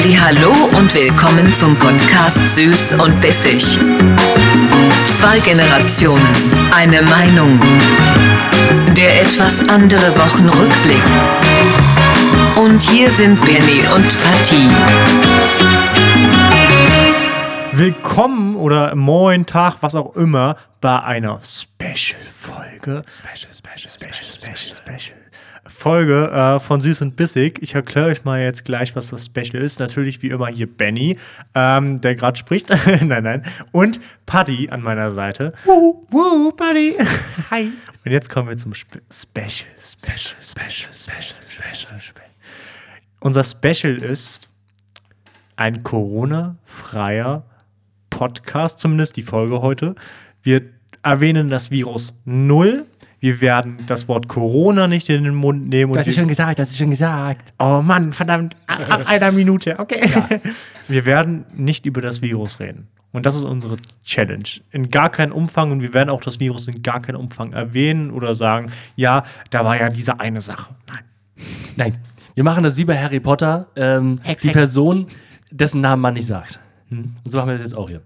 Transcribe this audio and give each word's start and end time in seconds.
Hallo 0.00 0.52
und 0.78 0.94
willkommen 0.94 1.52
zum 1.52 1.74
Podcast 1.76 2.38
Süß 2.54 2.94
und 3.04 3.20
Bissig. 3.20 3.80
Zwei 5.06 5.40
Generationen, 5.40 6.24
eine 6.72 7.02
Meinung. 7.02 7.58
Der 8.96 9.22
etwas 9.22 9.58
andere 9.68 10.16
Wochenrückblick. 10.16 11.02
Und 12.54 12.80
hier 12.80 13.10
sind 13.10 13.44
Benny 13.44 13.80
und 13.92 14.16
Patty. 14.22 14.68
Willkommen 17.72 18.54
oder 18.54 18.94
Moin, 18.94 19.46
Tag, 19.46 19.78
was 19.80 19.96
auch 19.96 20.14
immer, 20.14 20.56
bei 20.80 21.02
einer 21.02 21.40
Special-Folge. 21.42 23.02
Special, 23.12 23.52
Special, 23.52 23.90
Special, 23.90 24.54
Special, 24.54 24.76
Special. 24.76 25.27
Folge 25.68 26.30
äh, 26.30 26.60
von 26.60 26.80
Süß 26.80 27.02
und 27.02 27.16
Bissig. 27.16 27.58
Ich 27.62 27.74
erkläre 27.74 28.08
euch 28.08 28.24
mal 28.24 28.40
jetzt 28.40 28.64
gleich, 28.64 28.96
was 28.96 29.08
das 29.08 29.26
Special 29.26 29.62
ist. 29.62 29.78
Natürlich 29.78 30.22
wie 30.22 30.28
immer 30.28 30.48
hier 30.48 30.66
Benny, 30.66 31.18
ähm, 31.54 32.00
der 32.00 32.14
gerade 32.14 32.38
spricht. 32.38 32.70
nein, 33.02 33.22
nein. 33.22 33.42
Und 33.72 34.00
Paddy 34.26 34.70
an 34.70 34.82
meiner 34.82 35.10
Seite. 35.10 35.52
Wuhu, 35.64 36.06
wuhu, 36.10 36.52
Paddy. 36.52 36.94
Hi. 37.50 37.70
Und 38.04 38.12
jetzt 38.12 38.30
kommen 38.30 38.48
wir 38.48 38.56
zum 38.56 38.74
Spe 38.74 39.00
Special. 39.12 39.68
Special, 39.78 40.40
Special, 40.40 40.92
Special, 40.92 41.42
Special, 41.42 42.00
Special. 42.00 42.28
Unser 43.20 43.44
Special 43.44 43.96
ist 43.96 44.50
ein 45.56 45.82
Corona-freier 45.82 47.44
Podcast, 48.10 48.78
zumindest 48.78 49.16
die 49.16 49.22
Folge 49.22 49.60
heute. 49.60 49.94
Wir 50.42 50.62
erwähnen 51.02 51.50
das 51.50 51.70
Virus 51.70 52.14
null. 52.24 52.86
Wir 53.20 53.40
werden 53.40 53.76
das 53.86 54.08
Wort 54.08 54.28
Corona 54.28 54.86
nicht 54.86 55.08
in 55.08 55.24
den 55.24 55.34
Mund 55.34 55.68
nehmen. 55.68 55.92
Das 55.94 56.06
ist 56.06 56.14
schon 56.14 56.28
gesagt, 56.28 56.58
das 56.58 56.70
ist 56.70 56.78
schon 56.78 56.90
gesagt. 56.90 57.52
Oh 57.58 57.82
Mann, 57.82 58.12
verdammt, 58.12 58.56
ab 58.66 59.02
einer 59.06 59.32
Minute, 59.32 59.78
okay. 59.78 60.08
Ja. 60.08 60.28
Wir 60.86 61.04
werden 61.04 61.44
nicht 61.56 61.84
über 61.84 62.00
das 62.00 62.22
Virus 62.22 62.60
reden. 62.60 62.88
Und 63.10 63.26
das 63.26 63.34
ist 63.34 63.44
unsere 63.44 63.76
Challenge. 64.04 64.44
In 64.70 64.90
gar 64.90 65.10
keinem 65.10 65.32
Umfang 65.32 65.72
und 65.72 65.80
wir 65.80 65.94
werden 65.94 66.10
auch 66.10 66.20
das 66.20 66.40
Virus 66.40 66.68
in 66.68 66.82
gar 66.82 67.00
keinem 67.00 67.20
Umfang 67.20 67.52
erwähnen 67.52 68.10
oder 68.10 68.34
sagen, 68.34 68.70
ja, 68.96 69.24
da 69.50 69.64
war 69.64 69.80
ja 69.80 69.88
diese 69.88 70.20
eine 70.20 70.40
Sache. 70.40 70.74
Nein. 70.86 71.04
Nein. 71.76 71.92
Wir 72.34 72.44
machen 72.44 72.62
das 72.62 72.76
wie 72.76 72.84
bei 72.84 72.96
Harry 72.96 73.18
Potter. 73.18 73.68
Ähm, 73.76 74.20
Hex, 74.22 74.42
die 74.42 74.48
Hex. 74.48 74.56
Person, 74.56 75.06
dessen 75.50 75.80
Namen 75.80 76.02
man 76.02 76.14
nicht 76.14 76.26
sagt. 76.26 76.60
Hm. 76.90 77.14
Und 77.24 77.30
so 77.30 77.38
machen 77.38 77.48
wir 77.48 77.54
das 77.54 77.62
jetzt 77.62 77.74
auch 77.74 77.88
hier. 77.88 78.02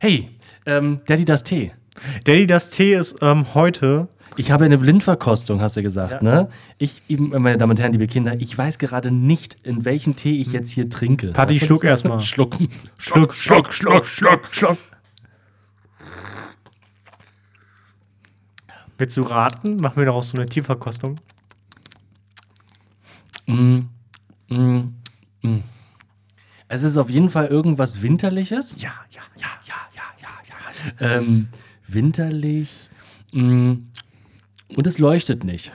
Hey, 0.00 0.30
ähm, 0.66 1.00
Daddy 1.06 1.24
das 1.24 1.42
Tee. 1.42 1.72
Daddy 2.24 2.46
das 2.46 2.70
Tee 2.70 2.94
ist 2.94 3.16
ähm, 3.20 3.54
heute 3.54 4.08
ich 4.36 4.50
habe 4.50 4.64
eine 4.64 4.78
Blindverkostung, 4.78 5.60
hast 5.60 5.76
du 5.76 5.82
gesagt, 5.82 6.22
ja. 6.22 6.22
ne? 6.22 6.48
Ich, 6.78 7.02
meine 7.08 7.56
Damen 7.56 7.70
und 7.70 7.80
Herren, 7.80 7.92
liebe 7.92 8.06
Kinder, 8.06 8.34
ich 8.40 8.56
weiß 8.56 8.78
gerade 8.78 9.10
nicht, 9.10 9.56
in 9.62 9.84
welchen 9.84 10.16
Tee 10.16 10.40
ich 10.40 10.52
jetzt 10.52 10.70
hier 10.70 10.88
trinke. 10.88 11.32
Patti, 11.32 11.60
schluck 11.60 11.84
erstmal. 11.84 12.20
Schluck. 12.20 12.56
Schluck, 12.98 13.34
schluck, 13.34 13.72
schluck, 13.72 14.06
schluck, 14.06 14.46
schluck. 14.50 14.78
Willst 18.98 19.16
du 19.16 19.22
raten? 19.22 19.76
Machen 19.76 19.96
wir 19.96 20.06
daraus 20.06 20.30
so 20.30 20.36
eine 20.36 20.46
Tierverkostung? 20.46 21.16
Mm, 23.46 23.80
mm, 24.48 24.94
mm. 25.42 25.62
Es 26.68 26.82
ist 26.82 26.96
auf 26.96 27.10
jeden 27.10 27.28
Fall 27.28 27.46
irgendwas 27.46 28.02
Winterliches. 28.02 28.76
Ja, 28.78 28.92
ja, 29.10 29.22
ja, 29.36 29.46
ja, 29.66 29.74
ja, 29.94 30.02
ja, 30.22 31.06
ja. 31.06 31.18
Ähm, 31.18 31.48
winterlich. 31.86 32.88
Mm, 33.32 33.74
und 34.76 34.86
es 34.86 34.98
leuchtet 34.98 35.44
nicht. 35.44 35.72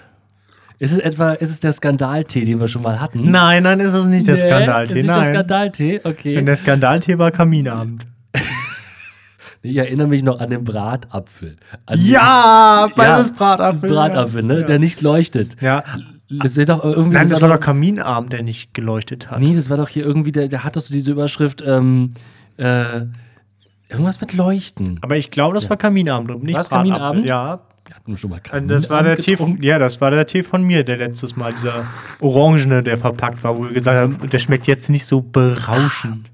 Ist 0.79 0.93
es 0.93 0.99
etwa, 0.99 1.33
ist 1.33 1.49
es 1.49 1.59
der 1.59 1.73
Skandaltee, 1.73 2.45
den 2.45 2.61
wir 2.61 2.69
schon 2.69 2.83
mal 2.83 3.01
hatten? 3.01 3.29
Nein, 3.29 3.63
nein, 3.63 3.81
ist 3.81 3.93
es 3.93 4.07
nicht 4.07 4.27
der 4.27 4.35
nee, 4.35 4.41
Skandaltee. 4.41 4.93
Ist 4.93 5.03
nicht 5.03 5.07
nein. 5.07 5.21
der 5.21 5.33
Skandaltee? 5.33 6.01
Okay. 6.03 6.35
Denn 6.35 6.45
der 6.45 6.55
Skandaltee 6.55 7.17
war 7.17 7.31
Kaminabend. 7.31 8.05
Ich 9.61 9.75
erinnere 9.75 10.07
mich 10.07 10.23
noch 10.23 10.39
an 10.39 10.49
den 10.49 10.63
Bratapfel. 10.63 11.57
An 11.85 11.99
ja, 11.99 12.87
den, 12.87 13.03
ja, 13.03 13.23
Bratapfel. 13.35 13.89
Bratapfel, 13.89 14.43
ne? 14.43 14.61
Ja. 14.61 14.65
Der 14.65 14.79
nicht 14.79 15.01
leuchtet. 15.01 15.57
Ja. 15.59 15.83
Das 16.29 16.53
doch 16.53 16.81
irgendwie, 16.81 17.17
Nein, 17.17 17.27
das, 17.27 17.41
war, 17.41 17.49
doch 17.49 17.59
Kaminabend, 17.59 18.31
der 18.31 18.41
nicht 18.41 18.73
geleuchtet 18.73 19.29
hat. 19.29 19.41
Nee, 19.41 19.53
das 19.53 19.69
war 19.69 19.75
doch 19.75 19.89
hier 19.89 20.05
irgendwie, 20.05 20.31
der, 20.31 20.47
der 20.47 20.63
hat 20.63 20.77
doch 20.77 20.81
so 20.81 20.93
diese 20.93 21.11
Überschrift, 21.11 21.61
ähm, 21.67 22.11
äh, 22.55 23.01
irgendwas 23.89 24.21
mit 24.21 24.33
Leuchten. 24.33 24.99
Aber 25.01 25.17
ich 25.17 25.29
glaube, 25.29 25.55
das 25.55 25.63
ja. 25.65 25.71
war 25.71 25.77
Kaminabend, 25.77 26.43
nicht 26.43 26.55
War 26.55 26.63
Kaminabend? 26.63 27.27
Ja, 27.27 27.61
wir 27.89 27.95
hatten 27.95 28.17
schon 28.17 28.29
mal 28.29 28.39
keinen. 28.39 28.67
Das 28.67 28.89
war 28.91 29.01
der 29.01 29.17
Tee, 29.17 29.35
ja, 29.61 29.79
das 29.79 29.99
war 29.99 30.11
der 30.11 30.27
Tee 30.27 30.43
von 30.43 30.63
mir, 30.63 30.83
der 30.83 30.97
letztes 30.97 31.35
Mal, 31.35 31.51
dieser 31.53 31.83
Orangene, 32.19 32.83
der 32.83 32.99
verpackt 32.99 33.43
war, 33.43 33.57
wo 33.57 33.63
wir 33.63 33.73
gesagt 33.73 33.97
haben, 33.97 34.29
der 34.29 34.37
schmeckt 34.37 34.67
jetzt 34.67 34.91
nicht 34.91 35.05
so 35.05 35.21
berauschend. 35.21 36.29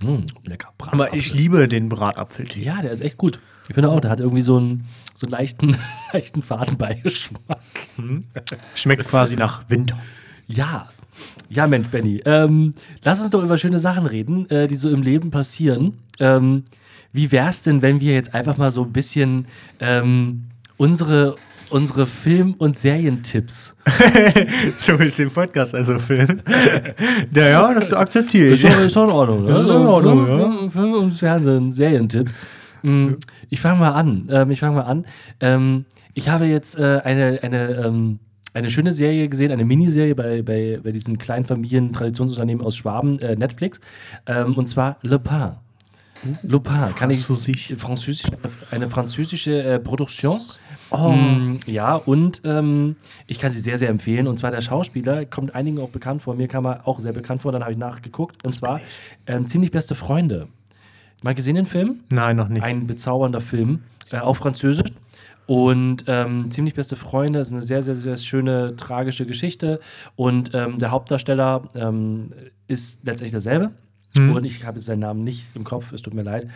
mm, 0.00 0.18
lecker 0.46 0.68
Bratapfel. 0.78 1.06
Aber 1.06 1.14
ich 1.14 1.34
liebe 1.34 1.66
den 1.66 1.88
Bratapfeltee. 1.88 2.60
Ja, 2.60 2.80
der 2.82 2.92
ist 2.92 3.00
echt 3.00 3.16
gut. 3.16 3.40
Ich 3.68 3.74
finde 3.74 3.90
auch, 3.90 4.00
der 4.00 4.12
hat 4.12 4.20
irgendwie 4.20 4.42
so 4.42 4.58
einen, 4.58 4.84
so 5.14 5.26
einen 5.26 5.32
leichten, 5.32 5.76
leichten 6.12 6.42
Fadenbeigeschmack. 6.42 7.58
Hm. 7.96 8.24
Schmeckt 8.76 9.08
quasi 9.08 9.34
nach 9.34 9.68
Winter. 9.68 9.98
Ja. 10.46 10.88
Ja, 11.48 11.66
Mensch, 11.66 11.88
Benny. 11.88 12.22
Ähm, 12.24 12.74
lass 13.02 13.20
uns 13.20 13.30
doch 13.30 13.42
über 13.42 13.58
schöne 13.58 13.80
Sachen 13.80 14.06
reden, 14.06 14.48
äh, 14.50 14.68
die 14.68 14.76
so 14.76 14.88
im 14.88 15.02
Leben 15.02 15.32
passieren. 15.32 15.98
Ähm, 16.20 16.62
wie 17.12 17.30
wäre 17.30 17.48
es 17.48 17.60
denn, 17.62 17.82
wenn 17.82 18.00
wir 18.00 18.14
jetzt 18.14 18.34
einfach 18.34 18.56
mal 18.56 18.70
so 18.70 18.84
ein 18.84 18.92
bisschen 18.92 19.46
ähm, 19.80 20.44
unsere, 20.76 21.34
unsere 21.70 22.06
Film- 22.06 22.54
und 22.54 22.74
Serientipps. 22.74 23.76
so 24.78 24.98
willst 24.98 25.18
du 25.18 25.24
den 25.24 25.32
Podcast 25.32 25.74
also 25.74 25.98
filmen? 25.98 26.42
ja, 27.34 27.48
ja, 27.48 27.74
das 27.74 27.92
akzeptiere 27.92 28.54
ich. 28.54 28.64
Ist 28.64 28.76
ist 28.76 28.96
doch 28.96 29.04
in 29.04 29.10
Ordnung. 29.10 29.46
Das 29.46 29.60
ist 29.60 29.68
in 29.68 29.86
Ordnung, 29.86 30.26
Film, 30.26 30.58
ja. 30.62 30.68
Film 30.68 30.92
und 30.94 31.10
Fernsehen, 31.10 31.70
Serientipps. 31.70 32.34
Mhm. 32.82 33.18
Ich 33.48 33.60
fange 33.60 33.78
mal 33.78 33.92
an. 33.92 34.26
Ähm, 34.30 34.50
ich 34.50 34.60
fange 34.60 34.76
mal 34.76 34.82
an. 34.82 35.06
Ähm, 35.40 35.84
ich 36.14 36.28
habe 36.28 36.46
jetzt 36.46 36.78
äh, 36.78 37.00
eine, 37.04 37.38
eine, 37.42 37.70
ähm, 37.76 38.18
eine 38.54 38.70
schöne 38.70 38.92
Serie 38.92 39.28
gesehen, 39.28 39.50
eine 39.50 39.64
Miniserie 39.64 40.14
bei, 40.14 40.42
bei, 40.42 40.80
bei 40.82 40.92
diesem 40.92 41.18
kleinen 41.18 41.44
Familien-Traditionsunternehmen 41.44 42.64
aus 42.64 42.76
Schwaben, 42.76 43.18
äh, 43.20 43.36
Netflix. 43.36 43.80
Ähm, 44.26 44.54
und 44.54 44.66
zwar 44.66 44.98
Le 45.02 45.18
Pen. 45.18 45.61
Lupin, 46.42 46.94
kann 46.96 47.10
ich 47.10 47.24
Französisch, 47.24 48.30
eine 48.70 48.88
französische 48.88 49.62
äh, 49.62 49.78
Produktion. 49.78 50.38
Oh. 50.90 51.10
Mm, 51.10 51.58
ja, 51.66 51.96
und 51.96 52.42
ähm, 52.44 52.96
ich 53.26 53.38
kann 53.38 53.50
sie 53.50 53.60
sehr, 53.60 53.78
sehr 53.78 53.88
empfehlen. 53.88 54.26
Und 54.26 54.38
zwar 54.38 54.50
der 54.50 54.60
Schauspieler 54.60 55.24
kommt 55.24 55.54
einigen 55.54 55.80
auch 55.80 55.88
bekannt 55.88 56.22
vor. 56.22 56.34
Mir 56.34 56.48
kam 56.48 56.66
er 56.66 56.86
auch 56.86 57.00
sehr 57.00 57.12
bekannt 57.12 57.42
vor. 57.42 57.52
Dann 57.52 57.62
habe 57.62 57.72
ich 57.72 57.78
nachgeguckt. 57.78 58.44
Und 58.44 58.54
zwar 58.54 58.80
ähm, 59.26 59.46
ziemlich 59.46 59.70
beste 59.70 59.94
Freunde. 59.94 60.48
Mal 61.22 61.34
gesehen 61.34 61.54
den 61.54 61.66
Film? 61.66 62.00
Nein, 62.10 62.36
noch 62.36 62.48
nicht. 62.48 62.62
Ein 62.62 62.86
bezaubernder 62.86 63.40
Film, 63.40 63.84
äh, 64.10 64.18
auf 64.18 64.38
Französisch. 64.38 64.92
Und 65.46 66.04
ähm, 66.06 66.50
ziemlich 66.50 66.74
beste 66.74 66.96
Freunde 66.96 67.40
ist 67.40 67.52
eine 67.52 67.62
sehr, 67.62 67.82
sehr, 67.82 67.94
sehr 67.94 68.16
schöne, 68.16 68.76
tragische 68.76 69.26
Geschichte. 69.26 69.80
Und 70.14 70.54
ähm, 70.54 70.78
der 70.78 70.90
Hauptdarsteller 70.90 71.68
ähm, 71.74 72.32
ist 72.68 73.00
letztendlich 73.02 73.32
derselbe. 73.32 73.72
Hm. 74.16 74.32
Und 74.32 74.44
ich 74.44 74.64
habe 74.64 74.80
seinen 74.80 75.00
Namen 75.00 75.24
nicht 75.24 75.56
im 75.56 75.64
Kopf, 75.64 75.92
es 75.92 76.02
tut 76.02 76.14
mir 76.14 76.22
leid. 76.22 76.48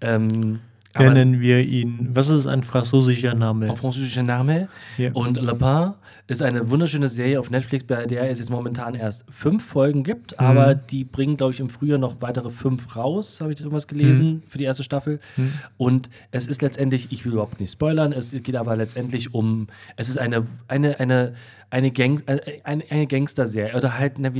Ähm, 0.00 0.60
nennen 0.94 1.40
wir 1.40 1.60
ihn, 1.60 2.10
was 2.12 2.30
ist 2.30 2.46
ein 2.46 2.62
französischer 2.62 3.34
Name? 3.34 3.70
Ein 3.70 3.76
französischer 3.76 4.22
Name. 4.22 4.68
Ja. 4.96 5.10
Und 5.12 5.36
Le 5.40 5.54
Pen 5.54 5.92
ist 6.28 6.40
eine 6.42 6.70
wunderschöne 6.70 7.08
Serie 7.08 7.40
auf 7.40 7.50
Netflix, 7.50 7.84
bei 7.84 8.06
der 8.06 8.30
es 8.30 8.38
jetzt 8.38 8.50
momentan 8.50 8.94
erst 8.94 9.24
fünf 9.30 9.64
Folgen 9.64 10.02
gibt, 10.02 10.32
mhm. 10.32 10.46
aber 10.46 10.74
die 10.74 11.04
bringen, 11.04 11.36
glaube 11.36 11.52
ich, 11.54 11.60
im 11.60 11.70
Frühjahr 11.70 11.98
noch 11.98 12.20
weitere 12.20 12.50
fünf 12.50 12.96
raus, 12.96 13.40
habe 13.40 13.52
ich 13.52 13.60
irgendwas 13.60 13.86
gelesen, 13.86 14.28
mhm. 14.28 14.42
für 14.46 14.58
die 14.58 14.64
erste 14.64 14.82
Staffel. 14.82 15.20
Mhm. 15.36 15.52
Und 15.76 16.10
es 16.30 16.46
ist 16.46 16.62
letztendlich, 16.62 17.08
ich 17.10 17.24
will 17.24 17.32
überhaupt 17.32 17.60
nicht 17.60 17.72
spoilern, 17.72 18.12
es 18.12 18.30
geht 18.30 18.56
aber 18.56 18.76
letztendlich 18.76 19.34
um, 19.34 19.68
es 19.96 20.10
ist 20.10 20.18
eine, 20.18 20.46
eine, 20.68 21.00
eine, 21.00 21.34
eine, 21.70 21.90
Gang, 21.90 22.22
äh, 22.26 22.60
eine, 22.64 22.84
eine 22.90 23.06
Gangster-Serie 23.06 23.74
oder 23.76 23.98
halt 23.98 24.16
eine, 24.18 24.32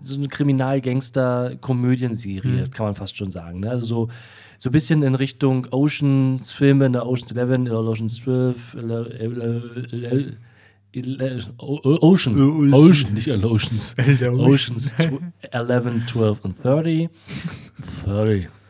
so 0.00 0.16
eine 0.16 0.28
Kriminal-Gangster-Komödienserie, 0.28 2.66
mhm. 2.66 2.70
kann 2.70 2.86
man 2.86 2.94
fast 2.94 3.16
schon 3.16 3.30
sagen. 3.30 3.60
Ne? 3.60 3.70
Also 3.70 3.86
so 3.86 4.08
so 4.58 4.68
ein 4.68 4.72
bisschen 4.72 5.02
in 5.02 5.14
Richtung 5.14 5.66
Oceans-Filme, 5.70 6.86
in 6.86 6.92
der 6.92 7.06
Oceans 7.06 7.32
11, 7.32 7.50
in 7.50 7.64
der 7.64 7.74
Oceans 7.74 8.16
12, 8.16 8.76
Ocean, 10.96 12.72
Ocean, 12.72 13.14
nicht 13.14 13.28
Oceans, 13.30 13.96
Oceans 14.22 14.94
11, 15.50 16.06
12 16.06 16.44
und 16.44 16.64
30. 16.64 17.08
30. 18.04 18.48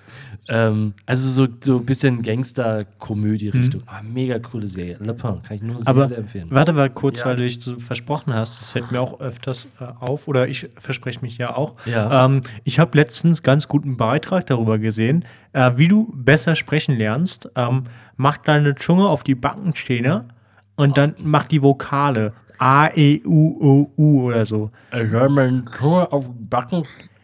Ähm, 0.48 0.94
also 1.06 1.28
so, 1.28 1.48
so 1.60 1.78
ein 1.78 1.86
bisschen 1.86 2.22
Gangster-Komödie-Richtung. 2.22 3.82
Mhm. 3.82 3.88
Ah, 3.88 4.02
mega 4.02 4.38
coole 4.38 4.66
Serie. 4.66 4.96
Le 5.00 5.14
Pen, 5.14 5.42
kann 5.42 5.56
ich 5.56 5.62
nur 5.62 5.78
sehr, 5.78 5.88
Aber 5.88 6.06
sehr 6.06 6.18
empfehlen. 6.18 6.48
Warte 6.50 6.72
mal 6.72 6.90
kurz, 6.90 7.20
ja. 7.20 7.26
weil 7.26 7.36
du 7.36 7.42
dich 7.44 7.60
so 7.60 7.78
versprochen 7.78 8.34
hast. 8.34 8.60
Das 8.60 8.70
fällt 8.72 8.92
mir 8.92 9.00
auch 9.00 9.20
öfters 9.20 9.68
äh, 9.80 9.84
auf. 10.00 10.28
Oder 10.28 10.48
ich 10.48 10.68
verspreche 10.76 11.20
mich 11.22 11.38
ja 11.38 11.56
auch. 11.56 11.74
Ja. 11.86 12.26
Ähm, 12.26 12.42
ich 12.64 12.78
habe 12.78 12.96
letztens 12.96 13.42
ganz 13.42 13.68
guten 13.68 13.96
Beitrag 13.96 14.46
darüber 14.46 14.78
gesehen, 14.78 15.24
äh, 15.52 15.72
wie 15.76 15.88
du 15.88 16.12
besser 16.14 16.56
sprechen 16.56 16.96
lernst. 16.96 17.48
Ähm, 17.56 17.84
mach 18.16 18.36
deine 18.36 18.74
Zunge 18.74 19.08
auf 19.08 19.24
die 19.24 19.34
Backenzähne 19.34 20.28
und 20.76 20.98
dann 20.98 21.14
mach 21.22 21.44
die 21.44 21.62
Vokale. 21.62 22.30
A-E-U-O-U 22.58 24.22
oder 24.22 24.46
so. 24.46 24.70
Ich 24.96 25.10
soll 25.10 25.28
meine 25.28 25.64
Zunge 25.64 26.12
auf 26.12 26.30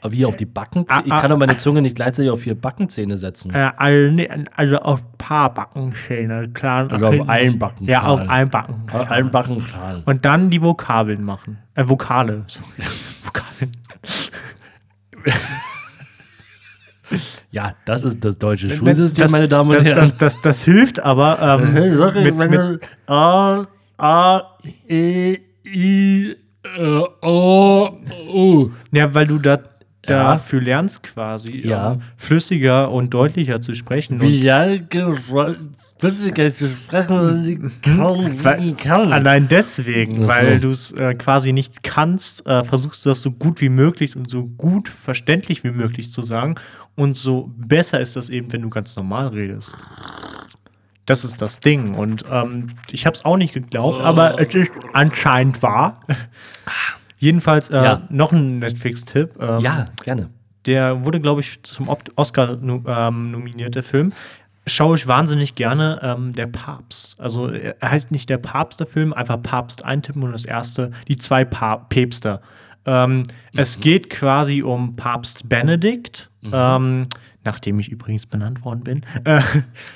Backen. 0.00 0.12
Wie 0.16 0.24
auf 0.24 0.36
die 0.36 0.46
Backenzähne? 0.46 1.02
Ich 1.06 1.12
Ah, 1.12 1.20
kann 1.20 1.30
doch 1.30 1.38
meine 1.38 1.56
Zunge 1.56 1.82
nicht 1.82 1.96
gleichzeitig 1.96 2.30
auf 2.30 2.40
vier 2.40 2.54
Backenzähne 2.54 3.18
setzen. 3.18 3.52
Äh, 3.54 3.70
also, 4.56 4.76
auf 4.78 5.00
ein 5.00 5.18
paar 5.18 5.52
Backenzähne, 5.54 6.48
klar. 6.50 6.90
Also 6.90 7.06
auf 7.06 7.28
allen 7.28 7.58
Backen. 7.58 7.84
Ja, 7.86 8.02
auf 8.02 8.20
allen 8.28 8.50
Backen. 8.50 8.86
Auf 8.92 9.10
allen 9.10 9.30
Backen 9.30 9.64
klar. 9.64 10.02
Und 10.04 10.24
dann 10.24 10.50
die 10.50 10.62
Vokabeln 10.62 11.22
machen. 11.24 11.58
Äh, 11.74 11.88
Vokale. 11.88 12.44
Sorry. 12.46 12.66
Vokabeln. 13.22 13.72
Ja, 17.50 17.74
das 17.84 18.04
ist 18.04 18.24
das 18.24 18.38
deutsche 18.38 18.70
Schulsystem, 18.70 19.30
meine 19.32 19.48
Damen 19.48 19.70
und 19.70 19.76
das, 19.76 19.84
Herren. 19.84 19.98
Das, 19.98 20.16
das, 20.16 20.40
das 20.40 20.62
hilft 20.64 21.02
aber. 21.02 21.60
Ähm, 21.60 21.76
ich, 22.16 22.24
mit, 22.24 22.36
mit, 22.50 22.80
A, 23.08 23.66
A, 23.98 24.42
E, 24.88 25.38
I, 25.66 26.36
O, 27.22 27.88
U. 28.32 28.70
ja, 28.92 29.12
weil 29.14 29.26
du 29.26 29.38
da. 29.38 29.58
Dafür 30.02 30.60
lernst 30.60 31.02
quasi 31.02 31.66
Ja. 31.66 31.92
ähm, 31.92 32.02
flüssiger 32.16 32.90
und 32.90 33.10
deutlicher 33.10 33.60
zu 33.60 33.74
sprechen. 33.74 34.20
Wie 34.20 34.40
flüssiger 35.98 36.54
zu 36.54 36.68
sprechen 36.68 37.72
kann, 37.82 38.42
Weil- 38.44 38.74
kann. 38.76 39.12
Allein 39.12 39.48
deswegen, 39.48 40.22
so. 40.22 40.28
weil 40.28 40.58
du 40.60 40.70
es 40.70 40.92
äh, 40.92 41.14
quasi 41.14 41.52
nicht 41.52 41.82
kannst, 41.82 42.46
äh, 42.46 42.64
versuchst 42.64 43.04
du 43.04 43.10
das 43.10 43.20
so 43.20 43.30
gut 43.30 43.60
wie 43.60 43.68
möglich 43.68 44.16
und 44.16 44.30
so 44.30 44.44
gut 44.44 44.88
verständlich 44.88 45.62
wie 45.64 45.70
möglich 45.70 46.10
zu 46.10 46.22
sagen. 46.22 46.54
Und 46.96 47.16
so 47.16 47.50
besser 47.56 48.00
ist 48.00 48.16
das 48.16 48.28
eben, 48.30 48.52
wenn 48.52 48.62
du 48.62 48.70
ganz 48.70 48.96
normal 48.96 49.28
redest. 49.28 49.76
Das 51.06 51.24
ist 51.24 51.42
das 51.42 51.60
Ding. 51.60 51.94
Und 51.94 52.24
ähm, 52.30 52.68
ich 52.90 53.04
habe 53.04 53.14
es 53.16 53.24
auch 53.24 53.36
nicht 53.36 53.52
geglaubt, 53.54 54.00
aber 54.00 54.40
es 54.40 54.54
ist 54.54 54.70
anscheinend 54.92 55.60
wahr. 55.62 56.00
Jedenfalls 57.20 57.68
äh, 57.68 57.76
Ja. 57.84 58.02
noch 58.08 58.32
ein 58.32 58.58
Netflix-Tipp. 58.60 59.34
Ähm, 59.40 59.60
Ja, 59.60 59.84
gerne. 60.02 60.30
der 60.66 61.04
wurde, 61.04 61.20
glaube 61.20 61.42
ich, 61.42 61.62
zum 61.62 61.86
Oscar 62.16 62.56
ähm, 62.62 63.30
nominiert, 63.30 63.74
der 63.74 63.82
Film. 63.82 64.12
Schaue 64.66 64.96
ich 64.96 65.06
wahnsinnig 65.06 65.54
gerne, 65.54 65.98
ähm, 66.02 66.32
der 66.32 66.46
Papst. 66.46 67.20
Also 67.20 67.48
er 67.48 67.76
heißt 67.82 68.10
nicht 68.10 68.28
der 68.30 68.38
Papst, 68.38 68.80
der 68.80 68.86
Film, 68.86 69.12
einfach 69.12 69.40
Papst 69.42 69.84
eintippen 69.84 70.22
und 70.22 70.32
das 70.32 70.44
erste, 70.44 70.92
die 71.08 71.18
zwei 71.18 71.44
pa 71.44 71.76
Päpste. 71.76 72.40
Ähm, 72.86 73.24
Es 73.54 73.80
geht 73.80 74.08
quasi 74.08 74.62
um 74.62 74.96
Papst 74.96 75.48
Benedikt, 75.48 76.30
ähm, 76.42 77.06
nachdem 77.44 77.78
ich 77.78 77.88
übrigens 77.88 78.26
benannt 78.26 78.64
worden 78.64 78.80
bin. 78.80 79.02
Äh, 79.24 79.40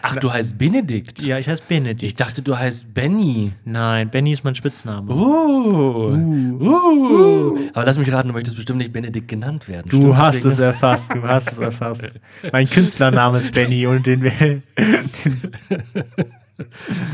Ach, 0.02 0.16
du 0.16 0.32
heißt 0.32 0.56
Benedikt. 0.58 1.22
ja, 1.22 1.38
ich 1.38 1.48
heiße 1.48 1.64
Benedikt. 1.68 2.02
Ich 2.02 2.14
dachte, 2.14 2.42
du 2.42 2.56
heißt 2.58 2.94
Benny. 2.94 3.52
Nein, 3.64 4.10
Benny 4.10 4.32
ist 4.32 4.44
mein 4.44 4.54
Spitzname. 4.54 5.12
Uh, 5.12 6.12
uh. 6.60 7.58
Aber 7.74 7.84
lass 7.84 7.98
mich 7.98 8.10
raten, 8.12 8.28
du 8.28 8.34
möchtest 8.34 8.56
bestimmt 8.56 8.78
nicht 8.78 8.92
Benedikt 8.92 9.28
genannt 9.28 9.68
werden. 9.68 9.88
Du 9.88 9.98
Stimmt's 9.98 10.18
hast 10.18 10.36
deswegen? 10.36 10.54
es 10.54 10.58
erfasst, 10.60 11.14
du 11.14 11.22
hast 11.22 11.52
es 11.52 11.58
erfasst. 11.58 12.08
Mein 12.52 12.68
Künstlername 12.68 13.38
ist 13.38 13.52
Benny 13.52 13.86
und 13.86 14.06
den, 14.06 14.20
den 14.30 14.62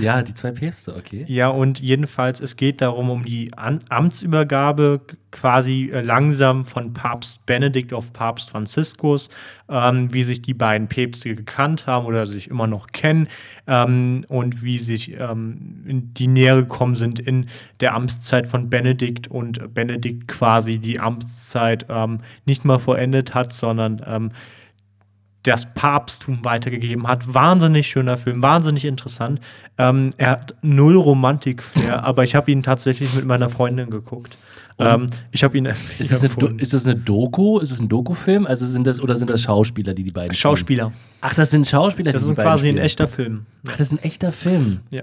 Ja, 0.00 0.22
die 0.22 0.34
zwei 0.34 0.50
Päpste, 0.52 0.94
okay. 0.94 1.24
Ja, 1.26 1.48
und 1.48 1.80
jedenfalls, 1.80 2.40
es 2.40 2.56
geht 2.56 2.80
darum, 2.80 3.10
um 3.10 3.24
die 3.24 3.52
An 3.56 3.80
Amtsübergabe 3.88 5.00
quasi 5.30 5.90
äh, 5.92 6.00
langsam 6.00 6.64
von 6.64 6.92
Papst 6.92 7.46
Benedikt 7.46 7.92
auf 7.92 8.12
Papst 8.12 8.50
Franziskus, 8.50 9.30
ähm, 9.68 10.12
wie 10.12 10.24
sich 10.24 10.42
die 10.42 10.54
beiden 10.54 10.88
Päpste 10.88 11.34
gekannt 11.34 11.86
haben 11.86 12.06
oder 12.06 12.26
sich 12.26 12.48
immer 12.48 12.66
noch 12.66 12.88
kennen 12.88 13.28
ähm, 13.66 14.24
und 14.28 14.62
wie 14.62 14.78
sich 14.78 15.18
ähm, 15.18 15.82
die 15.86 16.26
Nähe 16.26 16.56
gekommen 16.56 16.96
sind 16.96 17.18
in 17.18 17.46
der 17.80 17.94
Amtszeit 17.94 18.46
von 18.46 18.68
Benedikt 18.68 19.28
und 19.28 19.72
Benedikt 19.72 20.28
quasi 20.28 20.78
die 20.78 21.00
Amtszeit 21.00 21.86
ähm, 21.88 22.20
nicht 22.44 22.64
mal 22.64 22.78
vollendet 22.78 23.34
hat, 23.34 23.52
sondern 23.52 24.02
ähm, 24.06 24.32
das 25.42 25.66
Papsttum 25.74 26.44
weitergegeben 26.44 27.06
hat. 27.06 27.32
Wahnsinnig 27.32 27.86
schöner 27.86 28.16
Film, 28.18 28.42
wahnsinnig 28.42 28.84
interessant. 28.84 29.40
Ähm, 29.78 30.10
er 30.18 30.30
hat 30.32 30.54
null 30.62 30.96
Romantik-Flair, 30.96 32.04
aber 32.04 32.24
ich 32.24 32.34
habe 32.34 32.50
ihn 32.50 32.62
tatsächlich 32.62 33.14
mit 33.14 33.24
meiner 33.24 33.48
Freundin 33.48 33.88
geguckt. 33.90 34.36
Ähm, 34.78 35.08
ich 35.30 35.42
habe 35.44 35.56
ihn 35.58 35.66
Ist 35.98 36.12
das, 36.12 36.24
eine, 36.24 36.54
ist 36.60 36.72
das 36.74 36.86
eine 36.86 36.96
Doku? 36.96 37.58
Ist 37.58 37.72
das 37.72 37.80
ein 37.80 37.88
Doku-Film? 37.88 38.46
Also 38.46 38.66
sind 38.66 38.86
das 38.86 39.00
oder 39.00 39.16
sind 39.16 39.30
das 39.30 39.42
Schauspieler, 39.42 39.94
die 39.94 40.02
die 40.04 40.10
beiden 40.10 40.34
spielen? 40.34 40.52
Schauspieler. 40.56 40.92
Ach, 41.20 41.34
das 41.34 41.50
sind 41.50 41.66
Schauspieler, 41.66 42.12
Das 42.12 42.22
die 42.22 42.26
die 42.28 42.32
ist 42.32 42.36
beiden 42.36 42.50
quasi 42.50 42.68
ein 42.68 42.72
spielen. 42.72 42.84
echter 42.84 43.08
Film. 43.08 43.46
Ach, 43.68 43.72
das 43.76 43.80
ist 43.88 43.92
ein 43.92 44.02
echter 44.04 44.32
Film. 44.32 44.80
Ja. 44.90 45.02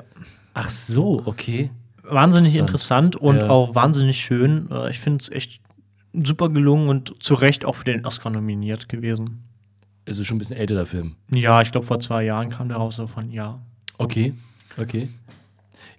Ach 0.54 0.70
so, 0.70 1.22
okay. 1.26 1.70
Wahnsinnig 2.04 2.58
interessant 2.58 3.16
und 3.16 3.38
Ja. 3.38 3.50
auch 3.50 3.76
wahnsinnig 3.76 4.18
schön. 4.20 4.70
Äh, 4.72 4.90
Ich 4.92 5.00
finde 5.00 5.22
es 5.22 5.30
echt 5.30 5.62
super 6.14 6.50
gelungen 6.50 6.90
und 6.90 7.22
zu 7.22 7.34
Recht 7.36 7.66
auch 7.66 7.76
für 7.76 7.84
den 7.86 8.06
Oscar 8.06 8.30
nominiert 8.32 8.88
gewesen. 8.90 9.44
Es 10.08 10.18
ist 10.18 10.26
schon 10.26 10.38
ein 10.38 10.40
bisschen 10.40 10.58
älter, 10.58 10.76
der 10.76 10.86
Film. 10.86 11.16
Ja, 11.34 11.62
ich 11.62 11.72
glaube, 11.72 11.86
vor 11.86 12.00
zwei 12.00 12.24
Jahren 12.24 12.50
kam 12.50 12.70
der 12.70 12.78
raus, 12.78 12.96
so 12.96 13.08
von 13.08 13.30
ja. 13.30 13.60
Okay, 13.98 14.34
okay. 14.78 15.10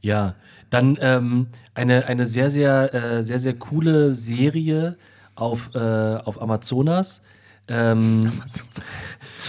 Ja, 0.00 0.34
dann 0.70 0.96
ähm, 1.00 1.48
eine, 1.74 2.06
eine 2.06 2.24
sehr, 2.26 2.50
sehr, 2.50 2.94
äh, 2.94 3.22
sehr, 3.22 3.38
sehr 3.38 3.54
coole 3.54 4.14
Serie 4.14 4.96
auf, 5.34 5.74
äh, 5.74 5.78
auf 5.78 6.40
Amazonas. 6.40 7.20
Ähm, 7.68 8.32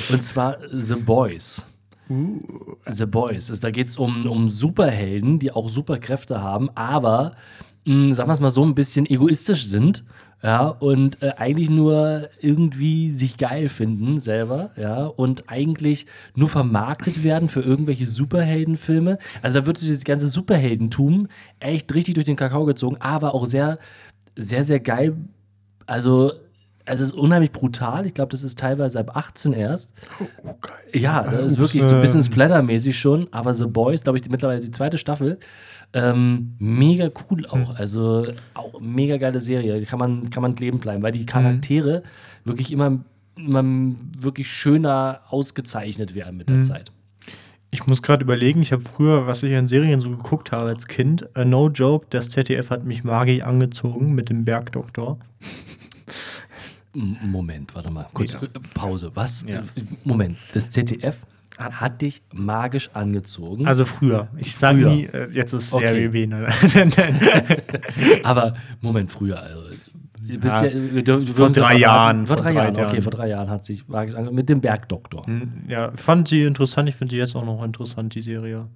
und 0.09 0.23
zwar 0.23 0.57
The 0.71 0.95
Boys. 0.95 1.65
The 2.09 3.06
Boys. 3.06 3.50
Also, 3.50 3.61
da 3.61 3.71
geht 3.71 3.88
es 3.89 3.97
um, 3.97 4.25
um 4.27 4.50
Superhelden, 4.50 5.39
die 5.39 5.51
auch 5.51 5.69
Superkräfte 5.69 6.41
haben, 6.41 6.69
aber, 6.75 7.35
mh, 7.85 8.15
sagen 8.15 8.29
wir 8.29 8.33
es 8.33 8.39
mal 8.39 8.50
so, 8.50 8.65
ein 8.65 8.75
bisschen 8.75 9.06
egoistisch 9.06 9.65
sind. 9.65 10.03
Ja, 10.41 10.68
und 10.68 11.21
äh, 11.21 11.33
eigentlich 11.36 11.69
nur 11.69 12.30
irgendwie 12.39 13.12
sich 13.12 13.36
geil 13.38 13.68
finden 13.68 14.21
selber, 14.21 14.71
ja, 14.77 15.06
und 15.06 15.50
eigentlich 15.50 16.06
nur 16.33 16.47
vermarktet 16.47 17.24
werden 17.24 17.50
für 17.50 17.59
irgendwelche 17.62 18.06
Superheldenfilme. 18.07 19.18
Also 19.41 19.59
da 19.59 19.65
wird 19.65 19.77
so 19.77 19.86
dieses 19.86 20.06
ganze 20.06 20.30
Superheldentum 20.30 21.27
echt 21.59 21.94
richtig 21.94 22.13
durch 22.13 22.25
den 22.25 22.38
Kakao 22.38 22.63
gezogen, 22.63 22.95
aber 23.01 23.36
auch 23.36 23.45
sehr, 23.45 23.80
sehr, 24.38 24.63
sehr 24.63 24.80
geil. 24.80 25.18
Also, 25.88 26.31
es 26.89 27.01
ist 27.01 27.13
unheimlich 27.13 27.51
brutal. 27.51 28.06
Ich 28.06 28.13
glaube, 28.15 28.31
das 28.31 28.44
ist 28.44 28.57
teilweise 28.57 29.00
ab 29.00 29.15
18 29.15 29.53
erst. 29.53 29.94
Oh, 30.44 30.56
geil. 30.59 30.74
Ja, 30.94 31.24
das 31.24 31.45
ist 31.45 31.57
wirklich 31.59 31.83
so 31.83 31.95
ein 31.95 32.01
bisschen 32.01 32.24
Splatter-mäßig 32.24 32.97
schon, 32.97 33.27
aber 33.31 33.53
The 33.53 33.68
Boys, 33.68 34.01
glaube 34.01 34.18
ich, 34.18 34.24
die, 34.24 34.30
mittlerweile 34.30 34.59
die 34.59 34.71
zweite 34.71 34.97
Staffel. 34.97 35.39
Ähm, 35.94 36.56
mega 36.57 37.09
cool 37.30 37.45
auch. 37.45 37.75
Also 37.75 38.25
auch 38.56 38.80
mega 38.80 39.18
geile 39.18 39.39
Serie. 39.39 39.81
Kann 39.86 40.00
man, 40.00 40.30
kann 40.31 40.41
man 40.41 40.56
kleben 40.56 40.80
bleiben, 40.80 41.03
weil 41.03 41.12
die 41.12 41.25
Charaktere 41.25 42.01
wirklich 42.44 42.71
immer, 42.71 42.99
immer 43.35 43.63
wirklich 44.18 44.47
schöner 44.47 45.21
ausgezeichnet 45.30 46.16
werden 46.16 46.37
mit 46.37 46.49
der 46.49 46.61
Zeit. 46.61 46.92
Ich 47.71 47.85
muss 47.85 48.02
gerade 48.02 48.23
überlegen, 48.23 48.63
ich 48.63 48.71
habe 48.71 48.81
früher, 48.81 49.28
was 49.28 49.44
ich 49.44 49.56
an 49.56 49.68
Serien 49.68 50.02
so 50.02 50.09
geguckt 50.09 50.52
habe 50.52 50.69
als 50.69 50.87
Kind, 50.87 51.30
äh, 51.35 51.45
no 51.45 51.69
joke, 51.69 52.07
das 52.09 52.30
ZDF 52.30 52.71
hat 52.71 52.83
mich 52.83 53.04
magisch 53.04 53.44
angezogen 53.44 54.13
mit 54.13 54.30
dem 54.30 54.44
Bergdoktor. 54.44 55.19
Moment, 56.93 57.75
warte 57.75 57.91
mal. 57.91 58.07
Kurz 58.13 58.33
Ja. 58.33 58.41
äh, 58.43 58.47
Pause. 58.73 59.11
Was? 59.13 59.45
Ja. 59.47 59.63
Moment. 60.03 60.37
Das 60.53 60.69
ZDF 60.69 61.25
hat 61.57 62.01
dich 62.01 62.21
magisch 62.33 62.89
angezogen. 62.93 63.67
Also 63.67 63.85
früher. 63.85 64.29
Ich 64.37 64.55
sage 64.55 64.85
nie, 64.87 65.05
äh, 65.05 65.29
jetzt 65.31 65.53
ist 65.53 65.73
Okay. 65.73 66.07
B. 66.07 66.25
Ne? 66.25 66.47
Aber 68.23 68.53
Moment, 68.81 69.11
früher. 69.11 69.41
Also, 69.41 69.61
du 70.21 70.39
bist 70.39 70.61
Ja, 70.61 70.65
ja, 70.67 71.01
dürfen- 71.01 71.27
wir 71.27 71.33
vor 71.35 71.47
es 71.47 71.53
drei. 71.55 71.77
Jahren, 71.77 72.27
Vor 72.27 72.35
drei 72.37 72.53
drei 72.53 72.71
Jahren, 72.71 72.85
okay, 72.85 73.01
vor 73.01 73.11
drei 73.11 73.27
Jahren 73.29 73.49
hat 73.49 73.65
sich 73.65 73.87
magisch 73.87 74.15
ange 74.15 74.31
mit 74.31 74.47
dem 74.49 74.61
Bergdoktor. 74.61 75.23
ja, 75.67 75.91
fand 75.95 76.27
sie 76.27 76.43
interessant. 76.43 76.87
Ich 76.89 76.95
finde 76.95 77.11
sie 77.11 77.17
jetzt 77.17 77.35
auch 77.35 77.45
noch 77.45 77.63
interessant, 77.63 78.15
die 78.15 78.21
Serie. 78.21 78.67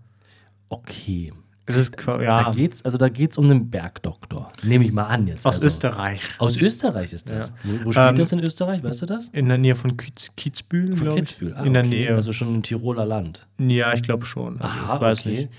Okay. 0.69 1.31
Es 1.65 1.77
ist 1.77 1.95
qua- 1.95 2.17
Da 2.17 2.23
ja 2.23 2.51
geht's, 2.51 2.83
also 2.83 2.97
da 2.97 3.07
um 3.37 3.47
den 3.47 3.69
Bergdoktor. 3.69 4.51
Nehme 4.63 4.85
ich 4.85 4.91
mal 4.91 5.05
an 5.05 5.27
jetzt. 5.27 5.45
aus 5.45 5.55
also. 5.55 5.67
Österreich. 5.67 6.21
Aus 6.37 6.57
Österreich 6.57 7.13
ist 7.13 7.29
das. 7.29 7.53
Wo, 7.63 7.85
wo 7.85 7.91
spielt 7.93 8.09
Ähm, 8.09 8.15
das 8.15 8.31
in 8.33 8.39
Österreich? 8.39 8.83
Weißt 8.83 9.01
du 9.01 9.05
das? 9.05 9.29
In 9.29 9.47
der 9.47 9.57
Nähe 9.57 9.75
von 9.75 9.95
Kiez, 9.95 10.31
Kitzbühel, 10.35 10.97
Von. 10.97 11.15
Kitzbühel. 11.15 11.53
Ah, 11.55 11.63
in 11.63 11.73
der 11.73 11.83
okay. 11.85 11.89
Nähe. 12.05 12.15
Also 12.15 12.33
schon 12.33 12.53
im 12.55 12.63
Tiroler 12.63 13.05
Land. 13.05 13.47
ja, 13.59 13.93
ich 13.93 14.03
glaube 14.03 14.25
schon. 14.25 14.59
Also, 14.59 14.65
Aha, 14.67 14.95
ich 14.95 15.01
weiß 15.01 15.19
okay. 15.21 15.29
nicht. 15.29 15.49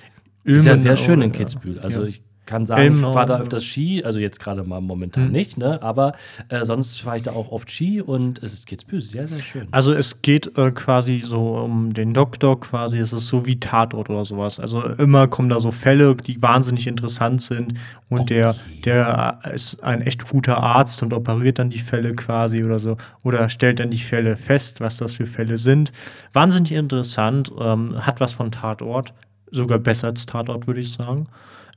Ist 0.45 0.67
ja 0.67 0.77
sehr 0.77 0.97
schön 0.97 1.23
in 1.23 1.33
Kitzbühel. 1.33 1.81
Also 1.81 2.03
ja. 2.03 2.07
ich 2.09 2.23
kann 2.47 2.67
sagen, 2.67 2.87
Im 2.87 2.95
ich 2.97 3.01
fahre 3.01 3.27
da 3.27 3.39
öfters 3.41 3.65
Ski, 3.65 4.05
also 4.05 4.19
jetzt 4.19 4.41
gerade 4.41 4.65
mal 4.65 4.81
momentan 4.81 5.31
nicht, 5.31 5.57
ne? 5.59 5.83
Aber 5.83 6.13
äh, 6.49 6.65
sonst 6.65 7.01
fahre 7.01 7.17
ich 7.17 7.23
da 7.23 7.33
auch 7.33 7.51
oft 7.51 7.71
Ski 7.71 8.01
und 8.01 8.43
es 8.43 8.53
ist 8.53 8.67
Kitzbühel, 8.67 9.03
sehr, 9.03 9.29
sehr 9.29 9.41
schön. 9.41 9.69
Also 9.71 9.93
es 9.93 10.23
geht 10.23 10.57
äh, 10.59 10.71
quasi 10.71 11.23
so 11.25 11.57
um 11.57 11.95
den 11.95 12.15
Doktor 12.15 12.61
quasi, 12.61 12.99
es 12.99 13.13
ist 13.13 13.27
so 13.27 13.47
wie 13.47 13.59
Tatort 13.61 14.11
oder 14.11 14.25
sowas. 14.25 14.61
Also 14.61 14.83
immer 14.83 15.29
kommen 15.29 15.49
da 15.49 15.61
so 15.61 15.71
Fälle, 15.71 16.15
die 16.17 16.41
wahnsinnig 16.43 16.87
interessant 16.87 17.43
sind 17.43 17.75
und 18.09 18.31
der, 18.31 18.55
der 18.85 19.41
ist 19.53 19.83
ein 19.83 20.03
echt 20.03 20.29
guter 20.29 20.59
Arzt 20.59 21.03
und 21.03 21.13
operiert 21.13 21.59
dann 21.59 21.71
die 21.71 21.79
Fälle 21.79 22.15
quasi 22.15 22.63
oder 22.65 22.79
so 22.79 22.97
oder 23.23 23.49
stellt 23.49 23.81
dann 23.81 23.91
die 23.91 23.99
Fälle 23.99 24.37
fest, 24.37 24.81
was 24.81 24.99
das 24.99 25.17
für 25.17 25.27
Fälle 25.27 25.59
sind. 25.59 25.93
Wahnsinnig 26.33 26.73
interessant, 26.73 27.51
ähm, 27.59 27.97
hat 28.05 28.21
was 28.21 28.33
von 28.33 28.53
Tatort, 28.53 29.15
sogar 29.51 29.79
besser 29.79 30.09
als 30.09 30.27
Tatort, 30.27 30.67
würde 30.67 30.81
ich 30.81 30.93
sagen. 30.93 31.25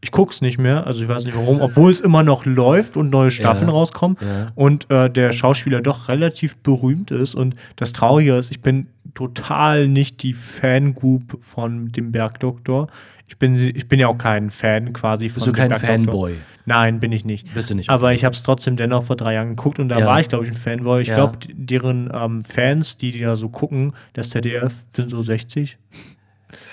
Ich 0.01 0.11
guck's 0.11 0.41
nicht 0.41 0.59
mehr, 0.59 0.85
also 0.85 1.01
ich 1.01 1.09
weiß 1.09 1.25
nicht 1.25 1.35
warum, 1.35 1.59
obwohl 1.59 1.89
es 1.89 2.01
immer 2.01 2.21
noch 2.23 2.45
läuft 2.45 2.97
und 2.97 3.09
neue 3.09 3.31
Staffeln 3.31 3.67
Ja, 3.69 3.73
rauskommen 3.73 4.17
ja. 4.21 4.47
und 4.53 4.89
äh, 4.91 5.09
der 5.09 5.31
Schauspieler 5.31 5.81
doch 5.81 6.07
relativ 6.07 6.55
berühmt 6.57 7.09
ist. 7.11 7.33
Und 7.33 7.55
das 7.77 7.93
Traurige 7.93 8.35
ist, 8.35 8.51
ich 8.51 8.61
bin 8.61 8.87
total 9.15 9.87
nicht 9.87 10.21
die 10.21 10.33
Fangroup 10.33 11.39
von 11.43 11.91
dem 11.91 12.11
Bergdoktor. 12.11 12.87
Ich 13.27 13.37
bin, 13.37 13.55
ich 13.55 13.87
bin 13.87 13.99
ja 13.99 14.07
auch 14.07 14.17
kein 14.17 14.51
Fan 14.51 14.93
quasi 14.93 15.29
von 15.29 15.35
Bist 15.35 15.47
du 15.47 15.51
dem 15.51 15.55
kein 15.57 15.69
Bergdoktor. 15.69 15.95
Fanboy? 16.29 16.35
Nein, 16.65 16.99
bin 16.99 17.11
ich 17.11 17.25
nicht. 17.25 17.51
Bist 17.53 17.69
du 17.71 17.75
nicht, 17.75 17.89
Aber 17.89 18.13
ich 18.13 18.23
habe 18.23 18.35
es 18.35 18.43
trotzdem 18.43 18.75
dennoch 18.77 19.03
vor 19.03 19.15
drei 19.15 19.33
Jahren 19.33 19.49
geguckt 19.55 19.79
und 19.79 19.89
da 19.89 19.99
Ja. 19.99 20.05
war 20.05 20.19
ich, 20.19 20.27
glaube 20.27 20.45
ich, 20.45 20.51
ein 20.51 20.57
Fanboy. 20.57 21.01
Ich 21.01 21.07
Ja. 21.07 21.15
glaube, 21.15 21.39
deren 21.51 22.11
ähm, 22.13 22.43
Fans, 22.43 22.97
die, 22.97 23.11
die 23.11 23.21
da 23.21 23.35
so 23.35 23.49
gucken, 23.49 23.93
das 24.13 24.29
ZDF, 24.29 24.73
sind 24.95 25.09
so 25.09 25.23
60. 25.23 25.77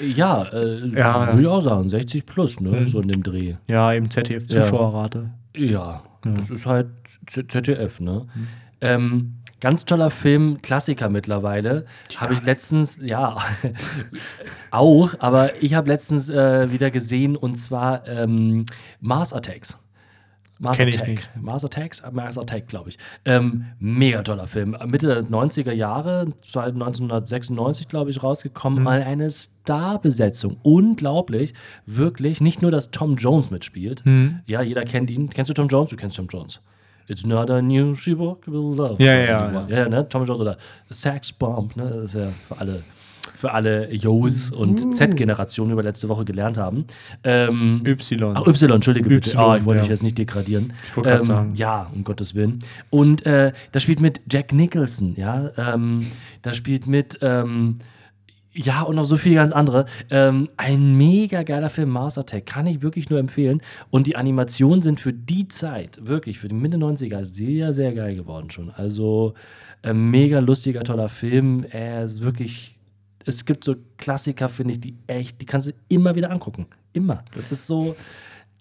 Ja, 0.00 0.44
äh, 0.52 0.86
Ja. 0.88 1.28
würde 1.28 1.42
ich 1.42 1.48
auch 1.48 1.60
sagen, 1.60 1.88
60 1.88 2.26
plus, 2.26 2.60
ne? 2.60 2.86
So 2.86 3.00
in 3.00 3.08
dem 3.08 3.22
Dreh. 3.22 3.54
Ja, 3.66 3.92
eben 3.92 4.10
ZDF-Zuschauerrate. 4.10 5.30
Ja, 5.56 6.02
das 6.22 6.50
ist 6.50 6.66
halt 6.66 6.88
Z- 7.26 7.50
ZDF, 7.50 8.00
ne? 8.00 8.26
Ähm, 8.80 9.36
ganz 9.60 9.84
toller 9.84 10.10
Film, 10.10 10.60
Klassiker 10.62 11.08
mittlerweile. 11.08 11.84
Habe 12.16 12.34
ich 12.34 12.42
letztens, 12.44 12.98
ja, 13.02 13.36
auch, 14.70 15.14
aber 15.20 15.62
ich 15.62 15.74
habe 15.74 15.88
letztens 15.88 16.28
äh, 16.28 16.70
wieder 16.72 16.90
gesehen 16.90 17.36
und 17.36 17.56
zwar 17.56 18.06
ähm, 18.08 18.64
Mars 19.00 19.32
Attacks. 19.32 19.78
Mars 20.64 20.78
Kenn 20.78 20.88
ich 20.88 21.00
Attack. 21.00 21.28
Mars 21.40 21.64
Attacks, 21.64 22.00
äh, 22.00 22.10
Mars 22.10 22.38
Attack, 22.38 22.68
glaube 22.68 22.88
ich. 22.88 22.98
Ähm, 23.26 23.66
mega 23.78 24.22
toller 24.22 24.46
Film. 24.46 24.76
Mitte 24.86 25.06
der 25.06 25.22
90er 25.22 25.72
Jahre, 25.72 26.26
1996, 26.42 27.86
glaube 27.86 28.10
ich, 28.10 28.22
rausgekommen. 28.22 28.80
Mhm. 28.80 28.86
Eine 28.86 29.30
Starbesetzung. 29.30 30.56
Unglaublich. 30.62 31.52
Wirklich. 31.84 32.40
Nicht 32.40 32.62
nur, 32.62 32.70
dass 32.70 32.90
Tom 32.90 33.16
Jones 33.16 33.50
mitspielt. 33.50 34.06
Mhm. 34.06 34.40
Ja, 34.46 34.62
jeder 34.62 34.84
kennt 34.84 35.10
ihn. 35.10 35.28
Kennst 35.28 35.50
du 35.50 35.54
Tom 35.54 35.68
Jones? 35.68 35.90
Du 35.90 35.96
kennst 35.96 36.16
Tom 36.16 36.28
Jones. 36.28 36.60
It's 37.06 37.26
not 37.26 37.50
a 37.50 37.60
new 37.60 37.94
will 38.46 38.74
love. 38.74 39.02
Ja, 39.02 39.12
ja, 39.12 39.52
ja. 39.52 39.66
ja, 39.68 39.88
ne? 39.90 40.08
Tom 40.08 40.24
Jones 40.24 40.40
oder 40.40 40.56
Sax 40.88 41.30
Bomb, 41.32 41.76
ne? 41.76 41.84
Das 41.84 42.04
ist 42.04 42.14
ja 42.14 42.30
für 42.48 42.58
alle, 42.58 42.82
für 43.34 43.52
alle 43.52 43.92
Yos 43.94 44.50
und 44.50 44.94
Z-Generationen, 44.94 45.70
die 45.72 45.76
wir 45.76 45.82
letzte 45.82 46.08
Woche 46.08 46.24
gelernt 46.24 46.58
haben. 46.58 46.84
Ähm, 47.24 47.82
Y. 47.84 48.32
Ach, 48.36 48.46
Y, 48.46 48.70
entschuldige 48.72 49.08
bitte. 49.08 49.30
Y, 49.30 49.36
Ah, 49.38 49.56
ich 49.56 49.64
wollte 49.64 49.78
ja. 49.78 49.82
dich 49.82 49.90
jetzt 49.90 50.02
nicht 50.02 50.18
degradieren. 50.18 50.64
Ähm, 50.64 50.72
Ich 50.88 50.96
wollte 50.96 51.10
grad 51.10 51.24
sagen. 51.24 51.54
Ja, 51.54 51.90
um 51.94 52.04
Gottes 52.04 52.34
Willen. 52.34 52.58
Und 52.90 53.24
äh, 53.26 53.52
da 53.72 53.80
spielt 53.80 54.00
mit 54.00 54.20
Jack 54.30 54.52
Nicholson, 54.52 55.14
ja. 55.16 55.50
Ähm, 55.56 56.06
da 56.42 56.52
spielt 56.54 56.86
mit, 56.86 57.18
ähm, 57.22 57.76
ja, 58.52 58.82
und 58.82 58.94
noch 58.96 59.04
so 59.04 59.16
viele 59.16 59.34
ganz 59.36 59.50
andere. 59.52 59.84
Ähm, 60.10 60.48
ein 60.56 60.96
mega 60.96 61.42
geiler 61.42 61.70
Film, 61.70 61.90
Mars 61.90 62.18
Attack, 62.18 62.46
kann 62.46 62.66
ich 62.66 62.82
wirklich 62.82 63.10
nur 63.10 63.18
empfehlen. 63.18 63.60
Und 63.90 64.06
die 64.06 64.14
Animationen 64.16 64.80
sind 64.80 65.00
für 65.00 65.12
die 65.12 65.48
Zeit, 65.48 65.98
wirklich, 66.02 66.38
für 66.38 66.48
die 66.48 66.54
Mitte 66.54 66.76
90er, 66.78 67.24
sehr, 67.24 67.74
sehr 67.74 67.92
geil 67.94 68.14
geworden 68.14 68.50
schon. 68.50 68.70
Also, 68.70 69.34
ein 69.82 70.10
mega 70.10 70.38
lustiger, 70.38 70.82
toller 70.84 71.08
Film. 71.08 71.64
Er 71.68 72.04
ist 72.04 72.22
wirklich 72.22 72.73
es 73.26 73.44
gibt 73.44 73.64
so 73.64 73.76
Klassiker, 73.96 74.48
finde 74.48 74.72
ich, 74.74 74.80
die 74.80 74.94
echt, 75.06 75.40
die 75.40 75.46
kannst 75.46 75.68
du 75.68 75.72
immer 75.88 76.14
wieder 76.14 76.30
angucken. 76.30 76.66
Immer. 76.92 77.24
Das 77.34 77.46
ist 77.50 77.66
so 77.66 77.96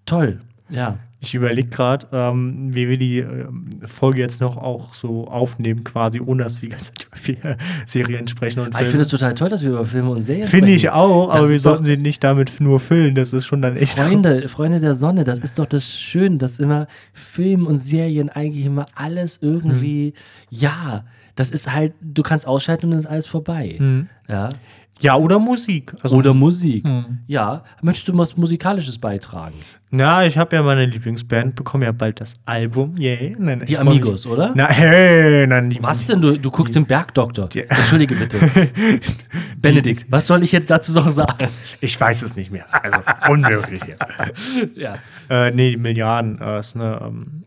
toll. 0.05 0.39
Ja. 0.70 0.98
Ich 1.20 1.34
überlege 1.36 1.70
gerade, 1.70 2.08
ähm, 2.12 2.74
wie 2.74 2.89
wir 2.89 2.98
die 2.98 3.20
ähm, 3.20 3.70
Folge 3.86 4.20
jetzt 4.20 4.41
noch 4.41 4.58
auch 4.58 4.93
so 4.93 5.27
aufnehmen, 5.27 5.86
quasi, 5.86 6.20
ohne 6.20 6.43
dass 6.43 6.62
wir 6.62 6.70
die 6.70 6.75
ganze 6.75 6.93
Zeit 6.93 7.05
über 7.08 7.15
viele 7.15 7.58
Serien 7.86 8.27
sprechen 8.27 8.60
und 8.60 8.74
Aber 8.75 8.84
ich 8.84 8.89
finde 8.89 9.03
es 9.03 9.08
total 9.08 9.34
toll, 9.34 9.48
dass 9.48 9.63
wir 9.63 9.70
über 9.70 9.86
Filme 9.86 10.10
und 10.10 10.20
Serien 10.22 10.48
Finde 10.48 10.72
ich 10.72 10.82
sprechen. 10.82 10.96
auch, 10.96 11.27
Das 11.27 11.46
aber 11.46 11.50
wir 11.50 11.60
sollten 11.60 11.86
sie 11.86 11.96
nicht 11.96 12.24
damit 12.24 12.60
nur 12.60 12.79
füllen. 12.82 13.15
Das 13.15 13.32
ist 13.32 13.46
schon 13.46 13.62
dann 13.62 13.77
echt. 13.77 13.98
Freunde, 13.98 14.50
Freunde 14.50 14.82
der 14.82 14.96
Sonne, 14.96 15.24
das 15.24 15.39
ist 15.39 15.60
doch 15.60 15.65
das 15.65 15.89
Schöne, 15.89 16.38
dass 16.38 16.60
immer 16.60 16.88
Film 17.13 17.67
und 17.67 17.77
Serien 17.77 18.29
eigentlich 18.29 18.65
immer 18.65 18.86
alles 18.96 19.39
irgendwie, 19.41 20.13
ja, 20.50 21.05
das 21.36 21.52
ist 21.52 21.72
halt, 21.74 21.94
du 22.02 22.24
kannst 22.24 22.46
ausschalten 22.48 22.86
und 22.88 22.92
dann 22.92 23.00
ist 23.00 23.06
alles 23.08 23.28
vorbei. 23.28 23.80
Ja. 24.28 24.50
Ja, 25.00 25.16
oder 25.18 25.40
Musik. 25.40 25.94
Also, 26.02 26.16
Oder 26.16 26.34
Musik. 26.34 26.86
Ja. 27.28 27.63
Möchtest 27.82 28.08
du 28.08 28.18
was 28.18 28.38
Musikalisches 28.38 28.98
beitragen? 29.00 29.56
na, 29.90 30.25
ich 30.25 30.38
habe 30.40 30.56
ja 30.56 30.63
meine 30.63 30.86
Lieblingsband, 30.86 31.56
bekomme 31.56 31.86
ja 31.86 31.92
bald 31.92 32.20
das 32.22 32.34
Album. 32.46 32.96
Yay. 32.98 33.36
Nein, 33.38 33.63
Die 33.68 33.75
freu 33.75 33.84
mich- 33.84 33.92
Amigos, 34.02 34.25
oder? 34.25 34.52
Na, 34.56 34.68
hey, 34.70 35.46
nein, 35.46 35.70
die 35.72 35.82
Was 35.84 36.06
denn? 36.06 36.22
Du, 36.22 36.38
du 36.38 36.50
guckst 36.52 36.75
den 36.75 36.86
Bergdoktor. 36.86 37.50
Entschuldige 37.54 38.16
bitte. 38.16 38.40
Benedikt, 39.62 40.06
was 40.10 40.28
soll 40.28 40.44
ich 40.44 40.52
jetzt 40.52 40.70
dazu 40.70 40.92
noch 40.94 41.12
sagen? 41.12 41.50
Ich 41.82 42.00
weiß 42.00 42.22
es 42.22 42.36
nicht 42.36 42.52
mehr. 42.52 42.66
Also, 42.72 43.00
unmöglich. 43.30 43.82
Ja. 44.75 44.96
Äh, 45.30 45.52
nee, 45.52 45.72
die 45.72 45.78
Milliarden 45.78 46.40
äh, 46.42 46.60
ist 46.60 46.75
eine 46.75 47.00
ähm, 47.04 47.44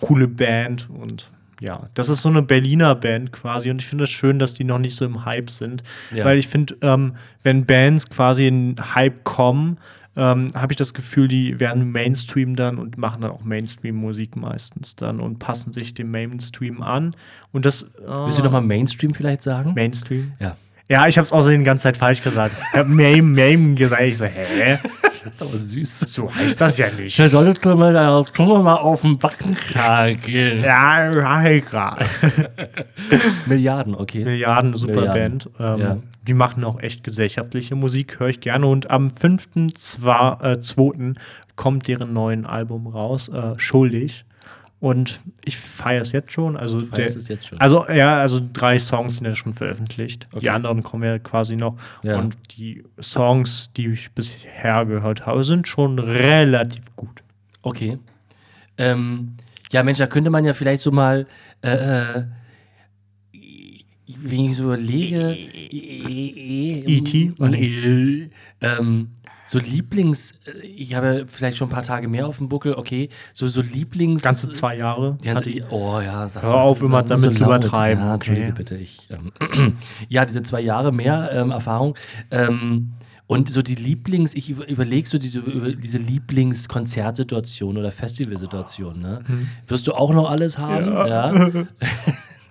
coole 0.00 0.28
Band 0.28 0.88
und 0.90 1.30
ja, 1.60 1.88
das 1.94 2.08
ist 2.08 2.22
so 2.22 2.28
eine 2.28 2.42
Berliner 2.42 2.94
Band 2.94 3.32
quasi 3.32 3.70
und 3.70 3.80
ich 3.80 3.86
finde 3.86 4.04
es 4.04 4.10
schön, 4.10 4.38
dass 4.38 4.54
die 4.54 4.64
noch 4.64 4.78
nicht 4.78 4.96
so 4.96 5.04
im 5.04 5.24
Hype 5.24 5.50
sind, 5.50 5.82
Ja. 6.14 6.24
weil 6.24 6.38
ich 6.38 6.48
finde, 6.48 6.76
ähm, 6.82 7.14
wenn 7.42 7.64
Bands 7.66 8.08
quasi 8.08 8.46
in 8.46 8.76
Hype 8.94 9.24
kommen, 9.24 9.78
ähm, 10.18 10.48
habe 10.54 10.72
ich 10.72 10.76
das 10.78 10.94
Gefühl, 10.94 11.28
die 11.28 11.60
werden 11.60 11.90
Mainstream 11.92 12.56
dann 12.56 12.78
und 12.78 12.96
machen 12.96 13.20
dann 13.20 13.30
auch 13.30 13.44
Mainstream-Musik 13.44 14.34
meistens 14.36 14.96
dann 14.96 15.20
und 15.20 15.38
passen 15.38 15.72
sich 15.74 15.92
dem 15.94 16.10
Mainstream 16.10 16.82
an 16.82 17.14
und 17.52 17.66
das 17.66 17.82
äh, 17.82 17.86
Willst 18.24 18.38
du 18.38 18.42
nochmal 18.44 18.62
Mainstream 18.62 19.12
vielleicht 19.14 19.42
sagen? 19.42 19.74
Mainstream? 19.74 20.32
Ja. 20.38 20.54
Ja, 20.88 21.08
ich 21.08 21.18
habe 21.18 21.24
es 21.24 21.32
außerdem 21.32 21.60
die 21.60 21.64
ganze 21.64 21.84
Zeit 21.84 21.96
falsch 21.96 22.22
gesagt. 22.22 22.56
Ich 22.72 22.78
habe 22.78 22.88
Maim, 22.88 23.32
Maim 23.32 23.74
gesagt. 23.74 24.02
Ich 24.02 24.18
so, 24.18 24.24
hä? 24.24 24.78
Das 25.24 25.34
ist 25.34 25.42
aber 25.42 25.56
süß. 25.56 26.00
So 26.00 26.32
heißt 26.32 26.60
das 26.60 26.78
ja 26.78 26.86
nicht. 26.96 27.18
Der 27.18 27.28
sollte 27.28 27.74
mal 27.74 27.92
deine 27.92 28.24
Zunge 28.32 28.62
mal 28.62 28.76
auf 28.76 29.00
den 29.00 29.18
Backen 29.18 29.56
schlagen. 29.56 30.20
Ja, 30.62 31.10
ja. 31.12 31.96
Milliarden, 33.46 33.96
okay. 33.96 34.24
Milliarden, 34.24 34.74
super. 34.74 35.12
Band. 35.12 35.50
Ähm, 35.58 35.78
Ja. 35.78 35.96
Die 36.28 36.34
machen 36.34 36.64
auch 36.64 36.80
echt 36.80 37.04
gesellschaftliche 37.04 37.76
Musik, 37.76 38.18
höre 38.18 38.28
ich 38.28 38.40
gerne. 38.40 38.66
Und 38.66 38.90
am 38.90 39.08
5.2. 39.08 41.12
Äh, 41.12 41.14
kommt 41.56 41.88
deren 41.88 42.12
neuen 42.12 42.46
Album 42.46 42.86
raus, 42.86 43.28
äh, 43.28 43.58
Schuldig. 43.58 44.24
Und 44.78 45.20
ich 45.44 45.56
feiere 45.56 46.02
es 46.02 46.12
jetzt 46.12 46.32
schon. 46.32 46.56
Also, 46.56 46.78
der, 46.78 46.88
feierst 46.88 47.16
es 47.16 47.28
jetzt 47.28 47.46
schon? 47.46 47.58
also 47.58 47.88
ja, 47.88 48.20
also 48.20 48.40
drei 48.52 48.78
Songs 48.78 49.16
sind 49.16 49.26
ja 49.26 49.34
schon 49.34 49.54
veröffentlicht. 49.54 50.26
Okay. 50.30 50.40
Die 50.40 50.50
anderen 50.50 50.82
kommen 50.82 51.04
ja 51.04 51.18
quasi 51.18 51.56
noch. 51.56 51.76
Ja. 52.02 52.18
Und 52.18 52.36
die 52.56 52.84
Songs, 53.00 53.70
die 53.74 53.88
ich 53.88 54.12
bisher 54.12 54.84
gehört 54.84 55.24
habe, 55.24 55.44
sind 55.44 55.66
schon 55.66 55.98
relativ 55.98 56.94
gut. 56.94 57.22
Okay. 57.62 57.98
Ähm, 58.76 59.36
ja, 59.72 59.82
Mensch, 59.82 59.98
da 59.98 60.06
könnte 60.06 60.30
man 60.30 60.44
ja 60.44 60.52
vielleicht 60.52 60.82
so 60.82 60.90
mal, 60.90 61.26
äh, 61.62 61.70
äh, 61.70 62.24
wenn 64.06 64.40
ich 64.40 64.56
so 64.56 64.64
überlege, 64.64 65.32
E.T.? 65.32 67.32
äh, 67.40 68.30
ähm, 68.60 69.08
so 69.46 69.58
Lieblings, 69.58 70.32
äh, 70.46 70.66
ich 70.66 70.94
habe 70.94 71.26
vielleicht 71.28 71.56
schon 71.56 71.68
ein 71.68 71.72
paar 71.72 71.82
Tage 71.82 72.08
mehr 72.08 72.26
auf 72.26 72.38
dem 72.38 72.48
Buckel, 72.48 72.74
okay, 72.74 73.08
so, 73.32 73.46
so 73.48 73.60
Lieblings... 73.62 74.22
Ganze 74.22 74.50
zwei 74.50 74.76
Jahre. 74.76 75.16
Die 75.22 75.28
ganze, 75.28 75.50
oh 75.70 76.00
ja, 76.00 76.28
sag 76.28 76.42
Hör 76.42 76.54
auf, 76.54 76.82
immer 76.82 77.02
damit 77.02 77.32
zu 77.32 77.44
übertreiben, 77.44 78.02
Ja, 78.02 78.14
okay. 78.14 78.14
Entschuldige 78.14 78.52
bitte. 78.52 78.76
Ich, 78.76 79.08
ähm, 79.10 79.78
ja, 80.08 80.24
diese 80.24 80.42
zwei 80.42 80.60
Jahre 80.60 80.92
mehr 80.92 81.30
ähm, 81.32 81.50
Erfahrung. 81.50 81.96
Ähm, 82.30 82.92
und 83.28 83.50
so 83.50 83.60
die 83.60 83.74
Lieblings, 83.74 84.34
ich 84.34 84.50
über, 84.50 84.68
überlege 84.68 85.08
so 85.08 85.18
diese, 85.18 85.42
diese 85.76 85.98
Lieblingskonzertsituation 85.98 87.76
oder 87.76 87.90
Festivalsituation, 87.90 89.00
ne? 89.00 89.22
Hm. 89.26 89.48
Wirst 89.66 89.88
du 89.88 89.94
auch 89.94 90.12
noch 90.12 90.30
alles 90.30 90.58
haben? 90.58 90.86
Ja. 90.86 91.32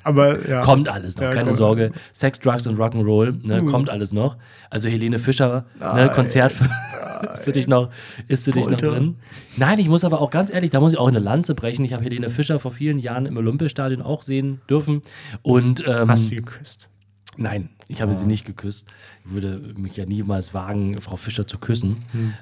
Aber 0.06 0.48
ja. 0.48 0.62
Kommt 0.62 0.88
alles 0.88 1.16
noch, 1.16 1.24
Ja, 1.24 1.30
keine 1.32 1.46
kommt. 1.46 1.58
Sorge. 1.58 1.92
Sex, 2.14 2.40
Drugs 2.40 2.68
und 2.68 2.78
Rock'n'Roll, 2.80 3.46
ne, 3.46 3.64
kommt 3.66 3.90
alles 3.90 4.14
noch. 4.14 4.38
Also 4.70 4.88
Helene 4.88 5.18
Fischer, 5.20 5.66
ne, 5.80 6.12
Konzert 6.14 6.54
ist 7.34 7.44
für 7.46 7.52
dich 7.52 7.68
noch, 7.68 7.90
ist 8.28 8.46
für 8.46 8.52
dich 8.52 8.68
noch 8.70 8.78
drin. 8.78 9.16
Nein, 9.58 9.80
ich 9.80 9.90
muss 9.90 10.04
aber 10.04 10.22
auch 10.22 10.30
ganz 10.30 10.54
ehrlich, 10.54 10.70
da 10.70 10.80
muss 10.80 10.92
ich 10.94 11.00
auch 11.00 11.08
eine 11.08 11.20
Lanze 11.20 11.56
brechen. 11.56 11.84
Ich 11.84 11.94
habe 11.94 12.04
Helene 12.04 12.30
Fischer 12.30 12.60
vor 12.60 12.72
vielen 12.72 13.00
Jahren 13.00 13.26
im 13.26 13.36
Olympiastadion 13.36 14.02
auch 14.04 14.22
sehen 14.22 14.62
dürfen. 14.70 15.02
Und 15.42 15.84
ähm, 15.88 16.10
Hast 16.10 16.30
du 16.32 16.36
geküsst? 16.36 16.88
nein, 17.38 17.70
ich 17.88 18.02
habe 18.02 18.14
sie 18.14 18.28
nicht 18.28 18.46
geküsst. 18.46 18.88
Ich 19.26 19.32
würde 19.34 19.60
mich 19.76 19.98
ja 19.98 20.06
niemals 20.06 20.54
wagen, 20.54 21.02
Frau 21.02 21.16
Fischer 21.16 21.48
zu 21.48 21.58
küssen. 21.58 21.98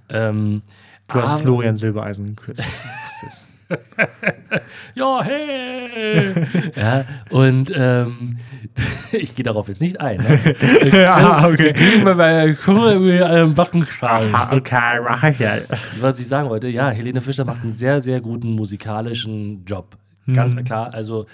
Ähm, 0.10 0.62
Du 1.08 1.16
hast 1.22 1.42
Florian 1.42 1.78
Silbereisen 1.78 2.28
geküsst. 2.36 2.62
Ich. 3.74 4.08
Ja, 4.96 5.24
hey! 5.24 6.34
ja, 6.76 7.06
und 7.32 7.72
ähm, 7.76 8.38
ich 9.12 9.36
gehe 9.36 9.44
darauf 9.44 9.68
jetzt 9.68 9.82
nicht 9.82 10.00
ein. 10.00 10.18
Ne? 10.18 10.56
ja, 10.92 11.48
okay. 11.48 11.74
Ich 11.76 12.04
bin 12.04 12.18
bei 12.18 12.56
einem 12.56 13.54
Backenschal. 13.54 14.30
Ah, 14.34 14.56
okay, 14.56 15.02
mache 15.02 15.32
ich 15.32 15.40
ja. 15.40 15.58
Was 16.00 16.20
ich 16.20 16.28
sagen 16.28 16.50
wollte, 16.50 16.68
ja, 16.68 16.90
Helene 16.90 17.22
Fischer 17.22 17.46
macht 17.46 17.62
einen 17.62 17.72
sehr, 17.72 18.02
sehr 18.02 18.22
guten 18.22 18.52
musikalischen 18.54 19.66
Job. 19.66 19.98
Ganz 20.34 20.56
klar. 20.64 20.94
Also, 20.94 21.26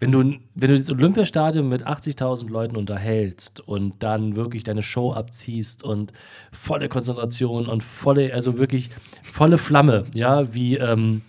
wenn 0.00 0.12
du, 0.12 0.20
wenn 0.54 0.70
du 0.70 0.78
das 0.78 0.90
Olympiastadion 0.90 1.68
mit 1.68 1.86
80.000 1.86 2.48
Leuten 2.48 2.76
unterhältst 2.76 3.60
und 3.66 3.94
dann 4.02 4.36
wirklich 4.36 4.64
deine 4.64 4.82
Show 4.82 5.12
abziehst 5.12 5.82
und 5.82 6.12
volle 6.52 6.88
Konzentration 6.88 7.66
und 7.66 7.82
volle, 7.82 8.32
also 8.32 8.58
wirklich 8.58 8.90
volle 9.22 9.58
Flamme, 9.58 10.04
ja, 10.14 10.54
wie, 10.54 10.76
ähm, 10.76 11.22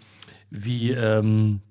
wie, 0.52 0.92
ähm, 0.92 1.62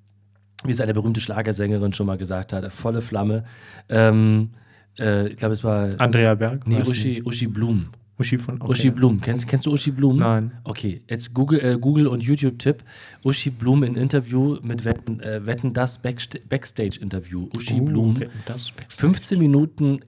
wie 0.64 0.72
es 0.72 0.80
eine 0.80 0.94
berühmte 0.94 1.20
Schlagersängerin 1.20 1.92
schon 1.92 2.06
mal 2.06 2.18
gesagt 2.18 2.52
hat, 2.52 2.72
volle 2.72 3.00
Flamme. 3.00 3.44
Ähm, 3.88 4.50
äh, 4.98 5.28
ich 5.28 5.36
glaube, 5.36 5.52
es 5.54 5.62
war 5.64 5.90
Andrea 5.98 6.34
Berg? 6.34 6.66
nee, 6.66 6.82
Uschi, 6.82 7.22
Uschi 7.24 7.46
Blum. 7.46 7.88
Uschi 8.20 8.36
von 8.36 8.60
okay. 8.60 8.72
Uschi 8.72 8.90
Blum. 8.90 9.20
Kennst, 9.20 9.46
kennst 9.46 9.66
du 9.66 9.72
Uschi 9.72 9.92
Blum? 9.92 10.18
Nein. 10.18 10.50
Okay, 10.64 11.02
jetzt 11.08 11.32
Google, 11.34 11.60
äh, 11.60 11.78
Google 11.78 12.08
und 12.08 12.20
YouTube-Tipp. 12.20 12.82
Uschi 13.24 13.50
Blum 13.50 13.84
in 13.84 13.94
Interview 13.94 14.58
mit 14.62 14.84
Wetten, 14.84 15.20
äh, 15.20 15.46
Wetten 15.46 15.72
das 15.72 15.98
Backst 16.02 16.48
Backstage-Interview. 16.48 17.48
Uschi 17.56 17.80
Uh, 17.80 17.84
Blum. 17.84 18.18
wer- 18.18 18.28
Das 18.46 18.72
Backstage. 18.72 19.00
15 19.12 19.38
Minuten. 19.38 20.00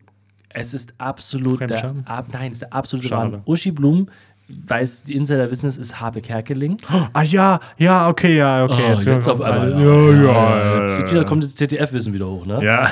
Es 0.53 0.75
ist 0.75 0.93
absolut 0.99 1.61
der, 1.61 1.69
Fremdscham? 1.69 2.03
ab, 2.07 2.27
nein, 2.33 2.49
es 2.51 2.55
ist 2.57 2.63
der 2.63 2.73
absolute. 2.73 3.11
Wahnsinn. 3.11 3.43
Uschi 3.45 3.71
Blum, 3.71 4.09
weiß, 4.67 5.05
die 5.05 5.17
Insider 5.17 5.51
wissen 5.51 5.67
es, 5.67 5.79
ist 5.79 6.01
Habe 6.01 6.21
Kerkeling. 6.21 6.77
Ah 7.13 7.23
ja, 7.23 7.61
ja, 7.79 8.09
okay, 8.09 8.37
ja, 8.37 8.65
okay. 8.65 8.83
Oh, 8.95 8.99
jetzt 9.11 9.29
auf 9.29 9.39
kommt 9.39 9.51
einmal. 9.51 9.73
alle. 9.73 9.85
Ja, 9.85 10.23
Ja, 10.23 10.59
ja, 10.59 10.81
Jetzt, 10.83 10.99
jetzt 10.99 11.11
wieder 11.13 11.25
kommt 11.25 11.43
das 11.43 11.55
ZDF-Wissen 11.55 12.13
wieder 12.13 12.29
hoch, 12.29 12.47
ne? 12.47 12.65
ja. 12.65 12.91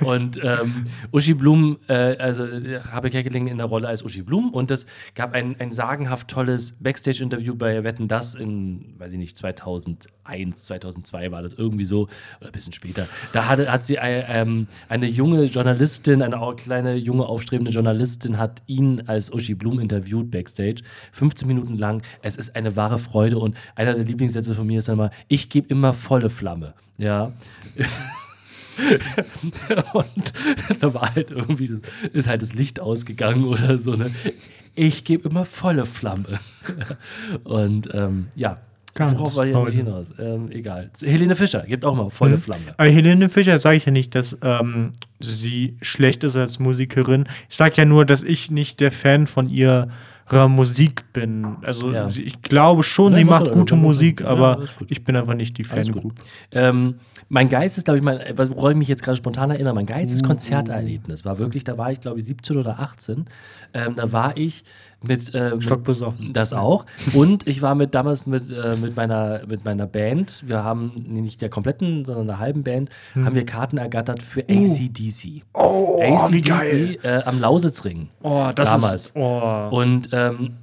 Und 0.04 0.40
ähm, 0.42 0.84
Uschi 1.12 1.34
Blum, 1.34 1.78
äh, 1.88 2.16
also 2.18 2.44
äh, 2.44 2.80
Habe 2.90 3.10
Kerkeling 3.10 3.46
in 3.46 3.58
der 3.58 3.66
Rolle 3.66 3.88
als 3.88 4.02
Uschi 4.02 4.22
Blum. 4.22 4.50
Und 4.50 4.70
es 4.70 4.86
gab 5.14 5.34
ein, 5.34 5.56
ein 5.58 5.72
sagenhaft 5.72 6.28
tolles 6.28 6.76
Backstage-Interview 6.80 7.54
bei 7.54 7.84
Wetten 7.84 8.08
Das 8.08 8.34
in, 8.34 8.94
weiß 8.98 9.12
ich 9.12 9.18
nicht, 9.18 9.36
2001, 9.36 10.64
2002 10.64 11.30
war 11.30 11.42
das 11.42 11.54
irgendwie 11.54 11.84
so, 11.84 12.08
oder 12.40 12.48
ein 12.48 12.52
bisschen 12.52 12.72
später. 12.72 13.06
Da 13.32 13.46
hatte, 13.46 13.70
hat 13.70 13.84
sie 13.84 13.96
äh, 13.96 14.24
ähm, 14.28 14.66
eine 14.88 15.06
junge 15.06 15.44
Journalistin, 15.44 16.22
eine 16.22 16.38
kleine, 16.56 16.94
junge, 16.96 17.26
aufstrebende 17.26 17.70
Journalistin, 17.70 18.38
hat 18.38 18.62
ihn 18.66 19.02
als 19.06 19.27
Uschi 19.32 19.54
Blum 19.54 19.80
interviewt 19.80 20.30
Backstage. 20.30 20.82
15 21.12 21.48
Minuten 21.48 21.76
lang. 21.76 22.02
Es 22.22 22.36
ist 22.36 22.56
eine 22.56 22.76
wahre 22.76 22.98
Freude. 22.98 23.38
Und 23.38 23.56
einer 23.74 23.94
der 23.94 24.04
Lieblingssätze 24.04 24.54
von 24.54 24.66
mir 24.66 24.80
ist 24.80 24.88
dann 24.88 24.98
mal, 24.98 25.10
ich 25.28 25.48
gebe 25.48 25.68
immer 25.68 25.92
volle 25.92 26.30
Flamme. 26.30 26.74
Ja. 26.96 27.32
Und 29.92 30.32
da 30.80 30.94
war 30.94 31.14
halt 31.14 31.30
irgendwie, 31.30 31.78
ist 32.12 32.28
halt 32.28 32.42
das 32.42 32.54
Licht 32.54 32.80
ausgegangen 32.80 33.44
oder 33.44 33.78
so. 33.78 33.94
Ne? 33.94 34.10
Ich 34.74 35.04
gebe 35.04 35.28
immer 35.28 35.44
volle 35.44 35.84
Flamme. 35.84 36.38
Und 37.44 37.90
ähm, 37.92 38.28
ja, 38.36 38.60
Ganz 38.98 39.18
worauf 39.18 39.36
war 39.36 39.50
toll. 39.50 39.70
hinaus? 39.72 40.06
Ähm, 40.18 40.50
egal. 40.50 40.90
Helene 41.02 41.34
Fischer 41.36 41.62
gibt 41.66 41.84
auch 41.84 41.94
mal 41.94 42.10
volle 42.10 42.36
Flamme. 42.38 42.74
Aber 42.76 42.88
Helene 42.88 43.28
Fischer 43.28 43.58
sage 43.58 43.76
ich 43.76 43.84
ja 43.86 43.92
nicht, 43.92 44.14
dass 44.14 44.36
ähm, 44.42 44.92
sie 45.20 45.76
schlecht 45.82 46.24
ist 46.24 46.36
als 46.36 46.58
Musikerin. 46.58 47.26
Ich 47.48 47.56
sage 47.56 47.74
ja 47.76 47.84
nur, 47.84 48.04
dass 48.04 48.22
ich 48.22 48.50
nicht 48.50 48.80
der 48.80 48.90
Fan 48.92 49.26
von 49.26 49.48
ihrer 49.48 49.88
Musik 50.48 51.12
bin. 51.12 51.56
Also 51.62 51.90
Ja. 51.90 52.08
ich 52.08 52.42
glaube 52.42 52.82
schon, 52.82 53.12
Nein, 53.12 53.20
sie 53.20 53.24
macht 53.24 53.50
gute 53.50 53.76
Musik, 53.76 54.20
ja, 54.20 54.26
aber 54.26 54.56
gut. 54.78 54.90
ich 54.90 55.02
bin 55.04 55.16
einfach 55.16 55.34
nicht 55.34 55.56
die. 55.56 55.62
Fangroup. 55.62 56.12
Ähm, 56.52 56.96
mein 57.30 57.48
Geist 57.48 57.78
ist, 57.78 57.84
glaube 57.84 57.98
ich, 57.98 58.04
mein, 58.04 58.20
woran 58.36 58.72
ich 58.72 58.78
mich 58.78 58.88
jetzt 58.88 59.02
gerade 59.02 59.16
spontan 59.16 59.50
erinnere, 59.50 59.74
mein 59.74 59.84
Uh. 59.84 59.88
Geistes 59.88 60.22
Konzerterlebnis 60.22 61.24
war 61.24 61.38
wirklich, 61.38 61.64
da 61.64 61.76
war 61.78 61.92
ich, 61.92 62.00
glaube 62.00 62.18
ich, 62.18 62.24
17 62.26 62.56
oder 62.56 62.78
18. 62.78 63.26
Ähm, 63.74 63.94
da 63.96 64.12
war 64.12 64.36
ich 64.36 64.64
mit, 65.06 65.34
äh, 65.34 65.60
Stockbesoffen. 65.60 66.32
Das 66.32 66.52
auch. 66.52 66.84
Und 67.14 67.46
ich 67.46 67.62
war 67.62 67.74
mit 67.74 67.94
damals 67.94 68.26
mit, 68.26 68.50
äh, 68.50 68.76
mit, 68.76 68.96
meiner, 68.96 69.42
mit 69.46 69.64
meiner 69.64 69.86
Band, 69.86 70.42
wir 70.46 70.64
haben 70.64 70.92
nee, 70.96 71.20
nicht 71.20 71.40
der 71.40 71.48
kompletten, 71.48 72.04
sondern 72.04 72.26
der 72.26 72.38
halben 72.38 72.64
Band, 72.64 72.90
haben 73.14 73.34
wir 73.34 73.46
Karten 73.46 73.78
ergattert 73.78 74.22
für 74.22 74.40
ACDC. 74.40 75.44
Oh, 75.54 76.00
wie 76.30 76.40
geil. 76.40 76.98
ACDC 76.98 77.04
äh, 77.04 77.22
am 77.24 77.40
Lausitzring. 77.40 78.08
Oh, 78.22 78.50
das 78.54 78.70
damals. 78.70 79.06
ist. 79.06 79.16
Oh. 79.16 79.68
Und 79.70 80.08
ähm, 80.12 80.56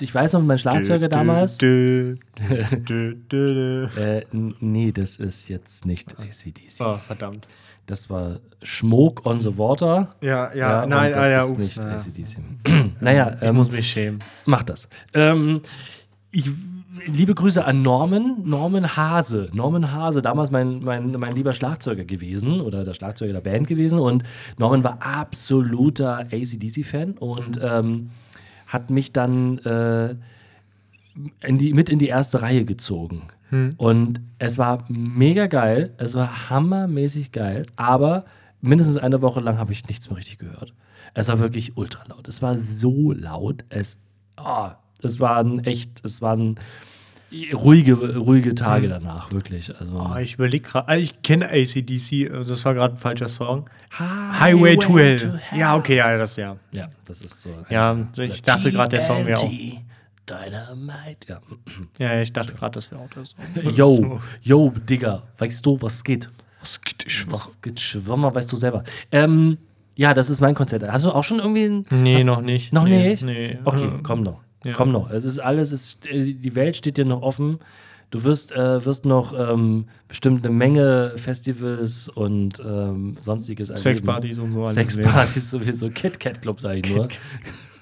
ich 0.00 0.14
weiß 0.14 0.34
noch, 0.34 0.42
mein 0.42 0.58
Schlagzeuger 0.58 1.08
damals. 1.08 1.58
Dö, 1.58 2.16
dö, 2.88 3.14
dö. 3.30 3.86
Äh, 3.96 4.22
nee, 4.32 4.92
das 4.92 5.16
ist 5.16 5.48
jetzt 5.48 5.86
nicht 5.86 6.18
ACDC. 6.18 6.80
Oh, 6.80 6.98
verdammt. 7.06 7.46
Das 7.86 8.10
war 8.10 8.40
Schmoke 8.62 9.24
on 9.28 9.38
the 9.38 9.56
Water. 9.56 10.14
Ja, 10.20 10.52
ja, 10.54 10.82
und 10.82 10.90
nein, 10.90 11.12
das 11.12 11.22
ah, 11.22 11.28
ja, 11.28 11.38
ist 11.38 11.50
ups. 11.50 11.58
nicht 11.58 11.76
ja. 11.78 11.90
ACDC. 11.90 12.85
Naja, 13.00 13.36
Ich 13.40 13.42
ähm, 13.48 13.56
muss 13.56 13.70
mich 13.70 13.88
schämen. 13.90 14.18
mach 14.44 14.62
das. 14.62 14.88
Ähm, 15.14 15.60
ich, 16.30 16.50
liebe 17.06 17.34
Grüße 17.34 17.64
an 17.64 17.82
Norman, 17.82 18.42
Norman 18.44 18.96
Hase. 18.96 19.50
Norman 19.52 19.92
Hase, 19.92 20.22
damals 20.22 20.50
mein, 20.50 20.82
mein, 20.82 21.12
mein 21.12 21.34
lieber 21.34 21.52
Schlagzeuger 21.52 22.04
gewesen 22.04 22.60
oder 22.60 22.84
der 22.84 22.94
Schlagzeuger 22.94 23.32
der 23.32 23.40
Band 23.40 23.66
gewesen. 23.68 23.98
Und 23.98 24.24
Norman 24.58 24.84
war 24.84 24.98
absoluter 25.00 26.18
ACDC-Fan 26.32 27.12
und 27.12 27.60
ähm, 27.62 28.10
hat 28.66 28.90
mich 28.90 29.12
dann 29.12 29.58
äh, 29.58 30.14
in 31.46 31.58
die, 31.58 31.72
mit 31.72 31.88
in 31.88 31.98
die 31.98 32.08
erste 32.08 32.42
Reihe 32.42 32.64
gezogen. 32.64 33.22
Und 33.76 34.20
es 34.40 34.58
war 34.58 34.84
mega 34.88 35.46
geil, 35.46 35.94
es 35.98 36.16
war 36.16 36.50
hammermäßig 36.50 37.30
geil, 37.30 37.64
aber 37.76 38.24
mindestens 38.60 38.96
eine 38.96 39.22
Woche 39.22 39.38
lang 39.38 39.56
habe 39.56 39.72
ich 39.72 39.86
nichts 39.86 40.10
mehr 40.10 40.18
richtig 40.18 40.38
gehört. 40.38 40.74
Es 41.16 41.28
war 41.28 41.38
wirklich 41.38 41.76
ultra 41.76 42.04
laut. 42.08 42.28
Es 42.28 42.42
war 42.42 42.56
so 42.58 43.12
laut. 43.12 43.64
Es, 43.70 43.96
oh, 44.36 44.68
es 45.02 45.18
waren 45.18 45.60
echt, 45.64 46.04
es 46.04 46.20
waren 46.22 46.58
ruhige, 47.52 48.16
ruhige 48.18 48.54
Tage 48.54 48.88
danach, 48.88 49.32
wirklich. 49.32 49.74
Also, 49.78 49.98
Oh, 49.98 50.16
ich 50.18 50.34
überlege 50.34 50.68
gerade, 50.68 50.88
also 50.88 51.02
ich 51.02 51.22
kenne 51.22 51.48
ACDC, 51.48 52.30
das 52.46 52.64
war 52.64 52.74
gerade 52.74 52.94
ein 52.94 52.98
falscher 52.98 53.28
Song. 53.28 53.68
Highway, 53.98 54.76
Highway 54.76 54.76
to 54.76 54.98
Hell. 54.98 55.40
Ja, 55.58 55.74
okay, 55.76 55.96
ja, 55.96 56.16
das 56.16 56.36
ja. 56.36 56.56
Ja, 56.72 56.86
das 57.06 57.22
ist 57.22 57.42
so. 57.42 57.50
Ja, 57.68 57.96
ich 58.18 58.42
dachte 58.42 58.70
gerade, 58.70 58.90
der 58.90 59.00
Song 59.00 59.26
wäre 59.26 59.40
auch. 59.40 59.50
Dynamite, 60.28 61.28
ja. 61.28 61.40
Ja, 61.98 62.20
ich 62.20 62.32
dachte 62.32 62.54
gerade, 62.54 62.72
das 62.72 62.90
wäre 62.90 63.00
auch 63.00 63.10
der 63.10 63.24
Song. 63.24 63.38
Yo, 63.74 64.20
yo, 64.42 64.70
Digga, 64.70 65.22
weißt 65.38 65.64
du, 65.64 65.80
was 65.80 66.02
geht? 66.02 66.28
Was 66.60 66.80
geht 66.80 67.30
Was 67.30 67.60
geht? 67.60 67.78
Schwimmer, 67.78 68.34
weißt 68.34 68.52
du 68.52 68.56
selber. 68.56 68.82
Ähm, 69.12 69.56
ja, 69.96 70.14
das 70.14 70.30
ist 70.30 70.40
mein 70.40 70.54
Konzert. 70.54 70.82
Hast 70.86 71.04
du 71.04 71.10
auch 71.10 71.24
schon 71.24 71.38
irgendwie 71.38 71.64
ein. 71.64 71.86
Nee, 72.02 72.22
noch 72.24 72.40
nicht. 72.42 72.72
Noch 72.72 72.84
nee, 72.84 73.08
nicht? 73.10 73.24
Nee. 73.24 73.58
Okay, 73.64 73.86
Äh, 73.86 74.02
komm 74.02 74.22
noch. 74.22 74.42
ja. 74.64 74.72
Komm 74.74 74.92
noch. 74.92 75.10
Es 75.10 75.24
ist 75.24 75.38
alles, 75.38 75.72
es 75.72 75.82
ist, 75.84 76.06
äh, 76.06 76.34
die 76.34 76.54
Welt 76.54 76.76
steht 76.76 76.96
dir 76.98 77.04
noch 77.04 77.22
offen. 77.22 77.58
Du 78.10 78.22
wirst, 78.22 78.52
äh, 78.52 78.84
wirst 78.84 79.04
noch 79.04 79.34
ähm, 79.36 79.86
bestimmt 80.06 80.46
eine 80.46 80.54
Menge 80.54 81.12
Festivals 81.16 82.08
und 82.08 82.60
ähm, 82.64 83.16
sonstiges. 83.16 83.68
Sexpartys 83.68 84.38
und 84.38 84.52
so. 84.52 84.64
Sexpartys 84.66 85.50
sowieso. 85.50 85.90
KitKat 85.90 86.40
Club, 86.40 86.60
sag 86.60 86.76
ich 86.76 86.94
nur. 86.94 87.08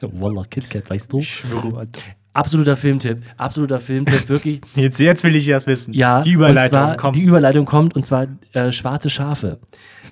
Wallah, 0.00 0.44
KitKat, 0.48 0.88
weißt 0.88 1.12
du? 1.12 1.18
Ich 1.18 1.28
schwöre. 1.30 1.86
Absoluter 2.34 2.76
Filmtipp. 2.76 3.22
Absoluter 3.36 3.80
Filmtipp, 3.80 4.28
wirklich. 4.28 4.60
Jetzt, 4.74 4.98
jetzt 5.00 5.24
will 5.24 5.36
ich 5.36 5.46
das 5.46 5.66
wissen. 5.66 5.94
Ja, 5.94 6.22
Die 6.22 6.32
Überleitung 6.32 6.70
zwar, 6.70 6.96
kommt. 6.96 7.16
Die 7.16 7.22
Überleitung 7.22 7.64
kommt 7.64 7.94
und 7.96 8.04
zwar 8.04 8.26
äh, 8.52 8.72
Schwarze 8.72 9.08
Schafe. 9.08 9.58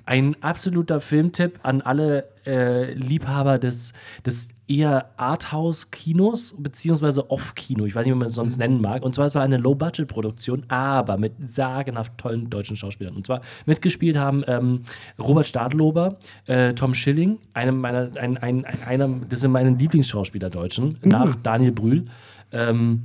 Ein 0.07 0.37
absoluter 0.41 1.01
Filmtipp 1.01 1.59
an 1.63 1.81
alle 1.81 2.25
äh, 2.47 2.93
Liebhaber 2.95 3.59
des, 3.59 3.93
des 4.27 4.49
eher 4.69 5.11
Arthouse-Kinos 5.19 6.55
beziehungsweise 6.59 7.31
Off-Kino. 7.31 7.85
Ich 7.85 7.95
weiß 7.95 8.05
nicht, 8.07 8.15
wie 8.15 8.19
man 8.19 8.27
es 8.27 8.33
Mhm. 8.33 8.37
sonst 8.37 8.57
nennen 8.59 8.81
mag. 8.81 9.03
Und 9.03 9.15
zwar 9.15 9.27
es 9.27 9.35
war 9.35 9.43
eine 9.43 9.59
Low-Budget-Produktion, 9.59 10.65
aber 10.69 11.19
mit 11.19 11.33
sagenhaft 11.49 12.17
tollen 12.19 12.49
deutschen 12.51 12.77
Schauspielern. 12.77 13.15
Und 13.17 13.27
zwar 13.27 13.41
mitgespielt 13.67 14.17
haben 14.17 14.45
ähm, 14.47 14.83
Robert 15.19 15.47
Stadlober, 15.47 16.17
äh, 16.47 16.73
Tom 16.75 16.95
Schilling, 16.95 17.39
einem 17.55 17.81
meiner, 17.81 18.11
ein, 18.17 18.37
ein, 18.39 18.65
ein, 18.65 18.83
einer, 18.87 19.09
das 19.29 19.41
sind 19.41 19.51
meine 19.53 19.71
Lieblingsschauspieler 19.71 20.51
Deutschen, 20.51 20.99
Mhm. 21.03 21.09
nach 21.09 21.35
Daniel 21.43 21.73
Brühl. 21.73 22.05
Ähm, 22.53 23.05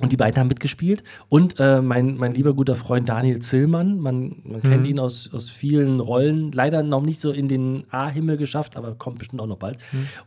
und 0.00 0.10
die 0.10 0.16
beiden 0.16 0.40
haben 0.40 0.48
mitgespielt. 0.48 1.04
Und 1.28 1.60
äh, 1.60 1.82
mein, 1.82 2.16
mein 2.16 2.34
lieber 2.34 2.54
guter 2.54 2.74
Freund 2.74 3.08
Daniel 3.08 3.40
Zillmann, 3.40 3.98
man, 4.00 4.40
man 4.44 4.62
kennt 4.62 4.86
ihn 4.86 4.98
aus, 4.98 5.30
aus 5.32 5.50
vielen 5.50 6.00
Rollen, 6.00 6.50
leider 6.50 6.82
noch 6.82 7.02
nicht 7.02 7.20
so 7.20 7.30
in 7.30 7.46
den 7.46 7.84
A-Himmel 7.90 8.36
geschafft, 8.36 8.76
aber 8.76 8.94
kommt 8.94 9.18
bestimmt 9.18 9.42
auch 9.42 9.46
noch 9.46 9.58
bald. 9.58 9.78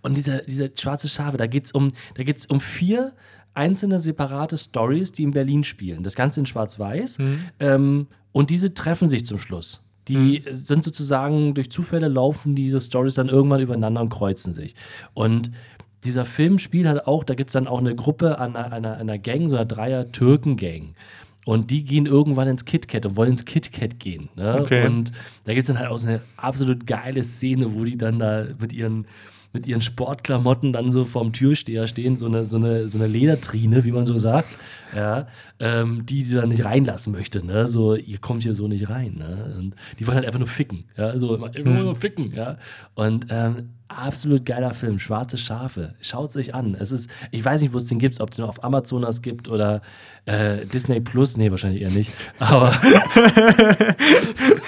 Und 0.01 0.17
diese, 0.17 0.43
diese 0.47 0.71
schwarze 0.77 1.09
Schafe, 1.09 1.37
da 1.37 1.47
geht 1.47 1.65
es 1.65 1.71
um, 1.71 1.91
da 2.13 2.23
geht's 2.23 2.45
um 2.45 2.61
vier 2.61 3.13
einzelne 3.55 3.99
separate 3.99 4.57
Stories, 4.57 5.11
die 5.11 5.23
in 5.23 5.31
Berlin 5.31 5.63
spielen. 5.63 6.03
Das 6.03 6.15
Ganze 6.15 6.41
in 6.41 6.45
Schwarz-Weiß. 6.45 7.17
Ähm, 7.59 8.07
und 8.31 8.49
diese 8.49 8.73
treffen 8.73 9.09
sich 9.09 9.25
zum 9.25 9.39
Schluss. 9.39 9.81
Die 10.07 10.43
sind 10.51 10.83
sozusagen 10.83 11.55
durch 11.55 11.71
Zufälle 11.71 12.07
laufen 12.07 12.53
diese 12.53 12.79
Stories 12.79 13.15
dann 13.15 13.27
irgendwann 13.27 13.61
übereinander 13.61 14.01
und 14.01 14.09
kreuzen 14.09 14.53
sich. 14.53 14.75
Und 15.13 15.49
dieser 16.05 16.25
Film 16.25 16.59
spielt 16.59 16.87
halt 16.87 17.07
auch, 17.07 17.23
da 17.23 17.33
gibt 17.33 17.49
es 17.49 17.53
dann 17.53 17.67
auch 17.67 17.79
eine 17.79 17.95
Gruppe 17.95 18.39
an 18.39 18.55
einer, 18.55 18.71
einer, 18.71 18.97
einer 18.97 19.17
Gang, 19.17 19.49
so 19.49 19.55
einer 19.55 19.65
Dreier-Türken-Gang. 19.65 20.93
Und 21.45 21.69
die 21.69 21.83
gehen 21.83 22.07
irgendwann 22.07 22.47
ins 22.47 22.65
KitKat 22.65 23.05
und 23.05 23.17
wollen 23.17 23.31
ins 23.31 23.45
KitKat 23.45 23.99
gehen. 23.99 24.29
Ne? 24.35 24.61
Okay. 24.61 24.85
Und 24.85 25.11
da 25.43 25.53
gibt 25.53 25.61
es 25.61 25.67
dann 25.67 25.77
halt 25.77 25.89
auch 25.89 25.99
so 25.99 26.07
eine 26.07 26.21
absolut 26.37 26.87
geile 26.87 27.23
Szene, 27.23 27.75
wo 27.75 27.83
die 27.83 27.97
dann 27.97 28.17
da 28.17 28.45
mit 28.59 28.73
ihren, 28.73 29.05
mit 29.55 29.65
ihren 29.65 29.81
Sportklamotten 29.81 30.73
dann 30.73 30.91
so 30.91 31.05
vorm 31.05 31.33
Türsteher 31.33 31.87
stehen, 31.87 32.17
so 32.17 32.27
eine, 32.27 32.45
so 32.45 32.57
eine, 32.57 32.89
so 32.89 32.99
eine 32.99 33.07
Ledertrine, 33.07 33.85
wie 33.85 33.91
man 33.91 34.05
so 34.05 34.17
sagt, 34.17 34.57
ja, 34.95 35.27
ähm, 35.59 36.05
die 36.05 36.23
sie 36.23 36.35
dann 36.35 36.49
nicht 36.49 36.65
reinlassen 36.65 37.13
möchte. 37.13 37.43
Ne? 37.43 37.67
So, 37.67 37.95
ihr 37.95 38.19
kommt 38.19 38.43
hier 38.43 38.53
so 38.53 38.67
nicht 38.67 38.89
rein. 38.89 39.15
Ne? 39.17 39.55
Und 39.57 39.75
die 39.97 40.05
wollen 40.05 40.15
halt 40.15 40.25
einfach 40.25 40.39
nur 40.39 40.47
ficken. 40.47 40.83
Ja? 40.97 41.17
So, 41.17 41.35
immer 41.35 41.83
nur 41.83 41.95
ficken. 41.95 42.31
Ja? 42.35 42.57
Und 42.95 43.27
ähm, 43.29 43.69
absolut 43.87 44.45
geiler 44.45 44.73
Film, 44.73 44.99
Schwarze 44.99 45.37
Schafe. 45.37 45.95
Schaut 46.01 46.31
es 46.31 46.35
euch 46.35 46.53
an. 46.53 46.75
Es 46.77 46.91
ist, 46.91 47.09
ich 47.31 47.43
weiß 47.45 47.61
nicht, 47.61 47.73
wo 47.73 47.77
es 47.77 47.85
den 47.85 47.99
gibt, 47.99 48.19
ob 48.19 48.31
es 48.31 48.35
den 48.35 48.45
auf 48.45 48.63
Amazonas 48.63 49.21
gibt 49.21 49.47
oder 49.47 49.81
äh, 50.25 50.65
Disney 50.65 50.99
Plus. 50.99 51.37
Nee, 51.37 51.49
wahrscheinlich 51.49 51.81
eher 51.81 51.91
nicht. 51.91 52.11
Aber 52.39 52.75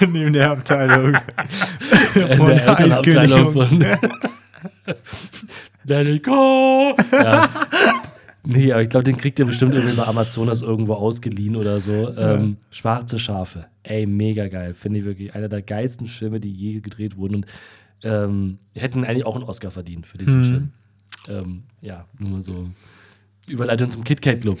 Neben 0.00 0.32
der 0.32 0.50
Abteilung. 0.50 1.14
in 2.14 2.44
der 2.46 2.68
Elternabteilung 2.68 3.52
von 3.52 3.84
Let 5.84 6.22
go! 6.22 6.94
Ja. 7.12 7.50
Nee, 8.44 8.72
aber 8.72 8.82
ich 8.82 8.88
glaube, 8.88 9.04
den 9.04 9.16
kriegt 9.16 9.38
ihr 9.38 9.44
bestimmt 9.44 9.74
irgendwie 9.74 9.96
bei 9.96 10.06
Amazonas 10.06 10.62
irgendwo 10.62 10.94
ausgeliehen 10.94 11.56
oder 11.56 11.80
so. 11.80 12.16
Ähm, 12.16 12.56
Schwarze 12.70 13.18
Schafe. 13.18 13.66
Ey, 13.82 14.06
mega 14.06 14.48
geil. 14.48 14.74
Finde 14.74 15.00
ich 15.00 15.04
wirklich 15.04 15.34
einer 15.34 15.48
der 15.48 15.60
geilsten 15.60 16.06
Filme, 16.06 16.40
die 16.40 16.52
je 16.52 16.80
gedreht 16.80 17.16
wurden. 17.16 17.36
Und 17.36 17.46
ähm, 18.02 18.58
hätten 18.74 19.04
eigentlich 19.04 19.26
auch 19.26 19.34
einen 19.34 19.44
Oscar 19.44 19.70
verdient 19.70 20.06
für 20.06 20.18
diesen 20.18 20.44
Film. 20.44 20.72
Ähm, 21.28 21.62
ja, 21.80 22.06
nur 22.18 22.30
mal 22.30 22.42
so. 22.42 22.70
Überleitung 23.48 23.90
zum 23.90 24.04
KitKat 24.04 24.40
Club. 24.40 24.58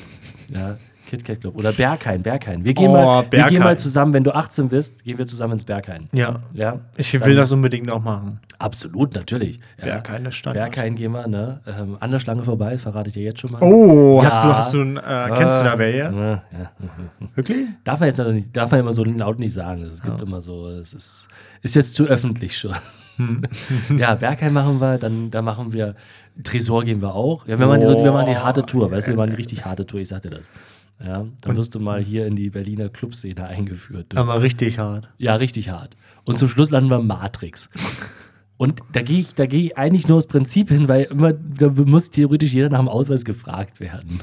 Ja, 0.48 0.76
KitKat 1.08 1.40
Club. 1.40 1.56
Oder 1.56 1.72
Berghain, 1.72 2.22
Berghain. 2.22 2.64
Wir 2.64 2.74
gehen, 2.74 2.90
Oh, 2.90 2.92
mal, 2.92 3.22
wir 3.24 3.30
Berghain. 3.30 3.50
gehen 3.50 3.62
mal 3.62 3.78
zusammen, 3.78 4.12
wenn 4.12 4.22
du 4.24 4.34
18 4.34 4.68
bist, 4.68 5.02
gehen 5.04 5.18
wir 5.18 5.26
zusammen 5.26 5.54
ins 5.54 5.64
Berghain. 5.64 6.08
Ja. 6.12 6.36
Ja, 6.54 6.78
Ich 6.96 7.12
will 7.14 7.20
Dann- 7.20 7.36
das 7.36 7.50
unbedingt 7.52 7.90
auch 7.90 8.02
machen. 8.02 8.40
Absolut, 8.60 9.14
natürlich. 9.14 9.58
Ja. 9.78 9.84
Berghain 9.84 10.26
ist 10.26 10.34
Standard. 10.36 10.72
Berghain 10.72 10.94
gehen 10.94 11.12
wir, 11.12 11.26
ne? 11.26 11.60
Ähm, 11.66 11.96
an 12.00 12.10
der 12.10 12.18
Schlange 12.18 12.42
vorbei, 12.44 12.76
verrate 12.78 13.08
ich 13.08 13.14
dir 13.14 13.22
jetzt 13.22 13.40
schon 13.40 13.52
mal. 13.52 13.62
Oh, 13.62 14.20
Ja. 14.22 14.26
hast 14.28 14.44
du, 14.44 14.48
hast 14.54 14.74
du, 14.74 14.80
ein, 14.82 14.96
äh, 14.98 15.30
kennst 15.36 15.58
du 15.60 15.64
da 15.64 15.78
welche? 15.78 15.98
Ja, 15.98 16.10
ja. 16.32 16.70
Wirklich? 17.34 17.66
Darf 17.84 18.00
man 18.00 18.08
jetzt 18.08 18.20
aber 18.20 18.32
nicht, 18.32 18.56
darf 18.56 18.70
man 18.70 18.80
immer 18.80 18.92
so 18.92 19.04
laut 19.04 19.38
nicht 19.38 19.52
sagen. 19.52 19.82
Es 19.84 20.02
gibt 20.02 20.20
immer 20.20 20.40
so, 20.40 20.68
es 20.68 20.92
ist, 20.94 21.28
ist 21.62 21.74
jetzt 21.74 21.94
zu 21.94 22.04
öffentlich 22.06 22.56
schon. 22.58 22.74
Hm. 23.16 23.42
ja, 23.98 24.14
Bergheim 24.14 24.52
machen 24.52 24.80
wir, 24.80 24.98
dann, 24.98 25.30
dann 25.30 25.44
machen 25.44 25.72
wir, 25.72 25.94
Tresor 26.44 26.84
gehen 26.84 27.00
wir 27.02 27.14
auch. 27.14 27.46
Ja, 27.48 27.58
wir, 27.58 27.66
machen 27.66 27.80
die, 27.80 27.86
so, 27.86 27.94
wir 28.04 28.12
machen 28.12 28.26
die 28.26 28.36
harte 28.36 28.64
Tour, 28.64 28.90
weißt 28.92 29.08
du, 29.08 29.12
wir 29.12 29.16
machen 29.16 29.30
die 29.30 29.36
richtig 29.36 29.64
harte 29.64 29.84
Tour, 29.86 29.98
ich 30.00 30.08
sag 30.08 30.22
dir 30.22 30.30
das. 30.30 30.50
Ja, 31.04 31.26
dann 31.42 31.56
wirst 31.56 31.74
du 31.74 31.80
mal 31.80 32.02
hier 32.02 32.26
in 32.26 32.34
die 32.34 32.50
Berliner 32.50 32.88
Clubszene 32.88 33.46
eingeführt. 33.46 34.06
Du. 34.10 34.16
Aber 34.16 34.42
richtig 34.42 34.78
hart. 34.78 35.08
Ja, 35.16 35.36
richtig 35.36 35.70
hart. 35.70 35.96
Und 36.24 36.38
zum 36.38 36.48
Schluss 36.48 36.70
landen 36.70 36.90
wir 36.90 37.00
Matrix. 37.00 37.70
Und 38.56 38.80
da 38.92 39.02
gehe 39.02 39.20
ich, 39.20 39.34
da 39.34 39.46
gehe 39.46 39.62
ich 39.62 39.78
eigentlich 39.78 40.08
nur 40.08 40.18
aus 40.18 40.26
Prinzip 40.26 40.70
hin, 40.70 40.88
weil 40.88 41.04
immer, 41.04 41.32
da 41.32 41.68
muss 41.70 42.10
theoretisch 42.10 42.52
jeder 42.52 42.70
nach 42.70 42.80
dem 42.80 42.88
Ausweis 42.88 43.24
gefragt 43.24 43.78
werden. 43.78 44.20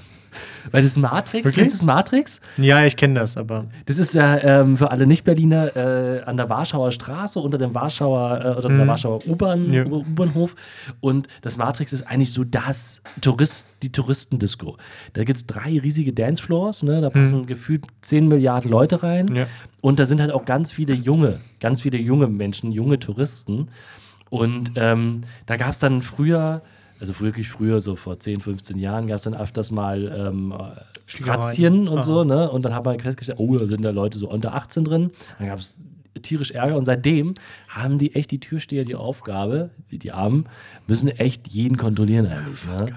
Weil 0.71 0.84
das 0.84 0.97
Matrix, 0.97 1.45
Wirklich? 1.45 1.56
kennst 1.56 1.75
du 1.75 1.78
das 1.80 1.86
Matrix? 1.86 2.39
Ja, 2.58 2.84
ich 2.86 2.95
kenne 2.97 3.19
das, 3.19 3.38
aber. 3.38 3.65
Das 3.86 3.97
ist 3.97 4.13
ja 4.13 4.38
ähm, 4.43 4.78
für 4.78 4.91
alle 4.91 5.06
Nicht-Berliner 5.08 5.75
äh, 5.75 6.23
an 6.23 6.38
der 6.38 6.49
Warschauer 6.49 6.91
Straße 6.91 7.39
unter 7.39 7.58
dem 7.58 7.73
Warschauer 7.73 8.41
äh, 8.43 8.58
oder 8.58 8.69
der 8.69 8.88
Warschauer 8.88 9.19
U-Bahn, 9.28 9.71
Ja. 9.71 9.86
U-Bahnhof. 9.86 10.56
Und 10.99 11.28
das 11.41 11.58
Matrix 11.58 11.93
ist 11.93 12.04
eigentlich 12.08 12.32
so 12.34 12.43
das 12.43 13.01
Tourist, 13.21 13.67
die 13.84 13.91
Touristendisco. 13.91 14.78
Da 15.13 15.23
gibt 15.23 15.38
es 15.38 15.45
drei 15.45 15.80
riesige 15.80 16.13
Dancefloors, 16.13 16.84
ne? 16.84 17.01
da 17.01 17.10
passen 17.10 17.45
gefühlt 17.45 17.84
10 18.01 18.28
Milliarden 18.28 18.69
Leute 18.71 19.04
rein. 19.04 19.34
Ja. 19.36 19.47
Und 19.82 19.99
da 19.99 20.06
sind 20.06 20.19
halt 20.21 20.32
auch 20.32 20.45
ganz 20.45 20.71
viele 20.71 20.93
junge, 20.93 21.39
ganz 21.60 21.82
viele 21.82 21.97
junge 21.99 22.28
Menschen, 22.28 22.71
junge 22.71 22.97
Touristen. 22.99 23.67
Und 24.30 24.71
ähm, 24.75 25.21
da 25.45 25.58
gab 25.58 25.69
es 25.71 25.80
dann 25.80 26.01
früher, 26.01 26.62
also 27.00 27.20
wirklich 27.20 27.50
früher, 27.50 27.82
so 27.82 27.96
vor 27.96 28.20
10, 28.20 28.40
15 28.40 28.78
Jahren, 28.78 29.08
gab 29.08 29.18
es 29.18 29.24
dann 29.24 29.36
öfters 29.36 29.72
mal 29.72 30.14
ähm. 30.18 30.54
Razzien 31.22 31.88
und 31.88 32.00
Aha. 32.00 32.02
so, 32.02 32.24
ne? 32.24 32.50
Und 32.50 32.66
dann 32.66 32.74
hat 32.74 32.84
man 32.84 33.00
festgestellt, 33.00 33.40
oh, 33.40 33.58
da 33.58 33.68
sind 33.68 33.84
da 33.84 33.92
Leute 33.92 34.18
so 34.18 34.28
unter 34.28 34.56
18 34.56 34.86
drin. 34.86 35.12
Dann 35.38 35.50
gab 35.50 35.60
es 35.60 35.80
tierisch 36.22 36.52
Ärger 36.52 36.78
und 36.78 36.86
seitdem 36.86 37.36
haben 37.68 38.00
die 38.00 38.16
echt 38.16 38.32
die 38.32 38.40
Türsteher 38.40 38.86
die 38.86 38.96
Aufgabe, 38.96 39.70
die, 39.92 40.00
die 40.00 40.12
Armen, 40.12 40.48
müssen 40.88 41.10
echt 41.10 41.48
jeden 41.50 41.78
kontrollieren 41.78 42.26
eigentlich, 42.28 42.66
ne? 42.66 42.88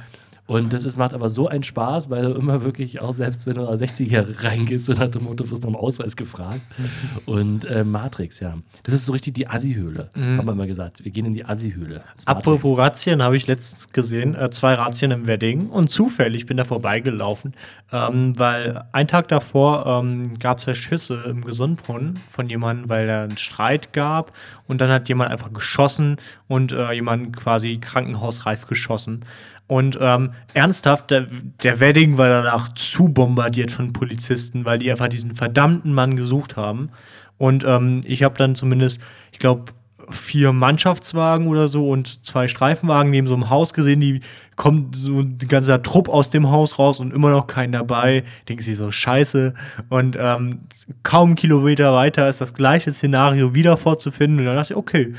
Und 0.49 0.73
das 0.73 0.87
ist, 0.87 0.97
macht 0.97 1.13
aber 1.13 1.29
so 1.29 1.47
einen 1.47 1.63
Spaß, 1.63 2.09
weil 2.09 2.23
du 2.23 2.33
immer 2.33 2.65
wirklich, 2.65 3.03
auch 3.03 3.13
selbst 3.13 3.47
wenn 3.47 3.57
du 3.57 3.69
als 3.69 3.83
60er 3.83 4.43
reingehst 4.43 4.89
und 4.89 4.99
nach 4.99 5.09
dem 5.09 5.25
Motto 5.25 5.49
wirst 5.51 5.63
nach 5.63 5.69
dem 5.69 5.77
Ausweis 5.77 6.17
gefragt. 6.17 6.63
Und 7.27 7.67
äh, 7.67 7.85
Matrix, 7.85 8.41
ja. 8.41 8.55
Das 8.85 8.95
ist 8.95 9.05
so 9.05 9.13
richtig 9.13 9.35
die 9.35 9.47
Assi-Höhle, 9.47 10.09
haben 10.15 10.47
wir 10.47 10.53
immer 10.53 10.67
gesagt. 10.67 11.05
Wir 11.05 11.13
gehen 11.13 11.27
in 11.27 11.33
die 11.33 11.45
Assi-Höhle. 11.45 12.03
Apropos 12.25 12.79
Razzien 12.79 13.23
habe 13.23 13.37
ich 13.37 13.47
letztens 13.47 13.93
gesehen, 13.93 14.35
äh, 14.35 14.49
zwei 14.49 14.73
Razzien 14.75 15.11
im 15.11 15.27
Wedding 15.27 15.69
und 15.69 15.91
zufällig 15.91 16.47
bin 16.47 16.57
da 16.57 16.65
vorbeigelaufen, 16.65 17.53
ähm, 17.93 18.33
weil 18.39 18.85
ein 18.93 19.07
Tag 19.07 19.29
davor 19.29 19.87
ähm, 19.87 20.39
gab 20.39 20.59
es 20.59 20.67
ja 20.67 20.75
Schüsse 20.75 21.25
im 21.27 21.45
Gesundbrunnen 21.45 22.15
von 22.31 22.49
jemandem, 22.49 22.89
weil 22.89 23.07
da 23.07 23.25
einen 23.25 23.37
Streit 23.37 23.93
gab 23.93 24.33
und 24.67 24.81
dann 24.81 24.91
hat 24.91 25.09
jemand 25.09 25.31
einfach 25.31 25.53
geschossen 25.53 26.17
und 26.47 26.73
äh, 26.73 26.93
jemanden 26.93 27.33
quasi 27.33 27.77
krankenhausreif 27.79 28.67
geschossen. 28.67 29.25
Und 29.69 29.99
ähm, 30.01 30.33
ernsthaft, 30.55 31.11
der, 31.11 31.27
der 31.63 31.79
Wedding 31.79 32.19
war 32.19 32.29
danach 32.29 32.75
zu 32.75 33.09
bombardiert 33.09 33.71
von 33.71 33.93
Polizisten, 33.93 34.65
weil 34.65 34.79
die 34.79 34.91
einfach 34.91 35.09
diesen 35.09 35.35
verdammten 35.35 35.93
Mann 35.93 36.17
gesucht 36.17 36.57
haben. 36.57 36.91
Und 37.37 37.65
ähm, 37.65 38.03
ich 38.05 38.23
habe 38.23 38.37
dann 38.37 38.55
zumindest, 38.55 39.01
ich 39.31 39.39
glaube, 39.39 39.67
vier 40.11 40.53
Mannschaftswagen 40.53 41.49
oder 41.49 41.69
so 41.69 41.89
und 41.89 42.25
zwei 42.25 42.49
Streifenwagen 42.49 43.11
neben 43.11 43.27
so 43.27 43.35
einem 43.35 43.51
Haus 43.51 43.75
gesehen, 43.75 44.01
die 44.01 44.21
kommt 44.57 44.97
so 44.97 45.21
ein 45.21 45.39
ganzer 45.39 45.83
Trupp 45.83 46.09
aus 46.09 46.31
dem 46.31 46.51
Haus 46.51 46.79
raus 46.79 47.01
und 47.01 47.13
immer 47.13 47.31
noch 47.31 47.47
keinen 47.47 47.73
dabei. 47.73 48.25
Denken 48.49 48.63
sie 48.63 48.75
so, 48.75 48.91
scheiße. 48.91 49.55
Und 49.91 50.17
ähm, 50.19 50.61
kaum 51.03 51.31
einen 51.31 51.37
Kilometer 51.37 51.93
weiter 51.93 52.29
ist 52.29 52.41
das 52.41 52.55
gleiche 52.55 52.93
Szenario 52.93 53.55
wieder 53.55 53.77
vorzufinden. 53.77 54.41
Und 54.41 54.47
dann 54.47 54.57
dachte 54.57 54.73
ich, 54.73 54.77
okay, 54.79 55.13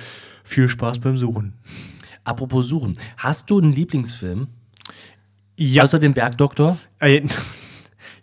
viel 0.44 0.68
Spaß 0.68 1.00
beim 1.00 1.18
Suchen. 1.18 1.54
Apropos 2.24 2.68
Suchen. 2.68 2.98
Hast 3.18 3.50
du 3.50 3.60
einen 3.60 3.74
Lieblingsfilm? 3.74 4.48
Ja, 5.58 5.84
Außer 5.84 6.00
dem 6.00 6.14
Bergdoktor? 6.14 6.78
äh, 7.00 7.18
ich 7.18 7.26
habe 7.26 7.32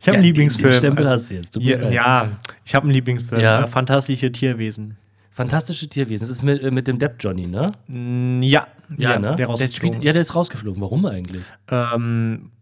Ja, 0.07 0.13
einen 0.15 0.23
Lieblingsfilm. 0.25 0.71
Den 0.71 0.79
Stempel 0.79 1.09
hast 1.09 1.31
du 1.31 1.35
jetzt. 1.35 1.57
Mir 1.59 1.83
ja, 1.83 1.91
ja, 1.91 2.29
ich 2.65 2.75
habe 2.75 2.85
einen 2.85 2.95
Lieblingsfilm. 2.95 3.41
Ja. 3.41 3.65
Äh, 3.65 3.67
Fantastische 3.67 4.31
Tierwesen. 4.33 4.97
Fantastische 5.31 5.87
Tierwesen. 5.89 6.27
Das 6.27 6.31
ist 6.31 6.43
mit, 6.43 6.63
äh, 6.63 6.71
mit 6.71 6.89
dem 6.89 6.99
Depp 6.99 7.17
Johnny, 7.21 7.47
ne? 7.47 7.71
Mm, 7.89 8.43
Ja, 8.43 8.69
Ja, 8.97 9.19
ne? 9.19 9.37
Der 9.37 9.49
Der 9.49 9.67
spielt, 9.69 10.03
ja, 10.03 10.13
der 10.13 10.23
ist 10.23 10.35
rausgeflogen. 10.35 10.81
Warum 10.81 11.05
eigentlich? 11.05 11.45
Ähm, 11.71 12.53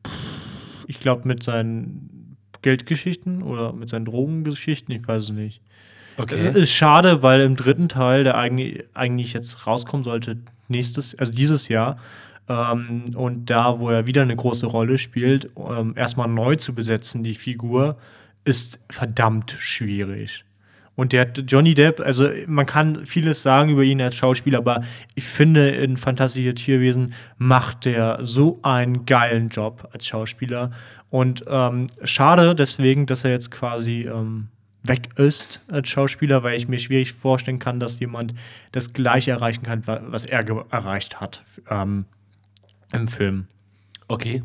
ich 0.88 0.99
glaube 0.99 1.29
mit 1.29 1.42
seinen 1.42 2.37
Geldgeschichten 2.62 3.42
oder 3.42 3.73
mit 3.73 3.90
seinen 3.90 4.07
Drogengeschichten, 4.07 4.92
ich 4.94 5.07
weiß 5.07 5.25
es 5.25 5.29
nicht. 5.31 5.61
Äh, 6.31 6.59
Ist 6.61 6.73
schade, 6.73 7.23
weil 7.23 7.40
im 7.42 7.55
dritten 7.57 7.88
Teil, 7.88 8.25
der 8.25 8.37
eigentlich, 8.38 8.85
eigentlich 8.94 9.33
jetzt 9.35 9.66
rauskommen 9.66 10.03
sollte, 10.05 10.38
nächstes, 10.68 11.14
also 11.14 11.33
dieses 11.33 11.68
Jahr, 11.68 11.98
ähm, 12.48 13.05
und 13.14 13.46
da, 13.50 13.79
wo 13.79 13.90
er 13.90 14.07
wieder 14.07 14.22
eine 14.22 14.37
große 14.37 14.66
Rolle 14.66 14.98
spielt, 14.98 15.50
ähm, 15.57 15.94
erstmal 15.96 16.29
neu 16.29 16.57
zu 16.57 16.74
besetzen, 16.74 17.24
die 17.24 17.35
Figur, 17.35 17.96
ist 18.44 18.79
verdammt 18.90 19.57
schwierig. 19.59 20.44
Und 20.96 21.12
der 21.12 21.33
Johnny 21.33 21.74
Depp, 21.74 22.00
also 22.00 22.29
man 22.46 22.66
kann 22.66 23.05
vieles 23.07 23.42
sagen 23.42 23.70
über 23.70 23.83
ihn 23.83 24.00
als 24.00 24.14
Schauspieler, 24.14 24.59
aber 24.59 24.83
ich 25.16 25.24
finde, 25.24 25.70
in 25.70 25.96
Fantastische 25.96 26.55
Tierwesen 26.55 27.14
macht 27.37 27.85
der 27.85 28.20
so 28.22 28.61
einen 28.62 29.05
geilen 29.05 29.48
Job 29.48 29.88
als 29.92 30.07
Schauspieler. 30.07 30.70
Und 31.11 31.44
ähm, 31.48 31.88
schade 32.05 32.55
deswegen, 32.55 33.07
dass 33.07 33.24
er 33.24 33.33
jetzt 33.33 33.50
quasi 33.50 34.03
ähm, 34.03 34.48
weg 34.85 35.18
ist 35.18 35.62
als 35.68 35.88
Schauspieler, 35.88 36.42
weil 36.42 36.57
ich 36.57 36.68
mir 36.68 36.79
schwierig 36.79 37.12
vorstellen 37.12 37.59
kann, 37.59 37.81
dass 37.81 37.99
jemand 38.01 38.35
das 38.73 38.92
gleiche 38.92 39.31
erreichen 39.33 39.62
kann, 39.62 39.87
wa- 39.87 40.03
was 40.07 40.25
er 40.25 40.47
erreicht 40.70 41.20
hat 41.20 41.42
ähm, 41.68 42.05
im 42.92 43.09
Film. 43.09 43.49
Okay. 44.09 44.42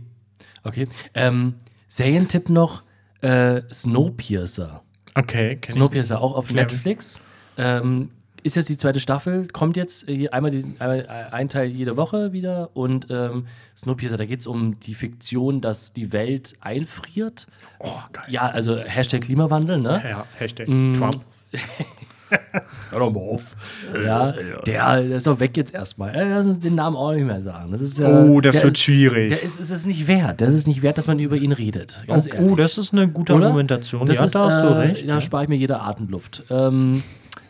Okay. 0.63 0.87
Ähm, 1.13 1.55
Serientipp 1.87 2.49
noch: 2.49 2.83
äh, 3.21 3.61
Snowpiercer. 3.71 4.81
Okay, 5.15 5.55
kenn 5.57 5.69
ich. 5.69 5.71
Snowpiercer 5.73 6.21
auch 6.21 6.35
auf. 6.35 6.51
Netflix. 6.51 7.21
Ähm, 7.57 8.09
ist 8.43 8.55
jetzt 8.55 8.69
die 8.69 8.77
zweite 8.77 8.99
Staffel, 8.99 9.47
kommt 9.47 9.77
jetzt 9.77 10.07
äh, 10.09 10.29
einmal, 10.29 10.51
die, 10.51 10.63
einmal 10.79 11.01
äh, 11.01 11.33
ein 11.33 11.49
Teil 11.49 11.67
jede 11.69 11.97
Woche 11.97 12.31
wieder 12.33 12.69
und 12.73 13.07
ähm, 13.09 13.47
Snowpiercer, 13.77 14.17
da 14.17 14.25
geht 14.25 14.41
es 14.41 14.47
um 14.47 14.79
die 14.79 14.93
Fiktion, 14.93 15.61
dass 15.61 15.93
die 15.93 16.11
Welt 16.11 16.53
einfriert. 16.61 17.47
Oh, 17.79 17.89
geil. 18.13 18.25
Ja, 18.29 18.47
also 18.47 18.77
Hashtag 18.77 19.21
Klimawandel, 19.21 19.79
ne? 19.79 20.01
Ja, 20.07 20.25
Hashtag 20.37 20.67
Mm. 20.67 20.93
Trump. 20.95 21.21
Sag 22.83 22.99
doch 22.99 23.11
mal 23.11 23.19
auf. 23.19 23.55
Ja, 23.93 24.31
der, 24.31 24.61
der 24.65 24.99
ist 25.17 25.27
auch 25.27 25.39
weg 25.39 25.57
jetzt 25.57 25.73
erstmal. 25.73 26.13
Äh, 26.13 26.29
Lass 26.29 26.45
uns 26.45 26.59
den 26.59 26.75
Namen 26.75 26.95
auch 26.95 27.13
nicht 27.13 27.25
mehr 27.25 27.41
sagen. 27.41 27.71
Das 27.71 27.81
ist, 27.81 27.97
ja, 27.97 28.07
Oh, 28.07 28.39
das 28.39 28.61
wird 28.61 28.77
ist, 28.77 28.83
schwierig. 28.83 29.29
Der 29.29 29.41
ist, 29.41 29.59
ist 29.59 29.71
es 29.71 29.85
nicht 29.85 30.07
wert. 30.07 30.41
Das 30.41 30.53
ist 30.53 30.67
nicht 30.67 30.81
wert, 30.81 30.97
dass 30.97 31.07
man 31.07 31.17
über 31.19 31.37
ihn 31.37 31.51
redet. 31.51 31.97
Ganz 32.07 32.27
oh, 32.27 32.33
ehrlich. 32.35 32.51
oh, 32.51 32.55
das 32.55 32.77
ist 32.77 32.93
eine 32.93 33.07
gute 33.07 33.33
Oder? 33.33 33.47
Argumentation. 33.47 34.05
Das 34.05 34.19
ja, 34.19 34.25
ist, 34.25 34.35
da 34.35 34.49
hast 34.49 34.63
du 34.63 34.67
äh, 34.67 34.77
recht. 34.77 35.09
Da 35.09 35.21
spare 35.21 35.43
ich 35.43 35.49
mir 35.49 35.55
jede 35.55 35.79
Atemluft. 35.81 36.43
Ähm, 36.51 37.03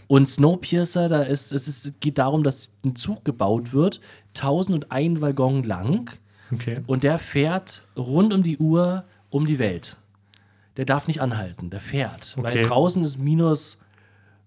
Und 0.10 0.28
Snowpiercer, 0.28 1.08
da 1.08 1.22
ist, 1.22 1.52
es 1.52 1.68
ist, 1.68 2.02
geht 2.02 2.18
darum, 2.18 2.44
dass 2.44 2.72
ein 2.84 2.96
Zug 2.96 3.24
gebaut 3.24 3.74
wird, 3.74 4.02
1001 4.36 5.22
Waggon 5.22 5.64
lang. 5.64 6.10
Okay. 6.52 6.80
Und 6.88 7.04
der 7.04 7.20
fährt 7.20 7.84
rund 7.96 8.34
um 8.34 8.42
die 8.42 8.58
Uhr 8.58 9.06
um 9.30 9.46
die 9.46 9.60
Welt. 9.60 9.98
Der 10.78 10.86
darf 10.86 11.08
nicht 11.08 11.22
anhalten, 11.22 11.70
der 11.70 11.80
fährt. 11.80 12.36
Weil 12.38 12.58
Okay. 12.58 12.68
draußen 12.68 13.04
ist 13.04 13.20
minus 13.20 13.78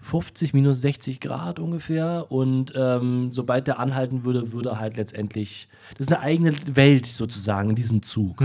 50, 0.00 0.52
minus 0.52 0.80
60 0.80 1.20
Grad 1.20 1.60
ungefähr. 1.60 2.26
Und 2.30 2.72
ähm, 2.74 3.32
sobald 3.32 3.68
der 3.68 3.78
anhalten 3.78 4.24
würde, 4.24 4.52
würde 4.52 4.70
er 4.70 4.80
halt 4.80 4.96
letztendlich. 4.96 5.68
Das 5.96 6.08
ist 6.08 6.12
eine 6.12 6.22
eigene 6.22 6.54
Welt 6.74 7.06
sozusagen 7.06 7.70
in 7.70 7.76
diesem 7.76 8.02
Zug. 8.02 8.40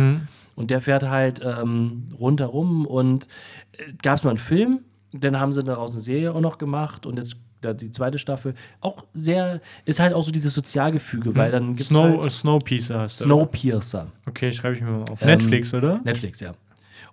Und 0.55 0.69
der 0.69 0.81
fährt 0.81 1.01
halt 1.09 1.41
ähm, 1.43 2.05
rundherum. 2.19 2.85
Und 2.85 3.27
äh, 3.71 3.91
gab 4.03 4.17
es 4.17 4.23
mal 4.23 4.29
einen 4.29 4.37
Film, 4.37 4.81
dann 5.19 5.39
haben 5.39 5.51
sie 5.51 5.63
daraus 5.63 5.91
eine 5.91 6.01
Serie 6.01 6.33
auch 6.33 6.41
noch 6.41 6.57
gemacht. 6.57 7.05
Und 7.05 7.17
jetzt 7.17 7.37
die 7.63 7.91
zweite 7.91 8.19
Staffel 8.19 8.53
auch 8.81 9.05
sehr, 9.13 9.61
ist 9.85 9.99
halt 9.99 10.13
auch 10.13 10.23
so 10.23 10.31
dieses 10.31 10.53
Sozialgefüge, 10.53 11.35
weil 11.35 11.51
dann 11.51 11.69
gibt 11.69 11.81
es 11.81 11.87
Snow, 11.87 12.21
halt 12.21 12.31
Snowpiercer 12.31 12.99
heißt 13.01 13.19
Snowpiercer. 13.19 14.07
Okay, 14.27 14.51
schreibe 14.51 14.75
ich 14.75 14.81
mir 14.81 14.91
mal 14.91 15.03
auf. 15.09 15.21
Ähm, 15.21 15.27
Netflix, 15.29 15.73
oder? 15.73 15.99
Netflix, 16.03 16.39
ja. 16.39 16.53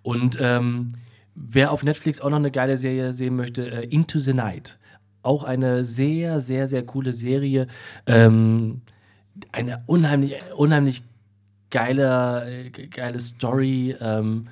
Und 0.02 0.36
ähm, 0.40 0.90
wer 1.34 1.72
auf 1.72 1.82
Netflix 1.82 2.20
auch 2.20 2.30
noch 2.30 2.36
eine 2.36 2.50
geile 2.50 2.76
Serie 2.76 3.12
sehen 3.12 3.36
möchte, 3.36 3.70
äh, 3.70 3.86
Into 3.86 4.18
the 4.18 4.34
Night. 4.34 4.78
Auch 5.22 5.44
eine 5.44 5.84
sehr, 5.84 6.40
sehr, 6.40 6.68
sehr 6.68 6.84
coole 6.84 7.12
Serie. 7.14 7.66
Ähm, 8.06 8.82
eine 9.50 9.82
unheimlich, 9.86 10.36
unheimlich 10.54 11.02
geile, 11.70 12.46
äh, 12.46 12.70
geile 12.88 13.18
Story. 13.20 13.96
Ähm, 14.00 14.48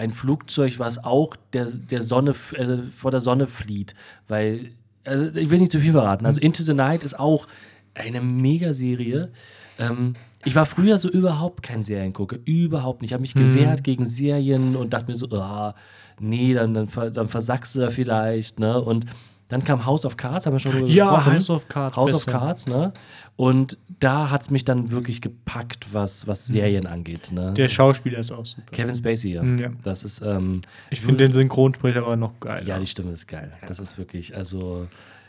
ein 0.00 0.10
Flugzeug, 0.10 0.78
was 0.78 1.04
auch 1.04 1.36
der, 1.52 1.66
der 1.66 2.02
Sonne, 2.02 2.30
äh, 2.30 2.78
vor 2.94 3.10
der 3.10 3.20
Sonne 3.20 3.46
flieht. 3.46 3.94
Weil, 4.26 4.72
also 5.04 5.26
ich 5.34 5.50
will 5.50 5.58
nicht 5.58 5.72
zu 5.72 5.80
viel 5.80 5.92
verraten. 5.92 6.26
Also 6.26 6.40
Into 6.40 6.62
the 6.62 6.74
Night 6.74 7.04
ist 7.04 7.18
auch 7.18 7.46
eine 7.94 8.20
Mega-Serie. 8.20 9.30
Ähm, 9.78 10.14
ich 10.44 10.54
war 10.56 10.64
früher 10.64 10.96
so 10.96 11.10
überhaupt 11.10 11.62
kein 11.62 11.82
Seriengucker. 11.82 12.38
Überhaupt 12.46 13.02
nicht. 13.02 13.10
Ich 13.10 13.12
habe 13.12 13.20
mich 13.20 13.34
gewehrt 13.34 13.84
gegen 13.84 14.06
Serien 14.06 14.74
und 14.74 14.94
dachte 14.94 15.08
mir 15.08 15.16
so, 15.16 15.26
ah, 15.32 15.74
nee, 16.18 16.54
dann, 16.54 16.72
dann, 16.72 16.88
dann 17.12 17.28
versackst 17.28 17.74
du 17.74 17.80
da 17.80 17.90
vielleicht. 17.90 18.58
Ne? 18.58 18.80
Und 18.80 19.04
dann 19.50 19.64
kam 19.64 19.84
House 19.84 20.04
of 20.06 20.16
Cards, 20.16 20.46
haben 20.46 20.54
wir 20.54 20.60
schon 20.60 20.72
drüber 20.72 20.86
Ja, 20.86 21.16
gesprochen. 21.16 21.34
House 21.34 21.50
of 21.50 21.68
Cards, 21.68 21.96
House 21.96 22.14
of 22.14 22.24
beste. 22.24 22.30
Cards, 22.30 22.66
ne? 22.68 22.92
Und 23.36 23.78
da 23.98 24.30
hat 24.30 24.42
es 24.42 24.50
mich 24.50 24.64
dann 24.64 24.90
wirklich 24.90 25.20
gepackt, 25.20 25.92
was, 25.92 26.26
was 26.26 26.46
Serien 26.46 26.86
angeht. 26.86 27.32
Ne? 27.32 27.52
Der 27.54 27.68
Schauspieler 27.68 28.20
ist 28.20 28.30
auch 28.30 28.46
super. 28.46 28.70
Kevin 28.70 28.94
Spacey, 28.94 29.32
ja. 29.32 29.42
ja. 29.42 29.70
Das 29.82 30.04
ist, 30.04 30.22
ähm, 30.22 30.60
Ich 30.90 31.00
finde 31.00 31.24
den 31.24 31.32
Synchronsprecher 31.32 32.02
aber 32.02 32.16
noch 32.16 32.38
geil. 32.38 32.62
ja, 32.66 32.78
die 32.78 32.86
Stimme 32.86 33.10
ist 33.10 33.26
geil. 33.26 33.52
Das 33.66 33.80
ist 33.80 33.98
wirklich, 33.98 34.36
also, 34.36 34.86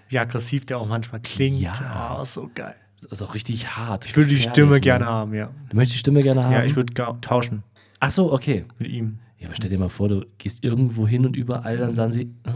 Wie 0.09 0.19
aggressiv 0.19 0.65
der 0.65 0.77
auch 0.77 0.87
manchmal 0.87 1.19
klingt. 1.21 1.59
Ja. 1.59 1.73
Ah, 1.73 2.23
so 2.23 2.49
geil. 2.53 2.75
das 2.95 3.05
ist 3.05 3.21
auch 3.23 3.33
richtig 3.33 3.75
hart. 3.75 4.05
Ich 4.05 4.15
würde 4.15 4.29
die 4.29 4.41
Stimme 4.41 4.73
ne? 4.75 4.81
gerne 4.81 5.05
haben, 5.07 5.33
ja. 5.33 5.49
Du 5.69 5.75
möchtest 5.75 5.95
die 5.95 5.99
Stimme 5.99 6.21
gerne 6.21 6.43
haben? 6.43 6.53
Ja, 6.53 6.63
ich 6.63 6.75
würde 6.75 6.93
tauschen 7.21 7.63
Ach 7.99 8.11
so, 8.11 8.31
okay. 8.31 8.65
mit 8.77 8.89
ihm. 8.89 9.19
Ja, 9.37 9.47
aber 9.47 9.55
stell 9.55 9.69
dir 9.71 9.79
mal 9.79 9.89
vor, 9.89 10.09
du 10.09 10.25
gehst 10.37 10.63
irgendwo 10.63 11.07
hin 11.07 11.25
und 11.25 11.35
überall, 11.35 11.77
dann 11.77 11.93
sagen 11.95 12.11
sie, 12.11 12.31
oh, 12.47 12.51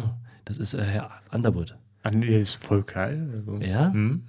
das 0.46 0.58
ist 0.58 0.74
äh, 0.74 0.84
Herr 0.84 1.10
Underwood. 1.32 1.76
Ah, 2.04 2.12
nee, 2.12 2.40
ist 2.40 2.64
voll 2.64 2.84
geil. 2.84 3.28
Also, 3.34 3.58
Ja? 3.64 3.92
hm. 3.92 4.24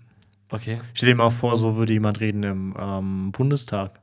Okay. 0.51 0.79
Stell 0.95 1.09
dir 1.09 1.15
mal 1.17 1.31
vor, 1.31 1.57
so 1.59 1.77
würde 1.77 1.93
jemand 1.93 2.21
reden 2.21 2.43
im 2.45 2.75
ähm, 2.79 3.33
Bundestag. 3.33 4.01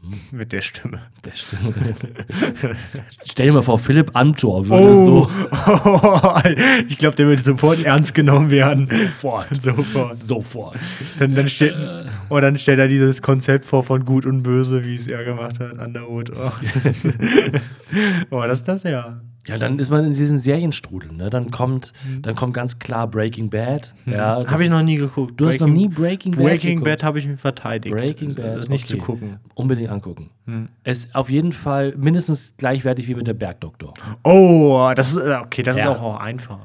Hm. 0.00 0.38
Mit 0.38 0.52
der 0.52 0.62
Stimme. 0.62 1.02
Der 1.24 1.30
Stimme. 1.32 1.72
stell 3.24 3.46
dir 3.46 3.52
mal 3.52 3.62
vor, 3.62 3.78
Philipp 3.78 4.10
Amthor 4.16 4.66
würde 4.68 4.96
so. 4.98 5.30
ich 6.88 6.98
glaube, 6.98 7.16
der 7.16 7.26
würde 7.26 7.42
sofort 7.42 7.84
ernst 7.84 8.14
genommen 8.14 8.50
werden. 8.50 8.86
Sofort. 8.86 9.48
Sofort. 9.62 10.14
Sofort. 10.14 10.76
Dann, 11.18 11.34
dann 11.34 11.46
steht, 11.46 11.72
Äh. 11.74 12.04
oh, 12.30 12.40
dann 12.40 12.56
stellt 12.58 12.78
er 12.78 12.88
dieses 12.88 13.22
Konzept 13.22 13.64
vor 13.64 13.82
von 13.84 14.04
Gut 14.04 14.26
und 14.26 14.42
Böse, 14.42 14.84
wie 14.84 14.96
es 14.96 15.06
er 15.06 15.24
gemacht 15.24 15.58
hat, 15.60 15.78
Underwood. 15.78 16.32
Oh, 16.36 16.50
oh 18.30 18.42
das 18.46 18.60
ist 18.60 18.68
das 18.68 18.82
ja. 18.84 19.20
Ja, 19.46 19.58
dann 19.58 19.78
ist 19.78 19.90
man 19.90 20.04
in 20.04 20.12
diesen 20.14 20.38
Serienstrudel, 20.38 21.12
ne? 21.12 21.28
Dann 21.28 21.50
kommt, 21.50 21.92
dann 22.22 22.34
kommt 22.34 22.54
ganz 22.54 22.78
klar 22.78 23.06
Breaking 23.06 23.50
Bad. 23.50 23.94
Ja, 24.06 24.40
das 24.40 24.50
Habe 24.52 24.62
ich 24.62 24.68
ist- 24.68 24.72
noch 24.72 24.82
nie 24.82 24.96
geguckt. 24.96 25.38
Du 25.38 25.46
hast 25.46 25.60
noch 25.60 25.66
nie 25.68 25.88
Breaking 25.88 26.32
Bad 26.32 26.42
Breaking 26.44 26.70
geguckt? 26.78 26.84
Bad 26.84 27.02
habe 27.04 27.18
ich 27.18 27.26
mir 27.26 27.36
verteidigt. 27.36 27.94
Breaking 27.94 28.34
Bad. 28.34 28.56
Das 28.56 28.64
ist 28.64 28.70
nicht 28.70 28.84
okay. 28.90 28.98
zu 28.98 29.04
gucken. 29.04 29.38
Unbedingt 29.54 29.90
angucken. 29.90 30.30
Es 30.82 31.04
ist 31.04 31.14
auf 31.14 31.28
jeden 31.28 31.52
Fall 31.52 31.94
mindestens 31.96 32.54
gleichwertig 32.56 33.06
wie 33.08 33.14
mit 33.14 33.26
der 33.26 33.34
Bergdoktor. 33.34 33.92
Oh, 34.22 34.90
das 34.96 35.14
ist, 35.14 35.22
äh, 35.24 35.34
okay, 35.42 35.62
das 35.62 35.76
ist 35.76 35.84
Ja. 35.84 35.94
auch, 35.94 36.00
auch 36.02 36.16
einfach. 36.20 36.58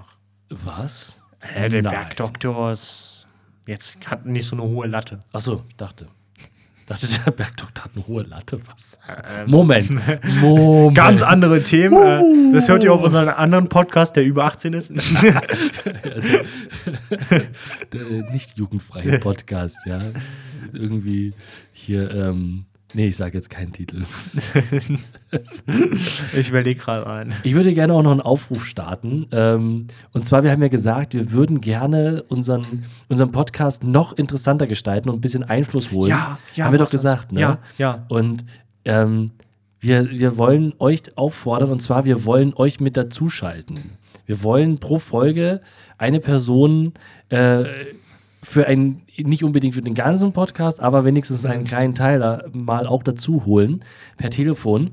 Was? 0.50 1.22
Hä, 1.42 1.70
der 1.70 1.82
Nein. 1.84 1.92
Bergdoktor 1.94 2.72
ist 2.72 3.28
jetzt 3.68 4.10
hat 4.10 4.26
nicht 4.26 4.46
so 4.48 4.56
eine 4.56 4.64
hohe 4.64 4.88
Latte. 4.88 5.20
Achso, 5.34 5.64
dachte. 5.78 6.08
Dachte, 6.90 7.08
der 7.26 7.32
Bergdoktor 7.32 7.86
hat 7.86 7.92
eine 7.96 8.08
hohe 8.08 8.24
Latte. 8.24 8.60
Was? 8.66 9.00
Ähm. 9.08 9.50
Moment. 9.50 9.92
Moment. 10.42 10.98
Ganz 10.98 11.22
andere 11.22 11.62
Themen. 11.62 11.96
Äh, 11.96 12.54
das 12.54 12.68
hört 12.68 12.84
ihr 12.84 12.92
auf 12.92 13.04
unseren 13.04 13.30
anderen 13.30 13.70
Podcast, 13.70 14.16
der 14.16 14.26
über 14.26 14.46
18 14.46 14.74
ist. 14.74 14.92
Der 17.94 18.32
nicht 18.32 18.58
jugendfreie 18.58 19.20
Podcast, 19.20 19.78
ja. 19.86 20.00
Ist 20.66 20.74
irgendwie 20.74 21.34
hier, 21.72 22.10
ähm, 22.12 22.66
nee, 22.94 23.08
ich 23.08 23.18
sage 23.18 23.38
jetzt 23.38 23.50
keinen 23.50 23.72
Titel. 23.72 24.06
ich 26.38 26.50
überlege 26.50 26.80
gerade 26.80 27.08
ein. 27.08 27.34
Ich 27.44 27.56
würde 27.56 27.74
gerne 27.74 27.94
auch 27.94 28.02
noch 28.02 28.12
einen 28.12 28.22
Aufruf 28.22 28.66
starten. 28.66 29.28
Ähm, 29.32 29.88
und 30.12 30.26
zwar, 30.26 30.44
wir 30.44 30.52
haben 30.52 30.62
ja 30.62 30.68
gesagt, 30.68 31.14
wir 31.14 31.32
würden 31.32 31.62
gerne 31.62 32.24
unseren, 32.28 32.64
unseren 33.08 33.32
Podcast 33.32 33.84
noch 33.84 34.18
interessanter 34.18 34.68
gestalten 34.68 35.10
und 35.10 35.18
ein 35.18 35.22
bisschen 35.22 35.44
Einfluss 35.44 35.92
holen. 35.92 36.10
Ja, 36.10 36.40
ja, 36.56 36.66
Haben 36.66 36.74
wir 36.74 36.80
doch 36.80 36.86
das. 36.90 37.02
gesagt, 37.02 37.32
ne? 37.32 37.42
Ja, 37.42 37.60
ja. 37.78 38.06
Und 38.10 38.46
ähm, 38.86 39.32
wir, 39.80 40.10
wir 40.12 40.38
wollen 40.38 40.74
euch 40.80 41.18
auffordern, 41.18 41.70
und 41.70 41.82
zwar, 41.82 42.06
wir 42.06 42.26
wollen 42.26 42.54
euch 42.54 42.80
mit 42.80 42.98
dazuschalten. 42.98 43.80
Wir 44.26 44.44
wollen 44.44 44.78
pro 44.78 45.00
Folge 45.00 45.62
eine 45.98 46.20
Person 46.20 46.94
äh, 47.30 47.66
für 48.42 48.68
einen, 48.68 49.02
nicht 49.18 49.44
unbedingt 49.44 49.76
für 49.76 49.82
den 49.82 49.96
ganzen 49.96 50.32
Podcast, 50.34 50.80
aber 50.82 51.04
wenigstens 51.06 51.46
einen 51.46 51.66
kleinen 51.66 51.94
Teil 51.94 52.20
da 52.20 52.44
mal 52.54 52.88
auch 52.88 53.04
dazu 53.04 53.46
holen 53.46 53.84
per 54.18 54.30
Telefon. 54.30 54.92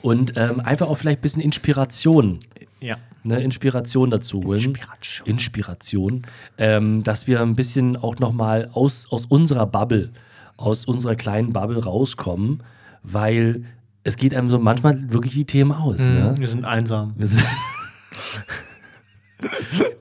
Und 0.00 0.34
ähm, 0.36 0.60
einfach 0.60 0.88
auch 0.88 0.96
vielleicht 0.96 1.18
ein 1.18 1.22
bisschen 1.22 1.42
Inspiration 1.42 2.38
Ja. 2.80 2.96
ne, 3.24 3.40
Inspiration 3.42 4.10
dazu 4.10 4.42
holen. 4.44 4.60
Inspiration. 4.60 5.26
Inspiration. 5.26 6.22
Ähm, 6.56 7.02
dass 7.02 7.26
wir 7.26 7.40
ein 7.42 7.56
bisschen 7.56 7.96
auch 7.96 8.16
nochmal 8.18 8.70
aus, 8.72 9.08
aus 9.10 9.24
unserer 9.24 9.66
Bubble, 9.66 10.10
aus 10.56 10.84
unserer 10.84 11.16
kleinen 11.16 11.52
Bubble 11.52 11.82
rauskommen, 11.82 12.62
weil 13.02 13.64
es 14.04 14.16
geht 14.16 14.34
einem 14.34 14.48
so 14.50 14.58
manchmal 14.58 15.12
wirklich 15.12 15.34
die 15.34 15.44
Themen 15.44 15.72
aus. 15.72 16.06
Ne? 16.06 16.34
Wir 16.38 16.48
sind 16.48 16.64
einsam. 16.64 17.14
Wir 17.18 17.26
sind- 17.26 17.44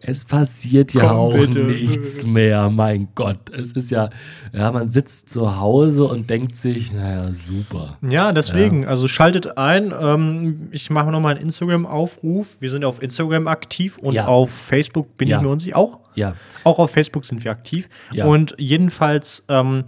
es 0.01 0.23
passiert 0.25 0.93
ja 0.93 1.01
Komm, 1.07 1.17
auch 1.17 1.33
bitte. 1.33 1.59
nichts 1.59 2.25
mehr, 2.25 2.69
mein 2.69 3.09
Gott. 3.15 3.49
Es 3.51 3.71
ist 3.73 3.91
ja, 3.91 4.09
ja, 4.53 4.71
man 4.71 4.89
sitzt 4.89 5.29
zu 5.29 5.59
Hause 5.59 6.05
und 6.05 6.29
denkt 6.29 6.57
sich, 6.57 6.91
naja, 6.91 7.31
super. 7.33 7.97
Ja, 8.07 8.31
deswegen, 8.31 8.87
also 8.87 9.07
schaltet 9.07 9.57
ein. 9.57 9.93
Ähm, 9.99 10.69
ich 10.71 10.89
mache 10.89 11.11
nochmal 11.11 11.35
einen 11.35 11.45
Instagram-Aufruf. 11.45 12.57
Wir 12.59 12.69
sind 12.71 12.83
auf 12.85 13.01
Instagram 13.01 13.47
aktiv 13.47 13.97
und 13.99 14.13
Ja. 14.13 14.25
auf 14.27 14.49
Facebook 14.51 15.17
bin 15.17 15.27
Ja. 15.27 15.37
ich 15.37 15.43
mir 15.43 15.49
uns 15.49 15.71
auch. 15.73 15.99
Ja, 16.15 16.33
Auch 16.63 16.79
auf 16.79 16.91
Facebook 16.91 17.25
sind 17.25 17.43
wir 17.43 17.51
aktiv. 17.51 17.87
Ja. 18.11 18.25
Und 18.25 18.55
jedenfalls, 18.57 19.43
ähm, 19.49 19.83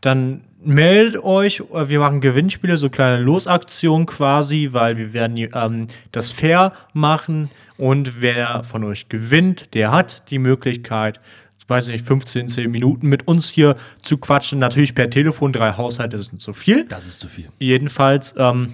dann 0.00 0.42
meldet 0.60 1.22
euch. 1.22 1.62
Wir 1.86 2.00
machen 2.00 2.20
Gewinnspiele, 2.20 2.76
so 2.78 2.90
kleine 2.90 3.22
Losaktionen 3.22 4.06
quasi, 4.06 4.70
weil 4.72 4.96
wir 4.96 5.12
werden 5.12 5.36
ähm, 5.36 5.86
das 6.10 6.32
fair 6.32 6.72
machen. 6.94 7.48
Und 7.78 8.20
wer 8.20 8.64
von 8.64 8.84
euch 8.84 9.08
gewinnt, 9.08 9.72
der 9.74 9.92
hat 9.92 10.30
die 10.30 10.38
Möglichkeit, 10.38 11.20
weiß 11.68 11.86
nicht, 11.88 12.04
15, 12.04 12.48
10 12.48 12.70
Minuten 12.70 13.08
mit 13.08 13.28
uns 13.28 13.50
hier 13.50 13.76
zu 13.98 14.16
quatschen. 14.16 14.58
Natürlich 14.58 14.94
per 14.94 15.10
Telefon, 15.10 15.52
drei 15.52 15.72
Haushalte 15.76 16.20
sind 16.20 16.40
zu 16.40 16.52
viel. 16.52 16.84
das 16.84 17.06
ist 17.06 17.20
zu 17.20 17.28
viel. 17.28 17.50
Jedenfalls 17.58 18.34
ähm, 18.36 18.72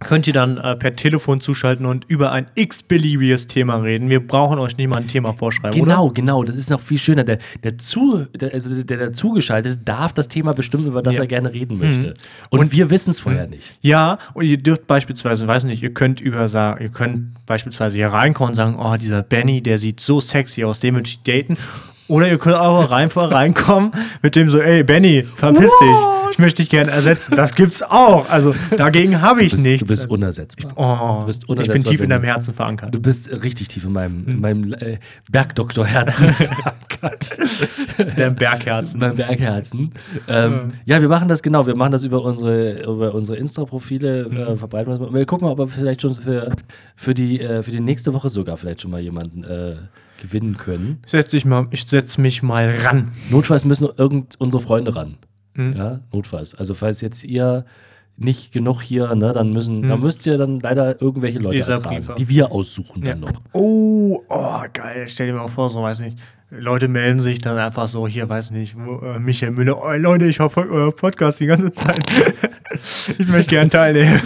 könnt 0.00 0.26
ihr 0.26 0.32
dann 0.34 0.58
äh, 0.58 0.76
per 0.76 0.94
Telefon 0.94 1.40
zuschalten 1.40 1.86
und 1.86 2.04
über 2.08 2.30
ein 2.30 2.46
x-beliebiges 2.54 3.46
Thema 3.46 3.76
reden. 3.76 4.10
Wir 4.10 4.26
brauchen 4.26 4.58
euch 4.58 4.76
nicht 4.76 4.88
mal 4.88 4.98
ein 4.98 5.08
Thema 5.08 5.32
vorschreiben, 5.32 5.78
Genau, 5.80 6.06
oder? 6.06 6.14
genau. 6.14 6.44
Das 6.44 6.54
ist 6.54 6.68
noch 6.68 6.80
viel 6.80 6.98
schöner. 6.98 7.24
Der, 7.24 7.38
der, 7.62 7.78
zu, 7.78 8.26
der, 8.34 8.52
also 8.52 8.82
der, 8.82 9.12
zugeschaltet 9.12 9.80
darf 9.84 10.12
das 10.12 10.28
Thema 10.28 10.52
bestimmen, 10.52 10.86
über 10.86 11.02
das 11.02 11.14
Ja. 11.16 11.20
Mhm. 11.20 11.24
er 11.24 11.28
gerne 11.28 11.52
reden 11.52 11.78
möchte. 11.78 12.14
Und, 12.50 12.72
wir 12.72 12.90
wissen 12.90 13.10
es 13.10 13.20
vorher 13.20 13.48
nicht. 13.48 13.78
Ja, 13.80 14.18
und 14.34 14.44
ihr 14.44 14.58
dürft 14.58 14.86
beispielsweise, 14.86 15.46
weiß 15.48 15.64
nicht, 15.64 15.82
ihr 15.82 15.94
könnt 15.94 16.20
über 16.20 16.46
sagen, 16.48 16.82
ihr 16.82 16.90
könnt 16.90 17.46
beispielsweise 17.46 17.96
hier 17.96 18.08
reinkommen 18.08 18.50
und 18.50 18.54
sagen, 18.56 18.76
oh, 18.78 18.96
dieser 18.96 19.22
Benny, 19.22 19.62
der 19.62 19.78
sieht 19.78 20.00
so 20.00 20.20
sexy 20.20 20.64
aus, 20.64 20.78
den 20.80 20.94
würde 20.94 21.08
ich 21.08 21.22
daten. 21.22 21.56
Oder 22.08 22.28
ihr 22.28 22.38
könnt 22.38 22.56
auch 22.56 22.90
rein, 22.90 23.08
reinkommen 23.14 23.92
mit 24.22 24.36
dem 24.36 24.48
so, 24.50 24.60
ey, 24.60 24.84
Benny, 24.84 25.24
verpiss 25.34 25.72
dich. 25.80 25.96
ich 26.32 26.38
möchte 26.38 26.62
dich 26.62 26.68
gerne 26.70 26.90
ersetzen. 26.92 27.34
Das 27.34 27.54
gibt's 27.54 27.82
auch. 27.82 28.30
Also 28.30 28.54
dagegen 28.76 29.20
habe 29.22 29.42
ich 29.42 29.50
Du 29.52 29.56
bist, 29.56 29.66
nichts. 29.66 29.86
du 29.88 29.92
bist 29.92 30.08
unersetzbar. 30.10 30.72
oh, 30.76 31.20
du 31.20 31.26
bist 31.26 31.42
ich 31.42 31.46
bin 31.48 31.56
unersetzbar, 31.58 31.90
tief 31.90 32.00
in 32.00 32.10
deinem 32.10 32.24
Herzen 32.24 32.54
verankert. 32.54 32.94
Du 32.94 33.00
bist 33.00 33.28
richtig 33.30 33.68
tief 33.68 33.84
in 33.84 33.92
meinem, 33.92 34.24
in 34.28 34.40
meinem 34.40 34.72
äh, 34.74 34.98
Bergdoktorherzen 35.30 36.26
verankert. 36.34 37.38
Der 38.18 38.30
Bergherzen. 38.30 39.00
Mein 39.00 39.14
Bergherzen. 39.16 39.90
Ähm, 40.28 40.72
ja, 40.84 41.00
wir 41.00 41.08
machen 41.08 41.28
das 41.28 41.42
genau. 41.42 41.66
Wir 41.66 41.74
machen 41.76 41.92
das 41.92 42.04
über 42.04 42.22
unsere, 42.22 42.82
über 42.84 43.14
unsere 43.14 43.36
Insta-Profile, 43.38 44.26
Mhm. 44.30 44.36
äh, 44.36 44.56
verbreiten 44.56 44.92
wir 44.92 44.98
das 44.98 45.08
mal. 45.10 45.14
Wir 45.18 45.26
gucken 45.26 45.46
mal, 45.46 45.52
ob 45.52 45.58
wir 45.58 45.68
vielleicht 45.68 46.02
schon 46.02 46.14
für, 46.14 46.52
für, 46.94 47.14
die, 47.14 47.40
äh, 47.40 47.62
für 47.62 47.70
die 47.70 47.80
nächste 47.80 48.12
Woche 48.14 48.28
sogar 48.28 48.56
vielleicht 48.56 48.82
schon 48.82 48.90
mal 48.90 49.00
jemanden 49.00 49.44
äh, 49.44 49.74
gewinnen 50.20 50.56
können. 50.56 50.98
Ich 51.04 51.10
setze 51.12 51.46
mal, 51.48 51.66
ich 51.70 51.86
setz 51.86 52.18
mich 52.18 52.42
mal 52.42 52.74
ran. 52.82 53.12
Notfalls 53.30 53.64
müssen 53.64 53.88
irgend 53.96 54.34
unsere 54.40 54.62
Freunde 54.62 54.94
ran. 54.94 55.16
Mhm. 55.54 55.74
Ja, 55.76 56.00
notfalls. 56.12 56.54
Also 56.54 56.74
falls 56.74 57.00
jetzt 57.00 57.24
ihr 57.24 57.64
nicht 58.18 58.52
genug 58.52 58.80
hier, 58.80 59.14
ne, 59.14 59.32
dann 59.32 59.52
müssen, 59.52 59.80
Mhm. 59.80 59.88
dann 59.90 60.00
müsst 60.00 60.26
ihr 60.26 60.38
dann 60.38 60.60
leider 60.60 61.00
irgendwelche 61.02 61.38
Leute 61.38 61.70
ertragen, 61.70 62.06
die 62.16 62.28
wir 62.28 62.50
aussuchen 62.50 63.02
dann 63.02 63.20
noch. 63.20 63.32
Oh, 63.52 64.22
oh, 64.28 64.60
geil. 64.72 65.04
Stell 65.06 65.26
dir 65.26 65.34
mal 65.34 65.48
vor, 65.48 65.68
so 65.68 65.82
weiß 65.82 66.00
nicht. 66.00 66.16
Leute 66.50 66.86
melden 66.86 67.18
sich 67.18 67.40
dann 67.40 67.58
einfach 67.58 67.88
so, 67.88 68.06
hier, 68.06 68.28
weiß 68.28 68.52
nicht, 68.52 68.76
wo, 68.78 69.04
äh, 69.04 69.18
Michael 69.18 69.50
Müller, 69.50 69.82
oh 69.82 69.92
Leute, 69.96 70.26
ich 70.26 70.36
verfolge 70.36 70.72
euer 70.72 70.94
Podcast 70.94 71.40
die 71.40 71.46
ganze 71.46 71.72
Zeit. 71.72 71.98
ich 73.18 73.26
möchte 73.26 73.50
gern 73.50 73.68
teilnehmen. 73.68 74.20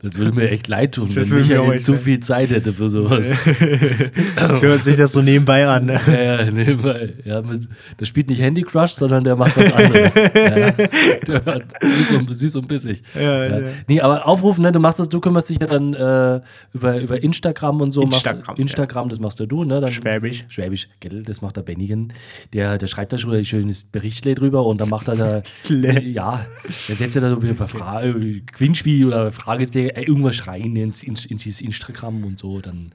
Das 0.00 0.14
würde 0.14 0.32
mir 0.34 0.50
echt 0.50 0.68
leid 0.68 0.92
tun, 0.92 1.10
Das 1.14 1.28
wenn 1.30 1.40
Michael 1.40 1.78
zu 1.78 1.92
leid. 1.92 2.00
viel 2.00 2.20
Zeit 2.20 2.50
hätte 2.50 2.72
für 2.72 2.88
sowas. 2.88 3.36
Hört 4.36 4.82
sich 4.82 4.96
das 4.96 5.12
so 5.12 5.20
nebenbei 5.20 5.66
an. 5.66 5.84
Ne? 5.84 6.00
Ja, 6.06 6.44
ja, 6.44 6.50
nebenbei. 6.50 7.12
Ja, 7.24 7.42
der 7.42 8.06
spielt 8.06 8.30
nicht 8.30 8.40
Handy 8.40 8.62
Crush, 8.62 8.92
sondern 8.92 9.22
der 9.22 9.36
macht 9.36 9.54
was 9.58 9.70
anderes. 9.70 10.14
ja, 10.14 10.30
der 10.30 11.44
hört 11.44 11.64
süß 11.82 12.12
und, 12.12 12.34
süß 12.34 12.56
und 12.56 12.68
bissig. 12.68 13.02
Ja, 13.14 13.44
ja. 13.46 13.60
Nee, 13.86 14.00
aber 14.00 14.26
aufrufen, 14.26 14.62
ne, 14.62 14.72
du 14.72 14.80
machst 14.80 14.98
das, 14.98 15.10
du 15.10 15.20
kümmerst 15.20 15.50
dich 15.50 15.58
ja 15.60 15.66
dann 15.66 15.92
äh, 15.92 16.40
über, 16.72 17.00
über 17.00 17.22
Instagram 17.22 17.82
und 17.82 17.92
so. 17.92 18.02
Instagram, 18.02 18.44
machst, 18.46 18.58
Instagram, 18.58 19.08
das 19.10 19.20
machst 19.20 19.40
ja 19.40 19.44
du, 19.46 19.64
ne? 19.64 19.78
Dann, 19.78 19.92
Schwäbisch. 19.92 20.44
Schwäbisch, 20.48 20.88
gell, 21.00 21.22
das 21.22 21.42
macht 21.50 21.56
der 21.56 21.62
Bennigen. 21.62 22.12
Der, 22.52 22.78
der 22.78 22.86
schreibt 22.86 23.12
da 23.12 23.18
schon 23.18 23.32
ein 23.32 23.44
schönes 23.44 23.84
Berichtsle 23.84 24.34
drüber 24.36 24.64
und 24.64 24.80
dann 24.80 24.88
macht 24.88 25.08
er 25.08 25.16
da. 25.16 25.42
Ja, 26.00 26.46
dann 26.88 26.96
setzt 26.96 27.16
er 27.16 27.22
da 27.22 27.30
so 27.30 27.42
wieder 27.42 27.54
Frage, 27.68 28.42
Gewinnspiel 28.42 29.06
oder 29.08 29.32
Frage, 29.32 29.64
äh, 29.74 30.04
irgendwas 30.04 30.46
rein 30.46 30.76
ins, 30.76 31.02
ins, 31.02 31.26
ins 31.26 31.60
Instagram 31.60 32.24
und 32.24 32.38
so, 32.38 32.60
dann. 32.60 32.92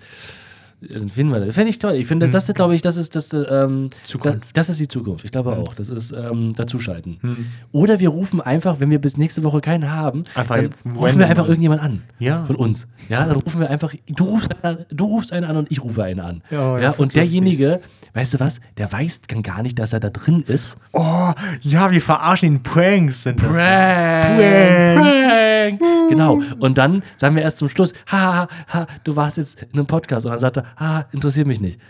Dann 0.82 1.08
finden 1.10 1.32
wir 1.34 1.40
das. 1.40 1.56
Fände 1.56 1.70
ich 1.70 1.80
toll. 1.80 1.94
Ich 1.94 2.06
finde, 2.06 2.30
das 2.30 2.48
ist, 2.50 2.56
glaube 2.56 2.76
ich, 2.76 2.82
das 2.82 2.98
ist 2.98 3.16
das, 3.16 3.32
ähm, 3.34 3.90
Zukunft. 4.04 4.44
Das, 4.44 4.54
das 4.54 4.70
ist 4.70 4.82
die 4.82 4.88
Zukunft. 4.90 5.24
Ich 5.26 5.32
glaube 5.32 5.56
auch. 5.56 5.74
Das 5.74 5.88
ist 5.90 6.12
ähm, 6.12 6.54
dazuschalten. 6.54 7.18
Oder 7.72 8.00
wir 8.02 8.10
rufen 8.10 8.42
einfach, 8.42 8.80
wenn 8.82 8.92
wir 8.92 9.00
bis 9.00 9.18
nächste 9.18 9.44
Woche 9.44 9.62
keinen 9.62 9.90
haben, 9.90 10.26
Einfach 10.36 10.58
dann 10.58 10.70
rufen 10.94 11.18
wir 11.18 11.28
einfach 11.28 11.46
an. 11.46 11.50
irgendjemand 11.50 11.82
an. 11.82 12.04
Ja. 12.20 12.44
Von 12.46 12.58
uns. 12.58 12.88
Ja, 13.10 13.26
dann 13.26 13.38
rufen 13.38 13.62
wir 13.62 13.70
einfach, 13.70 13.96
du 14.08 14.26
rufst 14.26 14.52
einen 14.64 14.78
an, 14.78 14.86
du 14.94 15.06
rufst 15.06 15.32
einen 15.32 15.46
an 15.46 15.58
und 15.58 15.72
ich 15.72 15.82
rufe 15.82 16.04
einen 16.04 16.20
an. 16.20 16.44
Ja, 16.52 16.78
Ja, 16.78 16.92
und 16.92 17.16
derjenige, 17.16 17.80
weißt 18.16 18.34
du 18.34 18.40
was, 18.40 18.60
der 18.78 18.92
weiß 18.92 19.22
dann 19.28 19.44
gar 19.44 19.62
nicht, 19.62 19.78
dass 19.78 19.94
er 19.94 20.00
da 20.00 20.10
drin 20.10 20.44
ist. 20.48 20.78
Oh, 20.94 21.34
ja, 21.62 21.92
wir 21.92 22.02
verarschen 22.02 22.48
ihn. 22.48 22.64
Pranks 22.64 23.24
sind 23.24 23.44
das. 23.44 23.52
Prank! 23.52 24.26
Pranks. 24.26 25.80
Prank! 25.80 26.10
Genau. 26.10 26.42
Und 26.60 26.78
dann 26.78 27.04
sagen 27.16 27.36
wir 27.36 27.44
erst 27.44 27.58
zum 27.58 27.70
Schluss, 27.70 27.94
ha, 28.08 28.34
ha, 28.34 28.48
ha, 28.70 28.88
du 29.04 29.16
warst 29.16 29.38
jetzt 29.38 29.62
in 29.64 29.74
einem 29.74 29.86
Podcast. 29.86 30.26
Und 30.26 30.32
dann 30.32 30.40
sagt 30.40 30.58
er, 30.58 30.66
ha, 30.78 31.06
interessiert 31.12 31.46
mich 31.46 31.60
nicht. 31.60 31.80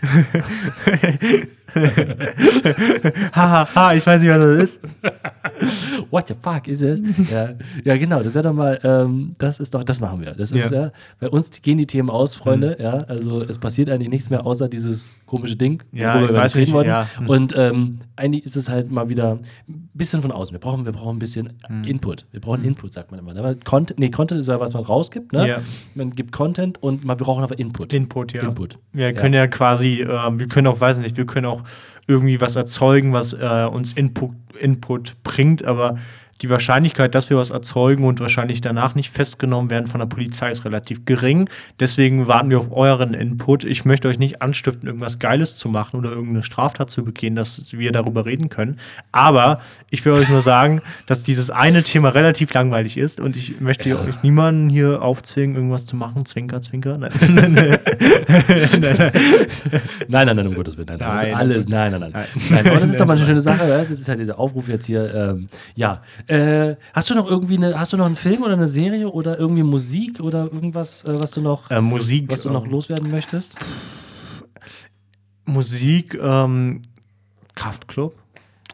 Haha, 3.32 3.66
ha, 3.74 3.94
ich 3.94 4.06
weiß 4.06 4.22
nicht, 4.22 4.30
was 4.30 4.40
das 4.40 4.60
ist. 4.60 4.80
What 6.10 6.28
the 6.28 6.34
fuck 6.40 6.68
is 6.68 6.82
it? 6.82 7.00
ja, 7.30 7.50
ja, 7.84 7.96
genau, 7.96 8.22
das 8.22 8.34
wäre 8.34 8.44
doch 8.44 8.52
mal, 8.52 8.78
ähm, 8.82 9.32
das 9.38 9.60
ist 9.60 9.74
doch, 9.74 9.84
das 9.84 10.00
machen 10.00 10.20
wir. 10.20 10.32
Das 10.32 10.50
ist 10.52 10.70
Ja. 10.70 10.82
ja, 10.86 10.92
bei 11.20 11.28
uns 11.28 11.50
gehen 11.62 11.78
die 11.78 11.86
Themen 11.86 12.10
aus, 12.10 12.34
Freunde, 12.34 12.76
ja, 12.78 12.92
also 13.08 13.42
es 13.42 13.58
passiert 13.58 13.88
eigentlich 13.90 14.08
nichts 14.10 14.30
mehr 14.30 14.44
außer 14.46 14.68
dieses 14.68 15.12
komische 15.26 15.56
Ding, 15.56 15.82
Ja, 15.92 16.14
worüber 16.14 16.34
wir 16.34 16.36
weiß 16.40 16.56
reden 16.56 16.64
nicht, 16.66 16.74
wollten. 16.74 16.88
ja. 16.90 17.08
Hm. 17.18 17.28
Und 17.28 17.54
ähm, 17.56 17.98
eigentlich 18.16 18.44
ist 18.44 18.56
es 18.56 18.68
halt 18.68 18.90
mal 18.90 19.08
wieder 19.08 19.38
ein 19.68 19.88
bisschen 19.94 20.22
von 20.22 20.32
außen. 20.32 20.52
Wir 20.54 20.60
brauchen, 20.60 20.84
wir 20.84 20.92
brauchen 20.92 21.16
ein 21.16 21.18
bisschen 21.20 21.52
Hm. 21.66 21.84
Input. 21.84 22.26
Wir 22.32 22.40
brauchen 22.40 22.64
Input, 22.64 22.92
sagt 22.92 23.10
man 23.10 23.20
immer. 23.20 23.32
ne? 23.34 23.56
Content, 23.64 23.98
nee, 23.98 24.10
Content 24.10 24.40
ist 24.40 24.48
ja, 24.48 24.60
was 24.60 24.74
man 24.74 24.82
rausgibt, 24.84 25.32
ne? 25.32 25.48
Ja. 25.48 25.58
Man 25.94 26.14
gibt 26.14 26.32
Content 26.32 26.82
und 26.82 27.04
man, 27.04 27.18
wir 27.18 27.24
brauchen 27.24 27.42
aber 27.42 27.58
Input. 27.58 27.92
Input, 27.92 28.32
ja. 28.32 28.42
Input. 28.42 28.78
Wir 28.92 29.12
können 29.14 29.34
ja, 29.34 29.46
quasi, 29.46 30.00
äh, 30.02 30.08
wir 30.38 30.48
können 30.48 30.66
auch, 30.66 30.80
weiß 30.80 30.98
nicht, 30.98 31.16
wir 31.16 31.26
können 31.26 31.46
auch 31.46 31.62
irgendwie 32.06 32.40
was 32.40 32.56
erzeugen, 32.56 33.12
was 33.12 33.32
äh, 33.32 33.68
uns 33.70 33.92
Input, 33.92 34.34
Input 34.60 35.22
bringt, 35.22 35.64
aber 35.64 35.98
die 36.42 36.50
Wahrscheinlichkeit, 36.50 37.14
dass 37.14 37.30
wir 37.30 37.36
was 37.36 37.50
erzeugen 37.50 38.04
und 38.04 38.20
wahrscheinlich 38.20 38.60
danach 38.60 38.94
nicht 38.94 39.10
festgenommen 39.10 39.70
werden 39.70 39.86
von 39.86 40.00
der 40.00 40.06
Polizei, 40.06 40.50
ist 40.50 40.64
relativ 40.64 41.04
gering. 41.04 41.48
Deswegen 41.80 42.26
warten 42.26 42.50
wir 42.50 42.60
auf 42.60 42.70
euren 42.72 43.14
Input. 43.14 43.64
Ich 43.64 43.84
möchte 43.84 44.08
euch 44.08 44.18
nicht 44.18 44.42
anstiften, 44.42 44.86
irgendwas 44.86 45.18
Geiles 45.18 45.56
zu 45.56 45.68
machen 45.68 45.96
oder 45.98 46.10
irgendeine 46.10 46.42
Straftat 46.42 46.90
zu 46.90 47.04
begehen, 47.04 47.36
dass 47.36 47.72
wir 47.72 47.92
darüber 47.92 48.26
reden 48.26 48.48
können. 48.48 48.78
Aber 49.12 49.60
ich 49.90 50.04
will 50.04 50.12
euch 50.12 50.28
nur 50.28 50.42
sagen, 50.42 50.82
dass 51.06 51.22
dieses 51.22 51.50
eine 51.50 51.82
Thema 51.82 52.10
relativ 52.10 52.52
langweilig 52.52 52.96
ist 52.98 53.20
und 53.20 53.36
ich 53.36 53.60
möchte 53.60 53.88
Ja. 53.88 54.00
euch 54.00 54.22
niemanden 54.22 54.68
hier 54.68 55.02
aufzwingen, 55.02 55.56
irgendwas 55.56 55.86
zu 55.86 55.96
machen. 55.96 56.24
Zwinker, 56.26 56.60
zwinker. 56.60 56.98
Nein, 56.98 57.12
nein, 57.28 57.52
nein. 57.52 57.78
Nein, 60.08 60.26
nein, 60.26 60.36
nein, 60.36 60.46
um 60.46 60.54
Gottes 60.54 60.76
Willen. 60.76 60.86
Nein, 60.88 60.98
nein, 60.98 61.16
Nein, 61.16 61.34
alles, 61.34 61.68
nein, 61.68 61.90
nein, 61.92 62.00
nein. 62.00 62.10
Nein. 62.12 62.24
nein. 62.50 62.66
Aber 62.68 62.80
das 62.80 62.90
ist 62.90 63.00
doch 63.00 63.06
mal 63.06 63.16
eine 63.16 63.24
schöne 63.26 63.40
Sache, 63.40 63.66
das 63.66 63.90
ist 63.90 64.08
halt 64.08 64.18
dieser 64.20 64.38
Aufruf 64.38 64.68
jetzt 64.68 64.86
hier. 64.86 65.14
Ähm, 65.14 65.46
ja. 65.74 66.02
Äh, 66.28 66.76
hast 66.92 67.08
du 67.10 67.14
noch 67.14 67.28
irgendwie 67.28 67.56
eine, 67.56 67.78
hast 67.78 67.92
du 67.92 67.96
noch 67.96 68.06
einen 68.06 68.16
Film 68.16 68.42
oder 68.42 68.54
eine 68.54 68.66
Serie 68.68 69.08
oder 69.08 69.38
irgendwie 69.38 69.62
Musik 69.62 70.20
oder 70.20 70.44
irgendwas, 70.44 71.04
äh, 71.04 71.20
was 71.20 71.30
du 71.30 71.40
noch, 71.40 71.70
Äh, 71.70 71.80
Musik. 71.80 72.30
was 72.30 72.42
du 72.42 72.50
noch 72.50 72.64
ähm, 72.64 72.70
loswerden 72.72 73.10
möchtest? 73.10 73.54
Musik, 75.44 76.18
ähm, 76.20 76.82
Kraftclub. 77.54 78.16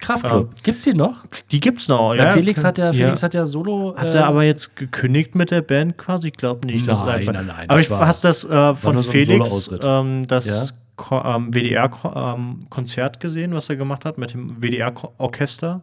Kraftclub. 0.01 0.51
Gibt's 0.65 0.83
die 0.83 0.95
noch? 0.95 1.25
Die 1.53 1.61
gibt's 1.61 1.87
noch, 1.87 2.15
Ja, 2.15 2.25
ja. 2.25 2.33
Felix 2.33 2.65
hat 2.65 2.79
ja, 2.79 2.93
Felix 2.93 3.21
ja. 3.21 3.25
hat 3.27 3.35
ja 3.35 3.47
Solo. 3.47 3.95
Hat 3.97 4.09
äh, 4.09 4.17
er 4.17 4.27
aber 4.27 4.43
jetzt 4.43 4.75
gekündigt 4.75 5.35
mit 5.37 5.51
der 5.53 5.61
Band 5.61 5.97
quasi? 5.99 6.29
Ich 6.29 6.35
glaube 6.35 6.67
nicht. 6.67 6.89
Das 6.89 6.99
ist 6.99 7.05
Nein, 7.05 7.15
einfach- 7.15 7.33
nein, 7.35 7.47
nein, 7.47 7.71
Aber 7.71 7.79
das 7.79 7.87
ich 7.87 7.93
hast 7.93 8.25
das 8.25 8.45
äh, 8.45 8.75
von 8.75 8.99
so 8.99 9.11
Felix, 9.11 9.71
ähm, 9.85 10.27
das 10.27 10.75
Ko- 10.97 11.23
ähm, 11.25 11.55
WDR-Konzert 11.55 13.21
gesehen, 13.21 13.55
was 13.55 13.69
er 13.69 13.77
gemacht 13.77 14.05
hat 14.05 14.19
mit 14.19 14.33
dem 14.35 14.61
WDR-Orchester. 14.61 15.83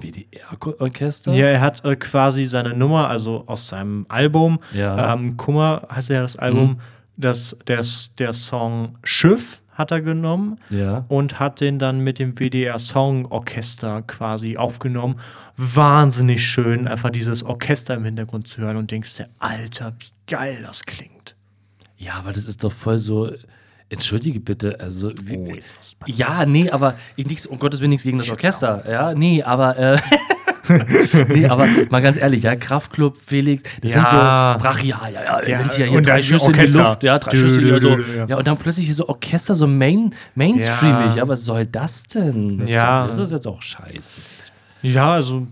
WDR-Orchester. 0.00 1.32
Ja, 1.32 1.46
er 1.46 1.60
hat 1.60 1.84
äh, 1.84 1.96
quasi 1.96 2.46
seine 2.46 2.74
Nummer, 2.74 3.08
also 3.08 3.44
aus 3.46 3.68
seinem 3.68 4.06
Album, 4.08 4.58
Ja. 4.72 5.14
ähm, 5.14 5.36
Kummer 5.36 5.86
heißt 5.94 6.08
ja 6.10 6.20
das 6.22 6.36
Album, 6.36 6.80
das, 7.16 7.56
der, 7.66 7.80
der 8.18 8.32
Song 8.32 8.98
Schiff 9.04 9.62
hat 9.72 9.90
er 9.90 10.00
genommen 10.00 10.58
Ja. 10.70 11.04
und 11.08 11.38
hat 11.38 11.60
den 11.60 11.78
dann 11.78 12.00
mit 12.00 12.18
dem 12.18 12.34
WDR 12.38 12.78
Song 12.78 13.26
Orchester 13.26 14.02
quasi 14.02 14.56
aufgenommen. 14.56 15.16
Wahnsinnig 15.56 16.44
schön, 16.46 16.86
einfach 16.88 17.10
dieses 17.10 17.42
Orchester 17.42 17.94
im 17.94 18.04
Hintergrund 18.04 18.48
zu 18.48 18.60
hören 18.62 18.76
und 18.76 18.90
denkst 18.90 19.16
dir, 19.16 19.28
Alter, 19.38 19.92
wie 19.98 20.06
geil 20.32 20.62
das 20.66 20.84
klingt. 20.84 21.34
Ja, 21.98 22.14
aber 22.14 22.32
das 22.32 22.46
ist 22.46 22.62
doch 22.64 22.72
voll 22.72 22.98
so. 22.98 23.30
Entschuldige 23.88 24.40
bitte, 24.40 24.80
also 24.80 25.12
wie, 25.22 25.36
Oh, 25.36 25.46
jetzt 25.54 25.76
was 25.78 25.94
ja, 26.06 26.44
nee, 26.44 26.68
aber 26.70 26.94
ich 27.14 27.26
nichts, 27.26 27.46
um 27.46 27.58
Gottes 27.58 27.80
Willen 27.80 27.90
nichts 27.90 28.04
gegen 28.04 28.18
das 28.18 28.28
Orchester, 28.30 28.82
ja, 28.90 29.14
nee, 29.14 29.42
aber 29.44 29.76
äh, 29.78 29.98
nee, 31.28 31.46
aber 31.46 31.68
mal 31.90 32.02
ganz 32.02 32.16
ehrlich, 32.16 32.42
ja, 32.42 32.56
Kraftclub, 32.56 33.16
Felix, 33.24 33.62
das 33.82 33.92
sind 33.92 34.08
so 34.08 34.16
Ja. 34.16 34.56
brachial, 34.58 35.12
ja, 35.12 35.22
ja, 35.22 35.48
Ja, 35.48 35.58
sind 35.60 35.72
hier, 35.72 35.86
hier 35.86 36.00
drei 36.02 36.20
Schüsse 36.22 36.46
in 36.46 36.52
die 36.54 36.58
Orchester. 36.58 36.82
Luft, 36.82 37.02
ja, 37.04 37.18
drei 37.18 37.30
Dö, 37.30 37.36
Schüsse 37.36 37.60
dö, 37.60 37.66
hier 37.68 37.80
so, 37.80 37.96
dö, 37.96 38.02
dö, 38.02 38.16
ja. 38.18 38.26
ja, 38.26 38.36
und 38.36 38.46
dann 38.48 38.56
plötzlich 38.56 38.86
hier 38.86 38.94
so 38.96 39.08
Orchester, 39.08 39.54
so 39.54 39.68
Main, 39.68 40.10
Mainstreamig, 40.34 41.10
Ja. 41.10 41.16
ja, 41.18 41.28
was 41.28 41.44
soll 41.44 41.66
das 41.66 42.02
denn? 42.04 42.58
Das, 42.58 42.72
Ja. 42.72 43.06
das 43.06 43.18
ist 43.18 43.30
jetzt 43.32 43.46
auch 43.46 43.62
scheiße. 43.62 44.20
Ja, 44.82 45.12
also, 45.14 45.46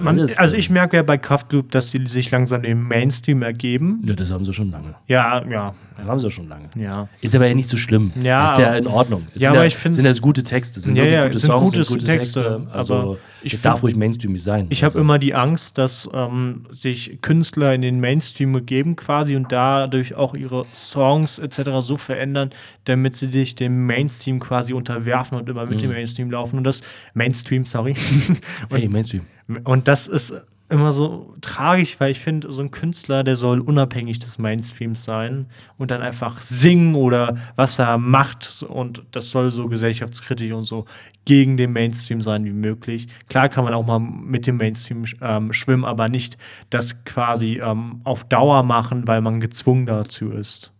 man, 0.00 0.18
also 0.36 0.56
ich 0.56 0.70
merke 0.70 0.96
ja 0.96 1.02
bei 1.02 1.18
Kraftclub, 1.18 1.70
dass 1.72 1.90
die 1.90 2.06
sich 2.06 2.30
langsam 2.30 2.62
dem 2.62 2.86
Mainstream 2.86 3.42
ergeben. 3.42 4.02
Ja, 4.06 4.14
das 4.14 4.30
haben 4.30 4.44
sie 4.44 4.52
schon 4.52 4.70
lange. 4.70 4.94
Ja, 5.08 5.44
ja, 5.46 5.74
Das 5.98 6.06
haben 6.06 6.20
sie 6.20 6.30
schon 6.30 6.48
lange. 6.48 6.70
ja. 6.76 7.08
Ist 7.20 7.34
aber 7.34 7.46
ja 7.46 7.54
nicht 7.54 7.68
so 7.68 7.76
schlimm. 7.76 8.12
Ja, 8.22 8.46
ist 8.50 8.58
ja 8.58 8.74
in 8.76 8.86
Ordnung. 8.86 9.26
Es 9.34 9.42
Ja, 9.42 9.48
sind 9.50 9.56
aber 9.58 9.66
ich 9.66 9.76
find's- 9.76 9.98
Sind 10.00 10.06
ja 10.14 10.20
gute 10.20 10.42
Texte, 10.42 10.80
sind 10.80 10.96
Ja, 10.96 11.04
ja, 11.04 11.24
gute 11.24 11.36
es 11.36 11.42
sind 11.42 11.50
Songs, 11.50 11.64
gute 11.72 11.84
sind 11.84 11.94
gute 12.00 12.06
Texte, 12.06 12.40
Texte. 12.40 12.66
Also, 12.72 13.18
ich 13.42 13.52
es 13.52 13.60
find- 13.60 13.64
darf 13.72 13.82
ruhig 13.82 13.96
Mainstreamig 13.96 14.42
sein. 14.42 14.66
Ich 14.70 14.82
habe 14.84 14.90
also, 14.92 14.98
immer 15.00 15.18
die 15.18 15.34
Angst, 15.34 15.76
dass 15.76 16.08
ähm, 16.14 16.66
sich 16.70 17.18
Künstler 17.20 17.74
in 17.74 17.82
den 17.82 18.00
Mainstream 18.00 18.52
begeben 18.52 18.96
quasi 18.96 19.34
und 19.36 19.50
dadurch 19.52 20.14
auch 20.14 20.34
ihre 20.34 20.64
Songs 20.74 21.38
etc. 21.38 21.80
so 21.80 21.96
verändern, 21.96 22.50
damit 22.84 23.16
sie 23.16 23.26
sich 23.26 23.54
dem 23.56 23.84
Mainstream 23.86 24.38
quasi 24.40 24.72
unterwerfen 24.72 25.36
und 25.36 25.48
immer 25.48 25.66
mit 25.66 25.76
Mhm. 25.78 25.82
dem 25.82 25.90
Mainstream 25.90 26.30
laufen. 26.30 26.58
Und 26.58 26.64
das 26.64 26.80
Mainstream, 27.14 27.64
sorry. 27.64 27.94
und, 28.70 28.78
Hey, 28.78 28.88
Mainstream. 28.88 29.22
und 29.64 29.88
das 29.88 30.06
ist 30.06 30.32
immer 30.70 30.92
so 30.92 31.34
tragisch, 31.40 31.98
weil 31.98 32.10
ich 32.10 32.20
finde, 32.20 32.52
so 32.52 32.62
ein 32.62 32.70
Künstler, 32.70 33.24
der 33.24 33.36
soll 33.36 33.60
unabhängig 33.60 34.18
des 34.18 34.38
Mainstreams 34.38 35.02
sein 35.02 35.46
und 35.78 35.90
dann 35.90 36.02
einfach 36.02 36.42
singen 36.42 36.94
oder 36.94 37.36
was 37.56 37.78
er 37.78 37.96
macht 37.96 38.64
und 38.68 39.02
das 39.12 39.30
soll 39.30 39.50
so 39.50 39.68
gesellschaftskritisch 39.68 40.52
und 40.52 40.64
so 40.64 40.84
gegen 41.24 41.56
den 41.56 41.72
Mainstream 41.72 42.20
sein 42.20 42.44
wie 42.44 42.52
möglich. 42.52 43.08
Klar 43.28 43.48
kann 43.48 43.64
man 43.64 43.74
auch 43.74 43.86
mal 43.86 43.98
mit 43.98 44.46
dem 44.46 44.58
Mainstream 44.58 45.04
ähm, 45.20 45.52
schwimmen, 45.52 45.84
aber 45.84 46.08
nicht 46.08 46.36
das 46.70 47.04
quasi 47.04 47.60
ähm, 47.62 48.00
auf 48.04 48.24
Dauer 48.24 48.62
machen, 48.62 49.06
weil 49.06 49.20
man 49.20 49.40
gezwungen 49.40 49.86
dazu 49.86 50.30
ist. 50.30 50.72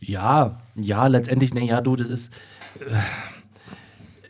Ja, 0.00 0.60
ja, 0.76 1.06
letztendlich, 1.06 1.54
naja, 1.54 1.80
du, 1.80 1.96
das 1.96 2.10
ist. 2.10 2.32
Äh, 2.80 2.94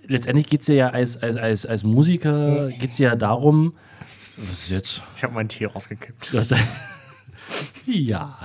letztendlich 0.06 0.46
geht 0.46 0.62
es 0.62 0.66
ja 0.68 0.88
als, 0.88 1.22
als, 1.22 1.36
als, 1.36 1.66
als 1.66 1.84
Musiker 1.84 2.68
geht's 2.68 2.98
ja 2.98 3.16
darum, 3.16 3.74
was 4.36 4.64
ist 4.64 4.70
jetzt? 4.70 5.02
Ich 5.16 5.22
habe 5.22 5.34
meinen 5.34 5.48
Tee 5.48 5.66
rausgekippt. 5.66 6.34
Das, 6.34 6.52
ja. 7.86 8.38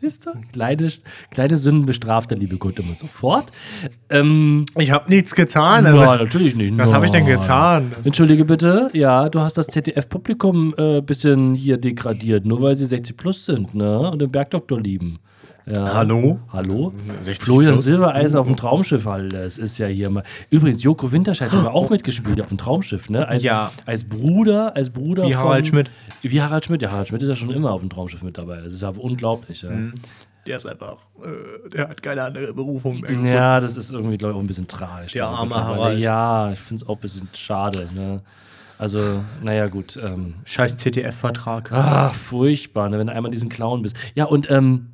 Ist 0.00 0.26
doch. 0.26 0.32
Kleine, 0.52 0.90
kleine 1.30 1.58
Sünden 1.58 1.84
bestraft 1.84 2.30
der 2.30 2.38
liebe 2.38 2.56
Gott 2.56 2.78
immer 2.78 2.94
sofort. 2.94 3.50
Ähm, 4.08 4.64
ich 4.78 4.92
habe 4.92 5.10
nichts 5.10 5.34
getan. 5.34 5.84
Also, 5.84 6.00
Nein, 6.00 6.18
natürlich 6.20 6.56
nicht. 6.56 6.76
Was 6.78 6.90
habe 6.90 7.04
ich 7.04 7.10
denn 7.10 7.26
getan? 7.26 7.92
Entschuldige 8.02 8.46
bitte, 8.46 8.88
ja, 8.94 9.28
du 9.28 9.40
hast 9.40 9.58
das 9.58 9.66
ZDF-Publikum 9.66 10.74
ein 10.78 10.98
äh, 10.98 11.00
bisschen 11.02 11.54
hier 11.54 11.76
degradiert, 11.76 12.46
nur 12.46 12.62
weil 12.62 12.76
sie 12.76 12.86
60 12.86 13.14
plus 13.14 13.44
sind, 13.44 13.74
ne? 13.74 14.10
Und 14.10 14.22
den 14.22 14.30
Bergdoktor 14.30 14.80
lieben. 14.80 15.18
Ja. 15.72 15.94
Hallo? 15.94 16.40
Hallo? 16.52 16.92
60 17.20 17.44
Florian 17.44 17.72
plus? 17.74 17.84
Silbereisen 17.84 18.38
auf 18.38 18.46
dem 18.46 18.56
Traumschiff, 18.56 19.06
Alter. 19.06 19.42
Das 19.42 19.58
ist 19.58 19.78
ja 19.78 19.86
hier 19.86 20.10
mal. 20.10 20.24
Übrigens, 20.50 20.82
Joko 20.82 21.12
Winterscheid 21.12 21.50
hat 21.50 21.56
sogar 21.58 21.74
auch 21.74 21.90
mitgespielt 21.90 22.40
auf 22.40 22.48
dem 22.48 22.58
Traumschiff, 22.58 23.08
ne? 23.10 23.26
Als, 23.28 23.44
Ja. 23.44 23.70
als 23.86 24.04
Bruder, 24.04 24.74
als 24.74 24.90
Bruder 24.90 25.24
Wie 25.26 25.32
von, 25.32 25.42
Harald 25.44 25.66
Schmidt. 25.66 25.90
Wie 26.22 26.42
Harald 26.42 26.64
Schmidt, 26.64 26.82
ja, 26.82 26.90
Harald 26.90 27.08
Schmidt 27.08 27.22
ist 27.22 27.28
ja 27.28 27.36
schon 27.36 27.50
immer 27.50 27.70
auf 27.72 27.80
dem 27.80 27.90
Traumschiff 27.90 28.22
mit 28.22 28.36
dabei. 28.36 28.60
Das 28.60 28.72
ist 28.72 28.82
ja 28.82 28.88
unglaublich, 28.88 29.62
ja. 29.62 29.70
Der 30.46 30.56
ist 30.56 30.66
einfach, 30.66 30.96
äh, 31.22 31.68
der 31.68 31.88
hat 31.88 32.02
keine 32.02 32.22
andere 32.22 32.52
Berufung 32.54 33.00
mehr. 33.00 33.12
Ja, 33.32 33.60
das 33.60 33.76
ist 33.76 33.92
irgendwie, 33.92 34.16
glaube 34.16 34.32
ich, 34.32 34.36
auch 34.38 34.42
ein 34.42 34.46
bisschen 34.46 34.66
tragisch. 34.66 35.12
Der 35.12 35.26
arme. 35.26 35.54
Harald. 35.54 35.98
Ja, 36.00 36.50
ich 36.52 36.58
finde 36.58 36.82
es 36.82 36.88
auch 36.88 36.96
ein 36.96 37.00
bisschen 37.00 37.28
schade. 37.34 37.86
Ne? 37.94 38.22
Also, 38.78 39.22
naja, 39.42 39.68
gut. 39.68 39.98
Ähm, 40.02 40.34
Scheiß 40.46 40.78
ZDF-Vertrag. 40.78 41.70
ah, 41.70 42.08
furchtbar, 42.08 42.88
ne, 42.88 42.98
wenn 42.98 43.06
du 43.08 43.12
einmal 43.12 43.30
diesen 43.30 43.50
Clown 43.50 43.82
bist. 43.82 43.94
Ja, 44.14 44.24
und 44.24 44.50
ähm, 44.50 44.86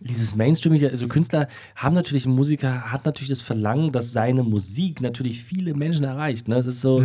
dieses 0.00 0.36
Mainstreamige, 0.36 0.90
also 0.90 1.08
Künstler 1.08 1.48
haben 1.76 1.94
natürlich, 1.94 2.26
ein 2.26 2.32
Musiker 2.32 2.92
hat 2.92 3.04
natürlich 3.04 3.28
das 3.28 3.40
Verlangen, 3.40 3.92
dass 3.92 4.12
seine 4.12 4.42
Musik 4.42 5.00
natürlich 5.00 5.42
viele 5.42 5.74
Menschen 5.74 6.04
erreicht. 6.04 6.48
Ne? 6.48 6.56
Das 6.56 6.66
ist 6.66 6.80
so, 6.80 6.96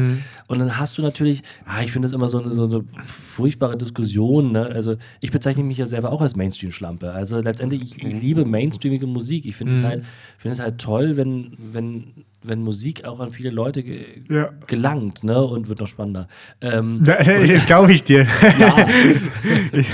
und 0.48 0.60
dann 0.60 0.78
hast 0.78 0.98
du 0.98 1.02
natürlich, 1.02 1.42
ah, 1.66 1.82
ich 1.84 1.92
finde 1.92 2.08
das 2.08 2.14
immer 2.14 2.28
so 2.28 2.42
eine, 2.42 2.52
so 2.52 2.66
eine 2.66 2.84
furchtbare 3.06 3.78
Diskussion. 3.78 4.52
Ne? 4.52 4.66
Also 4.66 4.96
ich 5.22 5.32
bezeichne 5.32 5.64
mich 5.64 5.78
ja 5.78 5.86
selber 5.86 6.12
auch 6.12 6.22
als 6.22 6.36
Mainstream-Schlampe. 6.36 7.12
Also 7.12 7.40
letztendlich, 7.40 7.82
ich 7.82 8.22
liebe 8.22 8.46
mainstreamige 8.46 9.08
Musik. 9.08 9.46
Ich 9.46 9.56
finde 9.56 9.74
es 9.74 9.84
halt, 9.84 10.04
finde 10.38 10.54
es 10.56 10.62
halt 10.62 10.80
toll, 10.80 11.18
wenn, 11.18 11.58
wenn, 11.72 12.26
wenn 12.48 12.62
Musik 12.62 13.06
auch 13.06 13.20
an 13.20 13.32
viele 13.32 13.50
Leute 13.50 13.84
ge 13.84 14.06
Ja. 14.30 14.50
gelangt, 14.68 15.24
ne? 15.24 15.42
Und 15.42 15.70
wird 15.70 15.80
noch 15.80 15.88
spannender. 15.88 16.28
Ähm, 16.62 17.02
Das 17.06 17.66
glaube 17.68 17.92
ich 17.94 18.04
dir. 18.04 18.22
ich, 19.72 19.88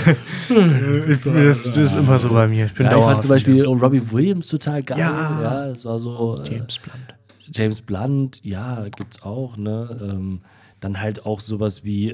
ich, 0.48 1.22
das, 1.24 1.62
das 1.64 1.76
ist 1.76 1.94
immer 1.94 2.18
so 2.18 2.28
bei 2.30 2.48
mir. 2.48 2.66
Ich 2.66 2.74
bin 2.74 2.86
Ja, 2.86 2.96
ich 2.98 3.04
fand 3.04 3.22
zum 3.22 3.28
Beispiel 3.28 3.64
Robbie 3.64 4.02
Williams 4.12 4.48
total 4.48 4.82
geil. 4.82 4.98
Ja. 4.98 5.42
Ja, 5.42 5.66
das 5.68 5.84
war 5.84 5.98
so. 5.98 6.42
äh, 6.42 6.48
James 6.54 6.78
Blunt. 6.78 7.14
James 7.52 7.80
Blunt, 7.80 8.40
ja, 8.44 8.86
gibt's 8.96 9.22
auch, 9.22 9.56
ne? 9.56 9.98
Ähm, 10.02 10.40
dann 10.80 11.00
halt 11.00 11.26
auch 11.26 11.40
sowas 11.40 11.84
wie, 11.84 12.10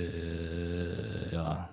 äh, 0.00 1.34
ja, 1.34 1.68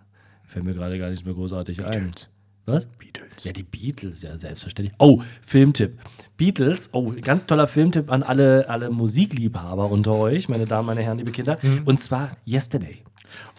fällt 0.46 0.66
mir 0.66 0.74
gerade 0.74 0.98
gar 1.00 1.10
nicht 1.10 1.26
mehr 1.26 1.34
großartig 1.34 1.84
ein. 1.86 1.92
Beatles. 1.92 2.30
Was? 2.66 2.86
Beatles. 2.86 3.44
Ja, 3.46 3.52
die 3.54 3.64
Beatles, 3.64 4.22
ja, 4.22 4.38
selbstverständlich. 4.38 4.94
Oh, 5.00 5.22
Filmtipp. 5.42 5.98
Beatles, 6.38 6.90
oh, 6.94 7.12
ganz 7.22 7.46
toller 7.46 7.68
Filmtipp 7.68 8.12
an 8.12 8.22
alle, 8.24 8.70
alle 8.70 8.90
Musikliebhaber 8.92 9.90
unter 9.92 10.14
euch, 10.16 10.50
meine 10.50 10.66
Damen, 10.66 10.86
meine 10.86 11.02
Herren, 11.02 11.18
liebe 11.18 11.32
Kinder. 11.32 11.58
Und 11.86 12.00
zwar 12.00 12.38
Yesterday. 12.46 12.98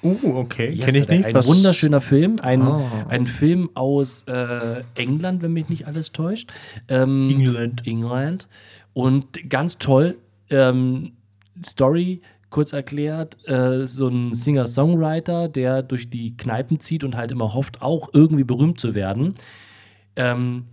Uh, 0.02 0.16
okay. 0.36 0.72
Kenne 0.74 0.98
ich 0.98 1.08
nicht. 1.08 1.24
Ein 1.26 1.34
Was- 1.34 1.46
wunderschöner 1.48 2.00
Film, 2.00 2.36
ein, 2.40 2.62
Ah. 2.62 2.82
ein 3.08 3.26
Film 3.26 3.68
aus 3.74 4.22
äh, 4.28 4.82
England, 4.94 5.42
wenn 5.42 5.52
mich 5.52 5.68
nicht 5.68 5.86
alles 5.86 6.12
täuscht. 6.12 6.50
Ähm, 6.88 7.28
England. 7.30 7.86
England. 7.86 8.48
Und 8.94 9.50
ganz 9.50 9.78
toll, 9.78 10.16
ähm, 10.50 11.12
Story, 11.64 12.22
kurz 12.50 12.72
erklärt, 12.72 13.36
äh, 13.48 13.86
so 13.86 14.06
ein 14.08 14.32
Singer-Songwriter, 14.34 15.48
der 15.48 15.82
durch 15.82 16.08
die 16.08 16.36
Kneipen 16.36 16.78
zieht 16.80 17.02
und 17.04 17.16
halt 17.16 17.30
immer 17.32 17.52
hofft, 17.54 17.82
auch 17.82 18.08
irgendwie 18.12 18.44
berühmt 18.44 18.80
zu 18.80 18.94
werden, 18.94 19.34
ähm, 20.16 20.64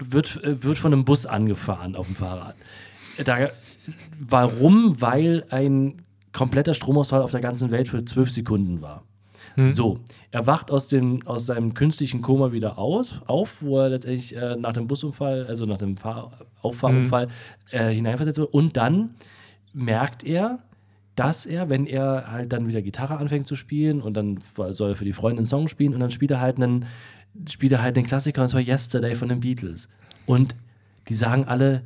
wird, 0.00 0.42
äh, 0.44 0.62
wird 0.62 0.78
von 0.78 0.92
einem 0.92 1.04
Bus 1.04 1.26
angefahren 1.26 1.96
auf 1.96 2.06
dem 2.06 2.16
Fahrrad. 2.16 2.56
Da, 3.24 3.50
warum? 4.18 5.00
Weil 5.00 5.44
ein 5.50 6.02
kompletter 6.32 6.74
Stromausfall 6.74 7.22
auf 7.22 7.32
der 7.32 7.40
ganzen 7.40 7.70
Welt 7.70 7.88
für 7.88 8.04
zwölf 8.04 8.30
Sekunden 8.30 8.80
war. 8.82 9.04
So, 9.56 9.98
er 10.30 10.46
wacht 10.46 10.70
aus, 10.70 10.88
dem, 10.88 11.26
aus 11.26 11.46
seinem 11.46 11.74
künstlichen 11.74 12.22
Koma 12.22 12.52
wieder 12.52 12.78
aus, 12.78 13.20
auf, 13.26 13.62
wo 13.62 13.78
er 13.78 13.90
letztendlich 13.90 14.34
äh, 14.36 14.56
nach 14.56 14.72
dem 14.72 14.86
Busunfall, 14.86 15.46
also 15.46 15.66
nach 15.66 15.78
dem 15.78 15.96
Fahr 15.96 16.32
Auffahrunfall 16.62 17.28
äh, 17.70 17.90
hineinversetzt 17.90 18.38
wurde. 18.38 18.50
Und 18.52 18.76
dann 18.76 19.10
merkt 19.72 20.24
er, 20.24 20.60
dass 21.16 21.46
er, 21.46 21.68
wenn 21.68 21.86
er 21.86 22.30
halt 22.30 22.52
dann 22.52 22.68
wieder 22.68 22.80
Gitarre 22.80 23.16
anfängt 23.18 23.46
zu 23.46 23.56
spielen 23.56 24.00
und 24.00 24.14
dann 24.14 24.38
soll 24.70 24.90
er 24.90 24.96
für 24.96 25.04
die 25.04 25.12
Freundin 25.12 25.40
einen 25.40 25.46
Song 25.46 25.68
spielen 25.68 25.94
und 25.94 26.00
dann 26.00 26.10
spielt 26.10 26.30
er 26.30 26.40
halt 26.40 26.56
einen, 26.56 26.86
spielt 27.48 27.72
er 27.72 27.82
halt 27.82 27.96
den 27.96 28.06
Klassiker 28.06 28.42
und 28.42 28.48
zwar 28.48 28.60
Yesterday 28.60 29.14
von 29.14 29.28
den 29.28 29.40
Beatles. 29.40 29.88
Und 30.26 30.56
die 31.08 31.14
sagen 31.14 31.44
alle, 31.44 31.84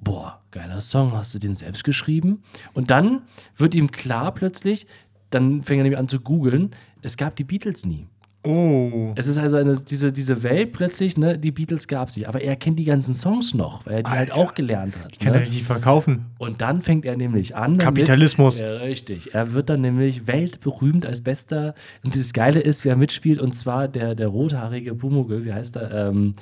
boah, 0.00 0.42
geiler 0.50 0.80
Song, 0.80 1.12
hast 1.12 1.34
du 1.34 1.38
den 1.38 1.54
selbst 1.54 1.84
geschrieben? 1.84 2.42
Und 2.72 2.90
dann 2.90 3.22
wird 3.56 3.74
ihm 3.74 3.90
klar 3.90 4.32
plötzlich, 4.32 4.86
dann 5.30 5.62
fängt 5.62 5.80
er 5.80 5.82
nämlich 5.84 5.98
an 5.98 6.08
zu 6.08 6.20
googeln, 6.20 6.74
es 7.02 7.16
gab 7.16 7.36
die 7.36 7.44
Beatles 7.44 7.86
nie. 7.86 8.06
Oh. 8.42 9.12
Es 9.16 9.26
ist 9.26 9.36
also 9.36 9.56
eine, 9.56 9.76
diese, 9.76 10.12
diese 10.12 10.42
Welt 10.42 10.72
plötzlich, 10.72 11.18
ne, 11.18 11.38
die 11.38 11.50
Beatles 11.50 11.86
gab 11.86 12.08
es 12.08 12.16
nicht. 12.16 12.26
Aber 12.26 12.40
er 12.40 12.56
kennt 12.56 12.78
die 12.78 12.84
ganzen 12.84 13.12
Songs 13.12 13.52
noch, 13.52 13.84
weil 13.84 13.96
er 13.96 14.02
die 14.02 14.10
halt 14.10 14.30
Alter. 14.30 14.40
auch 14.40 14.54
gelernt 14.54 14.98
hat. 14.98 15.20
Kann 15.20 15.32
ne? 15.32 15.40
er 15.40 15.44
die 15.44 15.60
verkaufen? 15.60 16.26
Und 16.38 16.62
dann 16.62 16.80
fängt 16.80 17.04
er 17.04 17.16
nämlich 17.16 17.54
an. 17.54 17.76
Kapitalismus. 17.76 18.58
Ja, 18.58 18.76
richtig. 18.76 19.34
Er 19.34 19.52
wird 19.52 19.68
dann 19.68 19.82
nämlich 19.82 20.26
weltberühmt 20.26 21.04
als 21.04 21.20
bester. 21.20 21.74
Und 22.02 22.16
das 22.16 22.32
Geile 22.32 22.60
ist, 22.60 22.86
wer 22.86 22.96
mitspielt, 22.96 23.40
und 23.40 23.54
zwar 23.54 23.88
der, 23.88 24.14
der 24.14 24.28
rothaarige 24.28 24.94
Pumuckl, 24.94 25.44
wie 25.44 25.52
heißt 25.52 25.76
er? 25.76 26.08
Ähm, 26.08 26.34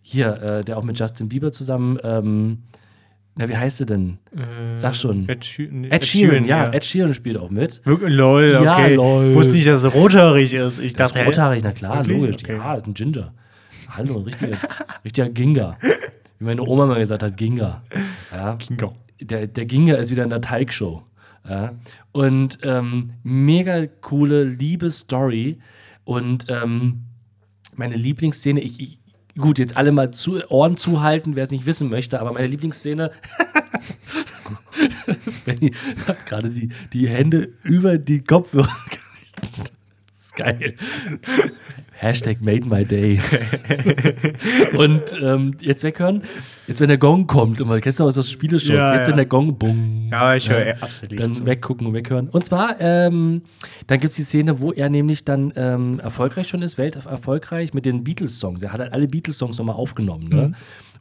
hier, 0.00 0.42
äh, 0.42 0.64
der 0.64 0.78
auch 0.78 0.84
mit 0.84 0.98
Justin 0.98 1.28
Bieber 1.28 1.52
zusammen. 1.52 1.98
Ähm, 2.02 2.62
na, 3.36 3.48
wie 3.48 3.56
heißt 3.56 3.80
er 3.80 3.86
denn? 3.86 4.18
Sag 4.74 4.94
schon. 4.94 5.28
Ed, 5.28 5.44
Sheeran, 5.44 5.84
Ed 5.84 6.04
Sheeran, 6.04 6.44
ja, 6.44 6.70
Ed 6.72 6.84
Sheeran 6.84 7.14
spielt 7.14 7.38
auch 7.38 7.50
mit. 7.50 7.80
Wirklich, 7.84 8.12
lol, 8.12 8.60
Ja, 8.62 8.76
okay. 8.76 8.94
lol. 8.94 9.30
Ich 9.30 9.34
wusste 9.36 9.52
nicht, 9.52 9.66
dass 9.66 9.84
er 9.84 9.90
rothaarig 9.90 10.52
ist. 10.52 10.78
Ich 10.78 10.92
Das 10.94 11.12
dachte, 11.12 11.26
rothaarig, 11.26 11.62
na 11.62 11.72
klar, 11.72 11.98
Wirklich? 11.98 12.16
logisch. 12.18 12.36
Okay. 12.44 12.56
Ja, 12.56 12.74
ist 12.74 12.86
ein 12.86 12.94
Ginger. 12.94 13.32
Hallo, 13.88 14.18
ein 14.18 14.22
richtiger, 14.24 14.56
richtiger 15.04 15.28
Ginger. 15.30 15.78
Wie 16.38 16.44
meine 16.44 16.62
Oma 16.62 16.86
mal 16.86 16.98
gesagt 16.98 17.22
hat, 17.22 17.36
Ginger. 17.36 17.82
Ja. 18.30 18.56
Kingo. 18.56 18.94
der, 19.20 19.46
der 19.46 19.66
Ginger 19.66 19.98
ist 19.98 20.10
wieder 20.10 20.24
in 20.24 20.30
der 20.30 20.40
Teigshow. 20.40 21.02
Ja? 21.48 21.72
Und 22.12 22.58
ähm, 22.64 23.12
mega 23.22 23.86
coole, 24.00 24.44
liebe 24.44 24.90
Story. 24.90 25.58
Und 26.04 26.46
ähm, 26.48 27.02
meine 27.76 27.96
Lieblingsszene, 27.96 28.60
ich, 28.60 28.80
ich, 28.80 28.98
gut, 29.36 29.58
jetzt 29.58 29.76
alle 29.76 29.92
mal 29.92 30.10
zu, 30.10 30.40
Ohren 30.50 30.76
zuhalten, 30.76 31.36
wer 31.36 31.44
es 31.44 31.50
nicht 31.50 31.66
wissen 31.66 31.88
möchte, 31.88 32.20
aber 32.20 32.32
meine 32.32 32.46
Lieblingsszene, 32.46 33.10
Benny 35.44 35.72
hat 36.06 36.26
gerade 36.26 36.48
die, 36.48 36.68
die 36.92 37.08
Hände 37.08 37.48
über 37.64 37.98
die 37.98 38.22
Kopfhörer 38.22 38.66
gehalten. 38.90 39.72
Ist 40.32 40.36
geil. 40.36 40.74
Hashtag 41.92 42.40
made 42.40 42.66
my 42.66 42.84
day. 42.84 43.20
und 44.76 45.02
ähm, 45.22 45.54
jetzt 45.60 45.84
weghören. 45.84 46.22
Jetzt, 46.66 46.80
wenn 46.80 46.88
der 46.88 46.98
Gong 46.98 47.26
kommt, 47.28 47.60
und 47.60 47.68
man 47.68 47.80
kennst 47.80 48.00
du 48.00 48.04
aus 48.04 48.16
das 48.16 48.28
Spieleschuss, 48.30 48.70
Ja, 48.74 48.94
jetzt, 48.96 49.06
ja. 49.06 49.10
wenn 49.10 49.16
der 49.16 49.26
Gong, 49.26 49.56
bumm. 49.56 50.08
Ja, 50.10 50.34
ich 50.34 50.50
höre 50.50 50.82
absolut 50.82 51.20
Dann 51.20 51.32
zu. 51.32 51.46
weggucken 51.46 51.86
und 51.86 51.94
weghören. 51.94 52.28
Und 52.28 52.44
zwar, 52.44 52.80
ähm, 52.80 53.42
dann 53.86 54.00
gibt 54.00 54.10
es 54.10 54.16
die 54.16 54.22
Szene, 54.24 54.60
wo 54.60 54.72
er 54.72 54.88
nämlich 54.88 55.24
dann 55.24 55.52
ähm, 55.54 56.00
erfolgreich 56.00 56.48
schon 56.48 56.62
ist, 56.62 56.76
welterfolgreich 56.76 57.72
mit 57.72 57.84
den 57.86 58.02
Beatles-Songs. 58.02 58.62
Er 58.62 58.72
hat 58.72 58.80
halt 58.80 58.92
alle 58.92 59.06
Beatles-Songs 59.06 59.58
nochmal 59.58 59.76
aufgenommen. 59.76 60.28
Ne? 60.28 60.52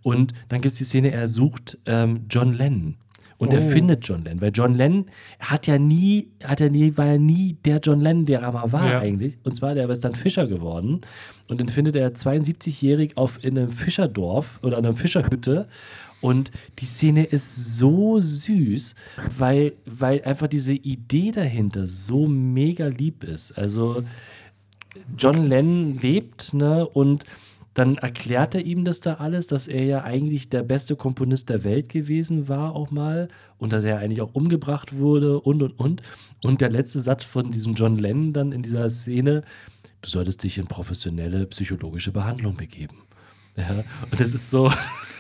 Und 0.04 0.34
dann 0.50 0.62
gibt 0.62 0.74
es 0.74 0.78
die 0.78 0.84
Szene, 0.86 1.12
er 1.12 1.28
sucht 1.28 1.80
ähm, 1.88 2.26
John 2.30 2.54
Lennon. 2.54 2.98
Und 3.42 3.52
er 3.54 3.62
Oh. 3.62 3.70
findet 3.70 4.08
John 4.08 4.24
Lennon, 4.24 4.40
weil 4.42 4.52
John 4.54 4.76
Lennon 4.76 5.06
hat 5.40 5.66
ja 5.66 5.80
nie, 5.80 6.28
hat 6.44 6.62
ja 6.62 6.70
nie, 6.70 6.96
war 6.96 7.08
ja 7.08 7.18
nie 7.18 7.58
der 7.66 7.80
John 7.80 8.00
Lennon, 8.00 8.26
der 8.28 8.42
er 8.42 8.52
mal 8.52 8.72
war 8.72 8.88
Ja. 8.90 9.00
eigentlich. 9.00 9.38
Und 9.44 9.56
zwar, 9.56 9.74
der 9.74 9.90
ist 9.90 10.04
dann 10.06 10.14
Fischer 10.16 10.46
geworden. 10.46 11.02
Und 11.50 11.60
den 11.60 11.68
findet 11.68 11.96
er 11.96 12.14
72-jährig 12.14 13.18
auf 13.18 13.44
in 13.44 13.58
einem 13.58 13.72
Fischerdorf 13.72 14.60
oder 14.64 14.78
in 14.78 14.86
einer 14.86 14.96
Fischerhütte. 14.96 15.68
Und 16.22 16.52
die 16.80 16.86
Szene 16.86 17.24
ist 17.24 17.78
so 17.80 18.20
süß, 18.20 18.94
weil, 19.38 19.74
weil 19.86 20.22
einfach 20.24 20.46
diese 20.48 20.74
Idee 20.74 21.32
dahinter 21.32 21.88
so 21.88 22.28
mega 22.28 22.88
lieb 22.88 23.24
ist. 23.24 23.58
Also 23.58 24.04
John 25.18 25.48
Lennon 25.48 25.98
lebt, 26.00 26.54
ne? 26.54 26.88
Und 26.88 27.24
dann 27.74 27.98
erklärt 27.98 28.54
er 28.54 28.66
ihm 28.66 28.84
das 28.84 29.00
da 29.00 29.16
alles, 29.16 29.48
dass 29.48 29.68
er 29.68 29.86
ja 29.86 30.04
eigentlich 30.04 30.50
der 30.50 30.64
beste 30.64 30.96
Komponist 30.98 31.50
der 31.50 31.64
Welt 31.64 31.88
gewesen 31.88 32.50
war, 32.50 32.76
auch 32.76 32.92
mal. 32.92 33.30
Und 33.58 33.72
dass 33.72 33.84
er 33.86 34.00
eigentlich 34.00 34.22
auch 34.22 34.34
umgebracht 34.34 34.98
wurde 34.98 35.40
und 35.40 35.64
und 35.64 35.80
und. 35.80 36.02
Und 36.44 36.60
der 36.60 36.70
letzte 36.70 37.00
Satz 37.00 37.24
von 37.24 37.52
diesem 37.52 37.74
John 37.76 37.98
Lennon 37.98 38.34
dann 38.34 38.52
in 38.52 38.62
dieser 38.62 38.90
Szene: 38.90 39.44
Du 40.02 40.10
solltest 40.10 40.44
dich 40.44 40.58
in 40.58 40.68
professionelle 40.68 41.46
psychologische 41.48 42.12
Behandlung 42.12 42.56
begeben. 42.56 42.98
Ja, 43.56 43.84
und 44.10 44.20
das 44.20 44.34
ist 44.34 44.50
so 44.50 44.72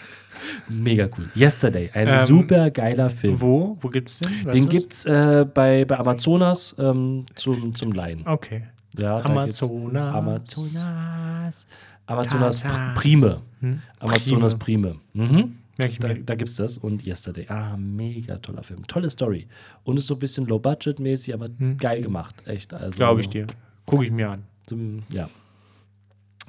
mega 0.69 1.07
cool. 1.17 1.29
Yesterday, 1.35 1.89
ein 1.93 2.07
Ähm, 2.07 2.25
super 2.25 2.69
geiler 2.71 3.09
Film. 3.09 3.39
Wo? 3.39 3.77
Wo 3.79 3.89
gibt's 3.89 4.19
den? 4.19 4.45
Weißt 4.45 4.55
Den 4.57 4.69
gibt's 4.69 5.05
äh, 5.05 5.45
bei, 5.53 5.85
bei 5.85 5.97
Amazonas 5.97 6.75
ähm, 6.79 7.25
zum, 7.35 7.75
zum 7.75 7.91
Leihen. 7.91 8.25
Okay. 8.25 8.63
Ja, 8.97 9.19
Amazonas. 9.23 10.15
Amazonas. 10.15 11.65
Amazonas. 12.11 12.63
Pr- 12.63 12.93
Prime. 12.95 13.41
Hm? 13.61 13.79
Amazonas 13.99 14.55
Prime. 14.57 14.95
Mhm. 15.13 15.55
Merk 15.77 15.91
ich 15.91 15.99
Da, 15.99 16.07
mir. 16.09 16.23
da 16.23 16.35
gibt's 16.35 16.53
das 16.55 16.77
und 16.77 17.07
Yesterday. 17.07 17.45
Ah, 17.49 17.75
mega 17.77 18.37
toller 18.37 18.63
Film. 18.63 18.85
Tolle 18.87 19.09
Story. 19.09 19.47
Und 19.83 19.97
ist 19.97 20.07
so 20.07 20.15
ein 20.15 20.19
bisschen 20.19 20.45
low-budget-mäßig, 20.45 21.33
aber 21.33 21.49
geil 21.77 22.01
gemacht. 22.01 22.35
Echt. 22.45 22.73
Also, 22.73 22.95
Glaube 22.97 23.21
ich 23.21 23.29
dir. 23.29 23.47
Gucke 23.85 24.05
ich 24.05 24.11
mir 24.11 24.29
an. 24.29 24.43
Zum, 24.65 25.03
ja. 25.09 25.29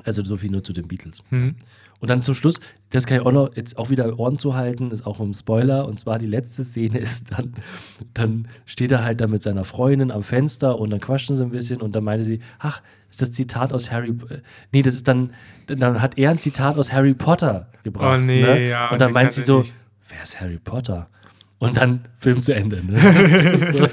Also 0.05 0.25
so 0.25 0.37
viel 0.37 0.51
nur 0.51 0.65
zu 0.65 0.73
den 0.73 0.89
Beatles. 0.89 1.23
Hm. 1.31 1.55
Und 2.03 2.11
dann 2.11 2.21
zum 2.21 2.35
Schluss, 2.35 2.59
das 2.91 3.07
kann 3.07 3.19
ich 3.19 3.25
auch 3.25 3.31
noch 3.31 3.55
jetzt 3.55 3.79
auch 3.79 3.89
wieder 3.89 4.19
Ohren 4.19 4.37
zu 4.37 4.57
halten, 4.57 4.91
ist 4.91 5.07
auch 5.07 5.21
ein 5.21 5.35
Spoiler. 5.35 5.87
Und 5.87 6.01
zwar 6.01 6.19
die 6.19 6.27
letzte 6.27 6.65
Szene 6.65 6.99
ist 6.99 7.31
dann, 7.31 7.55
dann 8.13 8.49
steht 8.67 8.91
er 8.91 9.05
halt 9.05 9.21
da 9.21 9.29
mit 9.29 9.41
seiner 9.41 9.63
Freundin 9.63 10.11
am 10.11 10.25
Fenster 10.25 10.81
und 10.81 10.91
dann 10.91 10.99
quatschen 10.99 11.37
sie 11.37 11.45
ein 11.45 11.51
bisschen 11.51 11.81
und 11.81 11.95
dann 11.95 12.03
meinte 12.03 12.25
sie, 12.25 12.41
ach, 12.59 12.83
ist 13.09 13.23
das 13.23 13.31
Zitat 13.31 13.73
aus 13.73 13.93
Harry, 13.93 14.09
äh, 14.31 14.39
nee, 14.73 14.83
das 14.83 14.97
ist 14.97 15.07
dann, 15.07 15.33
dann 15.69 16.03
hat 16.03 16.19
er 16.19 16.31
ein 16.31 16.41
Zitat 16.41 16.77
aus 16.77 16.93
Harry 16.93 17.15
Potter 17.15 17.69
gebracht. 17.85 18.19
Oh, 18.21 18.27
nee, 18.27 18.43
ne? 18.43 18.69
ja, 18.69 18.91
Und 18.91 19.01
dann 19.01 19.13
meint 19.13 19.33
sie 19.33 19.43
so, 19.43 19.59
nicht. 19.59 19.73
wer 20.09 20.23
ist 20.25 20.41
Harry 20.41 20.59
Potter? 20.59 21.09
Und 21.63 21.77
dann 21.77 22.01
Film 22.19 22.43
zu 22.43 22.53
Ende. 22.53 22.85
Ne? 22.85 22.99
So. 23.73 23.87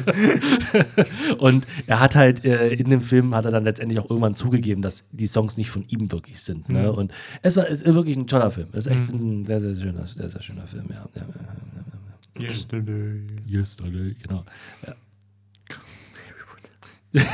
und 1.38 1.68
er 1.86 2.00
hat 2.00 2.16
halt 2.16 2.44
äh, 2.44 2.70
in 2.70 2.90
dem 2.90 3.02
Film 3.02 3.36
hat 3.36 3.46
er 3.46 3.52
dann 3.52 3.64
letztendlich 3.64 4.00
auch 4.00 4.10
irgendwann 4.10 4.34
zugegeben, 4.34 4.82
dass 4.82 5.04
die 5.12 5.28
Songs 5.28 5.56
nicht 5.56 5.70
von 5.70 5.86
ihm 5.88 6.12
wirklich 6.12 6.42
sind. 6.42 6.68
Mhm. 6.68 6.76
Ne? 6.76 6.92
Und 6.92 7.12
es 7.44 7.56
war 7.56 7.68
ist 7.68 7.86
wirklich 7.86 8.18
ein 8.18 8.26
toller 8.26 8.50
Film. 8.50 8.70
Es 8.72 8.88
ist 8.88 8.92
echt 8.92 9.14
ein 9.14 9.46
sehr, 9.46 9.62
sehr 9.62 9.76
schöner, 9.76 10.08
sehr, 10.08 10.30
sehr 10.30 10.42
schöner 10.42 10.66
Film, 10.66 10.86
ja. 10.90 11.08
ja, 11.16 11.22
ja, 12.42 12.48
Yesterday. 12.48 13.22
ja. 13.46 13.60
Yesterday, 13.60 14.16
genau. 14.20 14.44
Ja. 17.14 17.22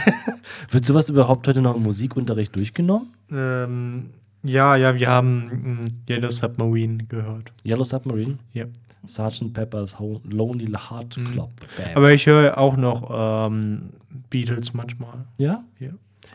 Wird 0.69 0.83
sowas 0.83 1.07
überhaupt 1.07 1.47
heute 1.47 1.61
noch 1.61 1.77
im 1.77 1.83
Musikunterricht 1.83 2.53
durchgenommen? 2.53 3.07
Ähm, 3.31 4.09
ja, 4.43 4.75
ja, 4.75 4.95
wir 4.95 5.07
haben 5.07 5.83
mm, 5.83 5.85
Yellow 6.09 6.29
Submarine 6.29 7.05
gehört. 7.05 7.53
Yellow 7.63 7.85
Submarine? 7.85 8.37
Ja. 8.51 8.65
Sgt. 9.07 9.53
Pepper's 9.53 9.95
Lonely 10.23 10.71
Heart 10.71 11.15
Club 11.31 11.51
Band. 11.77 11.91
Mhm. 11.91 11.97
Aber 11.97 12.11
ich 12.13 12.25
höre 12.25 12.57
auch 12.57 12.77
noch 12.77 13.47
ähm, 13.47 13.89
Beatles 14.29 14.73
manchmal. 14.73 15.25
ja? 15.37 15.63
Ja. 15.79 15.89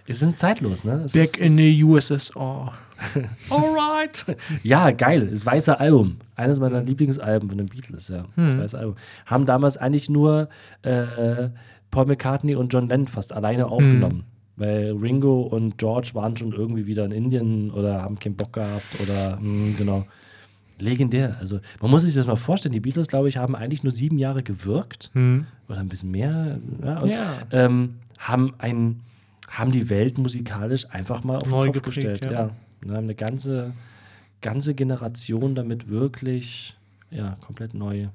Es 0.06 0.20
sind 0.20 0.36
zeitlos, 0.36 0.84
ne? 0.84 1.02
Es 1.04 1.12
Back 1.12 1.40
in 1.40 1.56
the 1.56 1.84
USSR. 1.84 2.72
Alright. 3.50 4.24
Ja, 4.62 4.90
geil. 4.90 5.28
Das 5.30 5.44
weiße 5.44 5.78
Album. 5.78 6.16
Eines 6.36 6.58
meiner 6.58 6.82
Lieblingsalben 6.82 7.48
von 7.48 7.58
den 7.58 7.66
Beatles, 7.66 8.08
ja. 8.08 8.24
Das 8.36 8.56
weiße 8.56 8.78
Album. 8.78 8.96
Haben 9.26 9.46
damals 9.46 9.76
eigentlich 9.76 10.08
nur 10.08 10.48
äh, 10.82 11.50
Paul 11.90 12.06
McCartney 12.06 12.54
und 12.56 12.72
John 12.72 12.88
Lennon 12.88 13.06
fast 13.08 13.32
alleine 13.32 13.66
aufgenommen. 13.66 14.24
Weil 14.56 14.92
Ringo 14.92 15.42
und 15.42 15.78
George 15.78 16.10
waren 16.14 16.36
schon 16.36 16.52
irgendwie 16.52 16.86
wieder 16.86 17.04
in 17.04 17.12
Indien 17.12 17.70
oder 17.70 18.02
haben 18.02 18.18
keinen 18.18 18.36
Bock 18.36 18.52
gehabt 18.54 18.96
oder 19.02 19.38
mh, 19.40 19.76
genau. 19.78 20.06
Legendär. 20.80 21.36
Also 21.40 21.60
man 21.80 21.90
muss 21.90 22.02
sich 22.02 22.14
das 22.14 22.26
mal 22.26 22.36
vorstellen, 22.36 22.72
die 22.72 22.80
Beatles, 22.80 23.08
glaube 23.08 23.28
ich, 23.28 23.36
haben 23.36 23.54
eigentlich 23.54 23.82
nur 23.82 23.92
sieben 23.92 24.18
Jahre 24.18 24.42
gewirkt 24.42 25.10
Hm. 25.14 25.46
oder 25.68 25.78
ein 25.80 25.88
bisschen 25.88 26.10
mehr. 26.10 26.58
Ja, 26.82 26.98
und, 26.98 27.10
Ja. 27.10 27.36
Ähm, 27.50 27.96
haben, 28.18 28.54
ein, 28.58 29.00
haben 29.48 29.72
die 29.72 29.88
Welt 29.90 30.18
musikalisch 30.18 30.86
einfach 30.90 31.24
mal 31.24 31.36
auf 31.36 31.44
den 31.44 31.50
Neu 31.52 31.66
Kopf 31.66 31.74
geprägt, 31.76 31.94
gestellt. 31.96 32.24
ja. 32.24 32.30
Ja. 32.32 32.50
Und 32.82 32.90
haben 32.92 33.04
eine 33.04 33.14
ganze, 33.14 33.72
ganze 34.40 34.74
Generation 34.74 35.54
damit 35.54 35.88
wirklich 35.88 36.76
ja, 37.10 37.36
komplett 37.44 37.74
neu. 37.74 38.08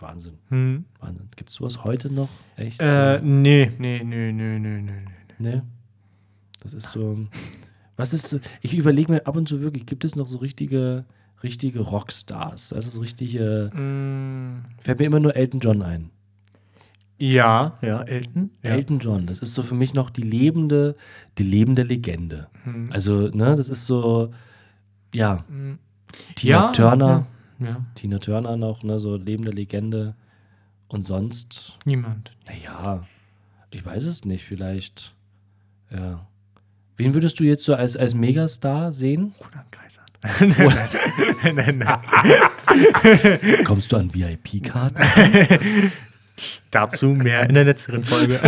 Wahnsinn. 0.00 0.34
Hm. 0.50 0.84
Wahnsinn. 1.00 1.28
Gibt 1.36 1.50
es 1.50 1.56
sowas 1.56 1.82
heute 1.84 2.12
noch? 2.12 2.28
Echt? 2.56 2.80
Äh, 2.80 3.20
nee, 3.20 3.70
nee, 3.78 4.00
nee, 4.04 4.30
nee, 4.32 4.58
nee, 4.58 4.80
nee. 4.80 4.92
Nee. 5.38 5.62
Das 6.62 6.72
ist 6.72 6.88
so. 6.92 7.18
Was 7.96 8.12
ist 8.12 8.28
so? 8.28 8.38
Ich 8.60 8.74
überlege 8.74 9.10
mir 9.10 9.26
ab 9.26 9.34
und 9.36 9.48
zu 9.48 9.60
wirklich, 9.60 9.86
gibt 9.86 10.04
es 10.04 10.14
noch 10.14 10.26
so 10.28 10.38
richtige, 10.38 11.04
richtige 11.42 11.80
Rockstars? 11.80 12.72
Also 12.72 12.90
so 12.90 13.00
richtige. 13.00 13.70
Mm, 13.74 14.64
Fällt 14.80 14.98
mir 14.98 15.06
immer 15.06 15.20
nur 15.20 15.36
Elton 15.36 15.60
John 15.60 15.82
ein. 15.82 16.10
ja, 17.18 17.76
ja, 17.82 18.02
Elton. 18.02 18.50
Ja. 18.62 18.70
Elton 18.70 18.98
John, 19.00 19.26
das 19.26 19.40
ist 19.40 19.54
so 19.54 19.62
für 19.62 19.74
mich 19.74 19.92
noch 19.94 20.10
die 20.10 20.22
lebende, 20.22 20.94
die 21.38 21.42
lebende 21.42 21.82
Legende. 21.82 22.48
Hm. 22.64 22.90
Also, 22.92 23.28
ne, 23.28 23.56
das 23.56 23.68
ist 23.68 23.86
so, 23.86 24.32
ja, 25.14 25.44
Hm. 25.48 25.78
Tina 26.36 26.50
Ja, 26.66 26.72
Turner, 26.72 27.26
Ja, 27.58 27.66
ja. 27.66 27.86
Tina 27.94 28.18
Turner 28.18 28.56
noch, 28.56 28.82
ne, 28.82 28.98
so 28.98 29.16
lebende 29.16 29.50
Legende. 29.52 30.14
Und 30.88 31.04
sonst, 31.04 31.76
Niemand. 31.84 32.32
naja, 32.46 33.04
ich 33.70 33.84
weiß 33.84 34.04
es 34.04 34.24
nicht, 34.24 34.44
vielleicht, 34.44 35.14
ja. 35.90 36.26
Wen 36.98 37.14
würdest 37.14 37.38
du 37.38 37.44
jetzt 37.44 37.62
so 37.64 37.74
als, 37.74 37.96
als 37.96 38.14
Megastar 38.14 38.90
sehen? 38.90 39.32
Roland 39.40 39.70
Kaiser. 39.70 40.02
nein, 41.44 41.54
nein, 41.54 41.78
nein. 41.78 43.64
Kommst 43.64 43.92
du 43.92 43.96
an 43.96 44.12
VIP-Karten? 44.12 44.98
Dazu 46.72 47.10
mehr 47.10 47.48
in 47.48 47.54
der 47.54 47.64
letzteren 47.64 48.02
Folge. 48.02 48.40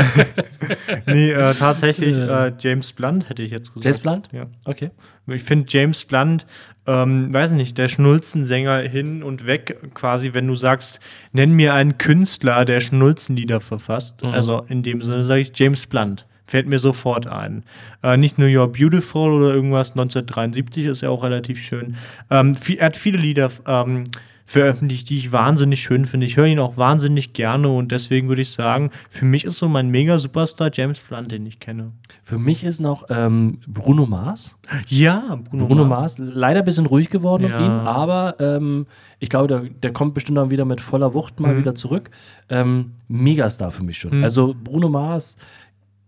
nee, 1.07 1.31
äh, 1.31 1.55
tatsächlich 1.55 2.17
äh, 2.17 2.53
James 2.59 2.93
Blunt 2.93 3.29
hätte 3.29 3.43
ich 3.45 3.53
jetzt 3.53 3.73
gesagt. 3.73 3.85
James 3.85 4.01
Blunt? 4.01 4.29
Ja. 4.33 4.47
Okay. 4.65 4.91
Ich 5.29 5.45
finde 5.45 5.67
James 5.69 6.05
Blunt, 6.05 6.45
ähm, 6.89 7.33
weiß 7.33 7.53
nicht, 7.53 7.79
der 7.79 7.87
Schnulzensänger 7.87 8.79
hin 8.79 9.23
und 9.23 9.47
weg, 9.47 9.79
quasi, 9.95 10.35
wenn 10.35 10.49
du 10.49 10.57
sagst, 10.57 10.99
nenn 11.33 11.53
mir 11.53 11.75
einen 11.75 11.99
Künstler, 11.99 12.65
der 12.65 12.81
Schnulzenlieder 12.81 13.61
verfasst. 13.61 14.25
Also 14.25 14.65
in 14.69 14.83
dem 14.83 15.03
Sinne 15.03 15.23
sage 15.23 15.43
ich 15.43 15.53
James 15.55 15.87
Blunt. 15.87 16.27
Fällt 16.51 16.67
mir 16.67 16.81
sofort 16.81 17.29
ein. 17.29 17.63
Äh, 18.03 18.17
nicht 18.17 18.37
nur 18.39 18.49
You're 18.49 18.67
Beautiful 18.67 19.31
oder 19.33 19.55
irgendwas 19.55 19.93
1973 19.93 20.87
ist 20.87 21.01
ja 21.03 21.09
auch 21.11 21.23
relativ 21.23 21.63
schön. 21.63 21.95
Ähm, 22.29 22.57
viel, 22.57 22.79
er 22.79 22.87
hat 22.87 22.97
viele 22.97 23.19
Lieder 23.19 23.53
ähm, 23.69 24.03
veröffentlicht, 24.47 25.09
die 25.11 25.19
ich 25.19 25.31
wahnsinnig 25.31 25.81
schön 25.81 26.07
finde. 26.07 26.27
Ich 26.27 26.37
höre 26.37 26.47
ihn 26.47 26.59
auch 26.59 26.77
wahnsinnig 26.77 27.35
gerne 27.35 27.69
und 27.69 27.93
deswegen 27.93 28.29
würde 28.29 28.43
ich 28.43 28.51
sagen, 28.51 28.91
für 29.09 29.25
mich 29.25 29.45
ist 29.45 29.59
so 29.59 29.69
mein 29.69 29.91
Mega-Superstar 29.91 30.71
James 30.73 30.99
Blunt, 30.99 31.31
den 31.31 31.47
ich 31.47 31.61
kenne. 31.61 31.93
Für 32.25 32.37
mich 32.37 32.65
ist 32.65 32.81
noch 32.81 33.05
ähm, 33.11 33.59
Bruno 33.69 34.07
Mars. 34.07 34.57
Ja, 34.89 35.39
Bruno, 35.49 35.67
Bruno 35.69 35.85
Mars, 35.85 36.17
leider 36.19 36.59
ein 36.59 36.65
bisschen 36.65 36.87
ruhig 36.87 37.11
geworden 37.11 37.47
Ja. 37.49 37.59
um 37.59 37.65
ihn, 37.65 37.71
aber 37.71 38.35
ähm, 38.41 38.87
ich 39.21 39.29
glaube, 39.29 39.47
der, 39.47 39.61
der 39.83 39.93
kommt 39.93 40.15
bestimmt 40.15 40.39
dann 40.39 40.51
wieder 40.51 40.65
mit 40.65 40.81
voller 40.81 41.15
Wucht 41.15 41.39
mal 41.39 41.57
wieder 41.57 41.77
zurück. 41.77 42.11
Ähm, 42.49 42.91
Megastar 43.07 43.71
für 43.71 43.85
mich 43.85 43.99
schon. 43.99 44.25
Also 44.25 44.57
Bruno 44.65 44.89
Mars, 44.89 45.37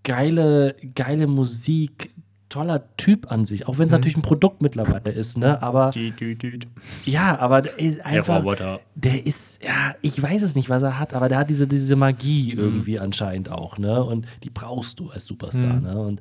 geile, 0.03 0.77
geile 0.95 1.27
Musik, 1.27 2.11
toller 2.49 2.85
Typ 2.99 3.33
an 3.33 3.47
sich, 3.47 3.67
auch 3.67 3.79
wenn 3.79 3.87
es 3.87 3.93
natürlich 3.93 4.17
ein 4.17 4.23
Produkt 4.23 4.61
mittlerweile 4.61 5.11
ist, 5.11 5.39
ne? 5.39 5.63
Aber 5.63 5.91
Die, 5.91 6.11
die, 6.11 6.37
die. 6.37 6.59
ja, 7.07 7.39
aber 7.39 7.63
der 7.63 7.79
ist 7.79 8.05
einfach, 8.05 8.41
Roboter. 8.41 8.81
der 8.95 9.25
ist, 9.25 9.59
ja, 9.65 9.95
ich 10.03 10.23
weiß 10.23 10.43
es 10.43 10.55
nicht, 10.55 10.69
was 10.69 10.83
er 10.83 10.99
hat, 10.99 11.15
aber 11.15 11.29
der 11.29 11.39
hat 11.39 11.49
diese, 11.49 11.67
diese 11.67 11.97
Magie 11.97 12.53
irgendwie 12.53 12.99
anscheinend 12.99 13.51
auch, 13.51 13.79
ne? 13.79 14.05
Und 14.05 14.27
die 14.45 14.51
brauchst 14.51 15.01
du 15.01 15.09
als 15.09 15.25
Superstar, 15.25 15.81
ne? 15.81 15.99
Und 15.99 16.21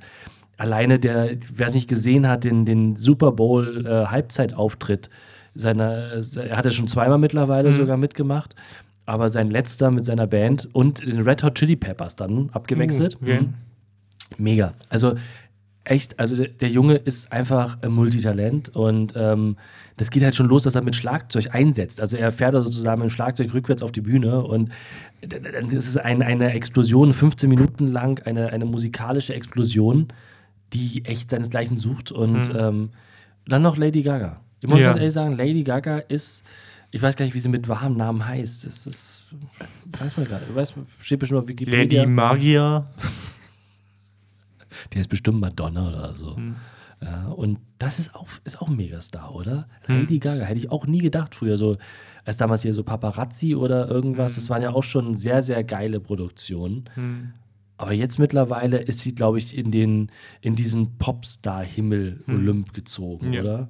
alleine 0.58 1.00
der, 1.00 1.32
wer 1.54 1.68
es 1.68 1.74
nicht 1.76 1.90
gesehen 1.90 2.30
hat, 2.30 2.46
den, 2.46 2.64
den 2.66 2.96
Super 2.96 3.34
Bowl 3.34 3.86
äh, 3.86 4.06
Halbzeitauftritt 4.06 5.10
seiner, 5.54 6.22
er 6.38 6.56
hat 6.58 6.64
ja 6.64 6.72
schon 6.72 6.88
zweimal 6.88 7.18
mittlerweile 7.18 7.74
sogar 7.74 7.98
mitgemacht, 7.98 8.56
aber 9.06 9.28
sein 9.30 9.50
letzter 9.50 9.92
mit 9.92 10.06
seiner 10.06 10.28
Band 10.28 10.70
und 10.72 11.06
den 11.06 11.22
Red 11.24 11.44
Hot 11.44 11.56
Chili 11.56 11.76
Peppers 11.76 12.16
dann 12.16 12.50
abgewechselt. 12.54 13.16
Uh, 13.16 13.24
okay. 13.26 13.50
Mhm. 14.38 14.44
Mega. 14.44 14.74
Also 14.90 15.16
echt, 15.84 16.20
also 16.20 16.36
der, 16.36 16.48
der 16.50 16.70
Junge 16.70 16.96
ist 16.96 17.32
einfach 17.32 17.78
ein 17.82 17.92
Multitalent 17.92 18.70
und 18.76 19.14
ähm, 19.16 19.58
das 19.98 20.10
geht 20.12 20.24
halt 20.24 20.36
schon 20.36 20.48
los, 20.48 20.64
dass 20.64 20.76
er 20.76 20.84
mit 20.84 20.96
Schlagzeug 20.96 21.54
einsetzt. 21.54 22.02
Also 22.02 22.18
er 22.18 22.32
fährt 22.32 22.54
da 22.54 22.62
sozusagen 22.62 23.02
mit 23.02 23.10
dem 23.10 23.14
Schlagzeug 23.14 23.54
rückwärts 23.54 23.82
auf 23.84 23.92
die 23.92 24.02
Bühne 24.02 24.44
und 24.44 24.70
dann 25.28 25.70
ist 25.72 25.88
es 25.88 25.98
ein, 25.98 26.22
eine 26.22 26.54
Explosion, 26.54 27.14
15 27.14 27.50
Minuten 27.50 27.88
lang, 27.88 28.22
eine, 28.26 28.52
eine 28.54 28.66
musikalische 28.66 29.34
Explosion, 29.34 30.08
die 30.74 31.04
echt 31.06 31.30
seinesgleichen 31.32 31.78
sucht 31.78 32.12
und 32.12 32.52
ähm, 32.56 32.90
dann 33.48 33.62
noch 33.64 33.76
Lady 33.78 34.02
Gaga. 34.04 34.40
Ich 34.62 34.70
muss 34.70 34.80
Ja. 34.80 34.88
ganz 34.88 34.98
ehrlich 35.00 35.14
sagen, 35.14 35.36
Lady 35.38 35.64
Gaga 35.64 35.98
ist, 35.98 36.46
ich 36.92 37.02
weiß 37.02 37.16
gar 37.16 37.26
nicht, 37.26 37.34
wie 37.34 37.40
sie 37.40 37.50
mit 37.50 37.68
wahren 37.68 37.98
Namen 37.98 38.26
heißt. 38.28 38.66
Das 38.68 38.86
ist, 38.88 39.26
weiß 40.00 40.16
man 40.18 40.28
nicht. 40.28 40.56
Weiß, 40.56 40.74
steht 41.00 41.20
bestimmt 41.20 41.42
auf 41.42 41.48
Wikipedia. 41.48 42.02
Lady 42.04 42.06
Magier. 42.12 42.86
Der 44.94 45.02
ist 45.02 45.10
bestimmt 45.10 45.40
Madonna 45.40 45.90
oder 45.90 46.16
so. 46.16 46.36
Hm. 46.36 46.56
Ja, 47.04 47.30
und 47.30 47.58
das 47.80 47.98
ist 47.98 48.14
auch, 48.14 48.28
ist 48.44 48.62
auch 48.62 48.68
ein 48.70 48.76
Megastar, 48.76 49.34
oder? 49.34 49.68
Hm. 49.86 50.02
Lady 50.02 50.20
Gaga, 50.20 50.44
hätte 50.44 50.60
ich 50.60 50.72
auch 50.72 50.86
nie 50.86 51.00
gedacht 51.00 51.34
früher, 51.34 51.58
so 51.58 51.78
als 52.26 52.38
damals 52.38 52.62
hier 52.62 52.76
so 52.76 52.84
Paparazzi 52.84 53.56
oder 53.56 53.90
irgendwas, 53.90 54.36
das 54.36 54.50
waren 54.52 54.62
ja 54.62 54.72
auch 54.72 54.84
schon 54.84 55.16
sehr, 55.18 55.42
sehr 55.42 55.64
geile 55.64 56.00
Produktionen. 56.00 56.86
Hm. 56.94 57.34
Aber 57.78 57.94
jetzt 57.94 58.20
mittlerweile 58.20 58.78
ist 58.78 59.00
sie, 59.00 59.16
glaube 59.16 59.40
ich, 59.40 59.58
in, 59.58 59.72
den, 59.72 60.12
in 60.42 60.56
diesen 60.56 61.00
Popstar-Himmel 61.00 62.24
Olymp 62.28 62.74
gezogen, 62.74 63.28
Hm. 63.28 63.34
Ja. 63.34 63.40
Hm. 63.42 63.48
oder? 63.48 63.70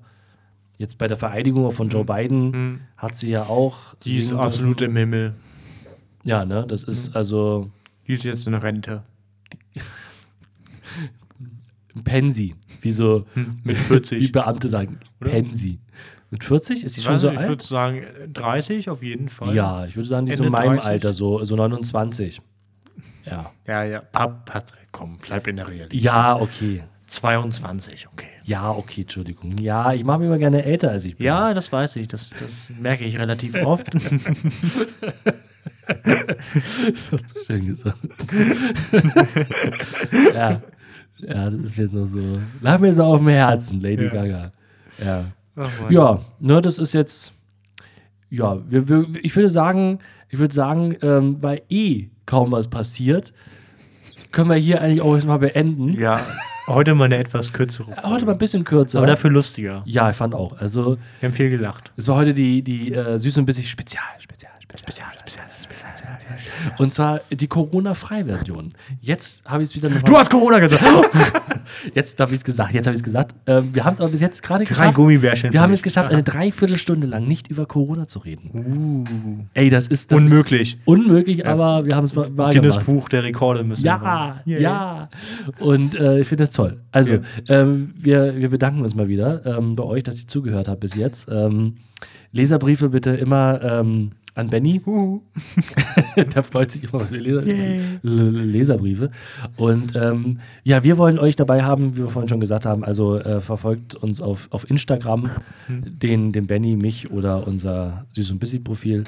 Jetzt 0.78 0.98
bei 0.98 1.08
der 1.08 1.16
Vereidigung 1.16 1.72
von 1.72 1.90
Joe 1.90 2.04
Biden 2.04 2.80
hat 2.98 3.16
sie 3.16 3.30
ja 3.30 3.44
auch. 3.44 3.94
Die 4.04 4.18
ist 4.18 4.34
absolut 4.34 4.82
im 4.82 4.96
Himmel. 4.96 5.36
Ja, 6.24 6.44
ne? 6.44 6.66
Das 6.68 6.84
ist 6.84 7.16
also 7.16 7.70
Die 8.08 8.14
ist 8.14 8.24
jetzt 8.24 8.48
in 8.48 8.56
Rente. 8.56 9.04
Pensi. 12.04 12.56
Wie 12.82 12.92
so 12.92 13.26
Mit 13.36 13.66
wie 13.66 13.76
40. 13.76 14.32
Beamte 14.32 14.70
sagen. 14.70 15.00
Pensi. 15.20 15.80
Mit 16.30 16.46
40? 16.46 16.86
Ist 16.86 16.96
sie 16.96 17.02
schon 17.02 17.20
so 17.20 17.28
nicht, 17.28 17.36
ich 17.36 17.40
alt? 17.42 17.50
würde 17.50 17.64
sagen 17.64 18.04
30 18.32 18.90
auf 18.90 19.04
jeden 19.04 19.28
Fall. 19.28 19.54
Ja, 19.54 19.86
ich 19.86 19.98
würde 19.98 20.08
sagen, 20.08 20.26
die 20.26 20.32
ist 20.32 20.40
in 20.40 20.50
meinem 20.50 20.78
30. 20.78 20.86
Alter, 20.86 21.12
so, 21.14 21.44
so 21.44 21.56
29. 21.58 22.42
Ja. 23.26 23.52
Ja, 23.68 23.84
ja. 23.84 24.00
Pat 24.00 24.46
Patrick, 24.46 24.88
komm, 24.92 25.18
bleib 25.18 25.48
in 25.48 25.58
der 25.58 25.68
Realität. 25.68 26.02
Ja, 26.02 26.40
okay. 26.40 26.84
22, 27.08 28.08
okay. 28.14 28.28
Ja, 28.46 28.72
okay, 28.72 29.02
Entschuldigung. 29.02 29.58
Ja, 29.58 29.92
ich 29.94 30.06
mache 30.06 30.20
mich 30.20 30.28
immer 30.28 30.38
gerne 30.38 30.64
älter 30.64 30.92
als 30.92 31.04
ich 31.04 31.18
bin. 31.18 31.26
Ja, 31.26 31.54
das 31.54 31.70
weiß 31.72 31.98
ich. 31.98 32.08
Das, 32.08 32.30
das 32.30 32.72
merke 32.80 33.04
ich 33.04 33.20
relativ 33.20 33.56
oft. 33.66 33.94
Das 33.94 34.04
hast 37.12 37.36
du 37.36 37.40
schön 37.46 37.68
gesagt. 37.68 37.98
ja. 40.34 40.62
Ja, 41.28 41.50
das 41.50 41.62
ist 41.62 41.78
jetzt 41.78 41.94
noch 41.94 42.06
so. 42.06 42.20
Lag 42.62 42.80
mir 42.80 42.94
so 42.94 43.04
auf 43.04 43.20
dem 43.20 43.28
Herzen, 43.30 43.82
Lady 43.82 44.06
Ja. 44.06 44.10
Gaga. 44.12 44.52
Ja. 45.04 45.26
Mann. 45.56 45.68
Ja, 45.92 46.20
ne, 46.40 46.62
das 46.62 46.80
ist 46.80 46.94
jetzt. 46.94 47.34
Ja, 48.30 48.60
wir, 48.70 48.88
wir, 48.88 49.06
ich 49.22 49.36
würde 49.36 49.50
sagen, 49.50 50.00
ich 50.30 50.40
würde 50.40 50.54
sagen, 50.54 50.96
ähm, 51.02 51.38
weil 51.42 51.62
eh 51.70 52.08
kaum 52.26 52.52
was 52.54 52.70
passiert, 52.70 53.34
können 54.32 54.50
wir 54.50 54.56
hier 54.56 54.82
eigentlich 54.82 55.02
auch 55.02 55.22
mal 55.26 55.38
beenden. 55.38 55.94
ja, 56.00 56.22
heute 56.68 56.96
mal 56.96 57.06
eine 57.06 57.18
etwas 57.18 57.52
kürzere. 57.52 57.88
Folge. 57.94 58.04
Heute 58.04 58.26
mal 58.26 58.32
ein 58.32 58.38
bisschen 58.38 58.64
kürzer. 58.64 59.00
Aber 59.00 59.08
dafür 59.08 59.30
lustiger. 59.30 59.84
ja, 59.86 60.10
ich 60.10 60.16
fand 60.16 60.34
auch. 60.34 60.58
Also, 60.58 60.98
Wir 61.20 61.28
haben 61.30 61.36
viel 61.36 61.50
gelacht. 61.50 61.92
es 61.98 62.08
war 62.08 62.16
heute 62.16 62.34
die, 62.34 62.62
die 62.64 62.94
äh, 62.94 63.18
süß 63.20 63.38
und 63.40 63.46
bissig 63.46 63.70
Spezial, 63.70 64.04
Spezial, 64.20 64.54
Spezial, 64.78 65.08
Spezial, 65.20 65.46
Spezial, 65.50 65.92
Spezial. 65.98 66.38
Und 66.78 66.92
zwar 66.94 67.22
die 67.32 67.48
Corona-Frei-Version. 67.48 68.72
Jetzt 69.02 69.44
habe 69.50 69.64
ich 69.64 69.70
es 69.70 69.76
wieder 69.76 69.90
noch 69.90 70.02
Du 70.02 70.18
hast 70.18 70.30
Corona 70.32 70.60
gesagt. 70.60 70.84
Jetzt 71.94 72.20
habe 72.20 72.32
ich 72.32 72.38
es 72.38 72.44
gesagt, 72.44 72.74
jetzt 72.74 72.86
habe 72.86 72.94
ich 72.96 73.00
es 73.00 73.04
gesagt. 73.04 73.36
Ähm, 73.48 73.70
wir 73.74 73.86
haben 73.86 73.94
es 73.94 74.02
aber 74.02 74.10
bis 74.12 74.20
jetzt 74.20 74.44
gerade 74.44 74.64
Drei 74.66 74.70
geschafft. 74.74 74.96
Gummibärchen. 74.96 75.54
Wir 75.54 75.62
haben 75.62 75.72
es 75.74 75.82
geschafft, 75.82 76.12
eine 76.12 76.24
Dreiviertelstunde 76.24 77.08
lang 77.08 77.28
nicht 77.28 77.50
über 77.50 77.66
Corona 77.66 78.08
zu 78.08 78.20
reden. 78.20 79.48
Ey, 79.54 79.70
das 79.70 79.88
ist 79.88 80.12
das 80.12 80.20
Unmöglich. 80.20 80.74
Ist 80.74 80.80
unmöglich, 80.86 81.48
aber 81.48 81.86
wir 81.86 81.96
haben 81.96 82.04
es 82.04 82.14
mal 82.16 82.30
mal 82.32 82.54
Guinness 82.54 82.76
gemacht. 82.76 82.86
Buch 82.88 83.10
der 83.10 83.24
Rekorde 83.24 83.64
müssen 83.64 83.84
wir 83.84 83.88
Ja, 83.92 83.96
rein. 83.96 84.34
Yay. 84.46 84.62
ja. 84.62 85.10
Und 85.60 85.96
äh, 85.96 86.20
ich 86.20 86.28
finde 86.28 86.44
das 86.44 86.52
toll. 86.52 86.82
Also, 86.92 87.20
ähm, 87.48 87.94
wir, 87.98 88.38
wir 88.38 88.50
bedanken 88.50 88.82
uns 88.82 88.96
mal 88.96 89.08
wieder 89.08 89.46
ähm, 89.46 89.76
bei 89.76 89.84
euch, 89.84 90.04
dass 90.04 90.20
ihr 90.22 90.28
zugehört 90.28 90.68
habt 90.68 90.80
bis 90.82 90.96
jetzt. 90.96 91.30
Ähm, 91.32 91.76
Leserbriefe 92.34 92.90
bitte 92.90 93.12
immer 93.12 93.62
ähm, 93.64 94.12
an 94.42 94.50
Benny. 94.50 94.82
Der 96.36 96.44
freut 96.44 96.72
sich 96.72 96.84
immer 96.84 97.04
über 97.04 97.18
Leser 97.18 97.44
Leserbriefe. 98.02 99.12
Und 99.56 99.96
ähm, 99.96 100.40
ja, 100.64 100.84
wir 100.84 100.98
wollen 100.98 101.18
euch 101.18 101.36
dabei 101.36 101.64
haben, 101.64 101.96
wie 101.96 102.00
wir 102.00 102.10
vorhin 102.10 102.28
schon 102.28 102.40
gesagt 102.40 102.66
haben, 102.66 102.84
also 102.84 103.18
äh, 103.18 103.40
verfolgt 103.40 103.96
uns 103.96 104.22
auf, 104.22 104.48
auf 104.52 104.70
Instagram, 104.70 105.32
den, 105.68 106.32
den 106.32 106.48
Benny, 106.48 106.76
mich 106.76 107.12
oder 107.12 107.48
unser 107.48 108.06
Süß- 108.16 108.34
und 108.34 108.40
Bissi-Profil. 108.40 109.06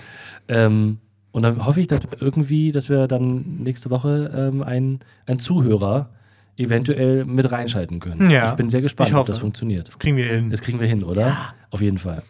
Ähm, 0.47 0.99
und 1.31 1.43
dann 1.43 1.65
hoffe 1.65 1.81
ich, 1.81 1.87
dass 1.87 2.01
wir 2.03 2.21
irgendwie, 2.21 2.71
dass 2.71 2.89
wir 2.89 3.07
dann 3.07 3.57
nächste 3.63 3.89
Woche 3.89 4.31
ähm, 4.35 4.61
einen, 4.61 4.99
einen 5.25 5.39
Zuhörer 5.39 6.11
eventuell 6.57 7.25
mit 7.25 7.51
reinschalten 7.51 7.99
können. 7.99 8.29
Ja, 8.29 8.51
ich 8.51 8.55
bin 8.55 8.69
sehr 8.69 8.81
gespannt, 8.81 9.09
ich 9.09 9.15
ob 9.15 9.25
das 9.25 9.39
funktioniert. 9.39 9.99
Kriegen 9.99 10.17
wir 10.17 10.25
hin. 10.25 10.51
Das 10.51 10.61
kriegen 10.61 10.79
wir 10.79 10.87
hin, 10.87 11.03
oder? 11.03 11.55
Auf 11.71 11.81
jeden 11.81 11.97
Fall. 11.97 12.21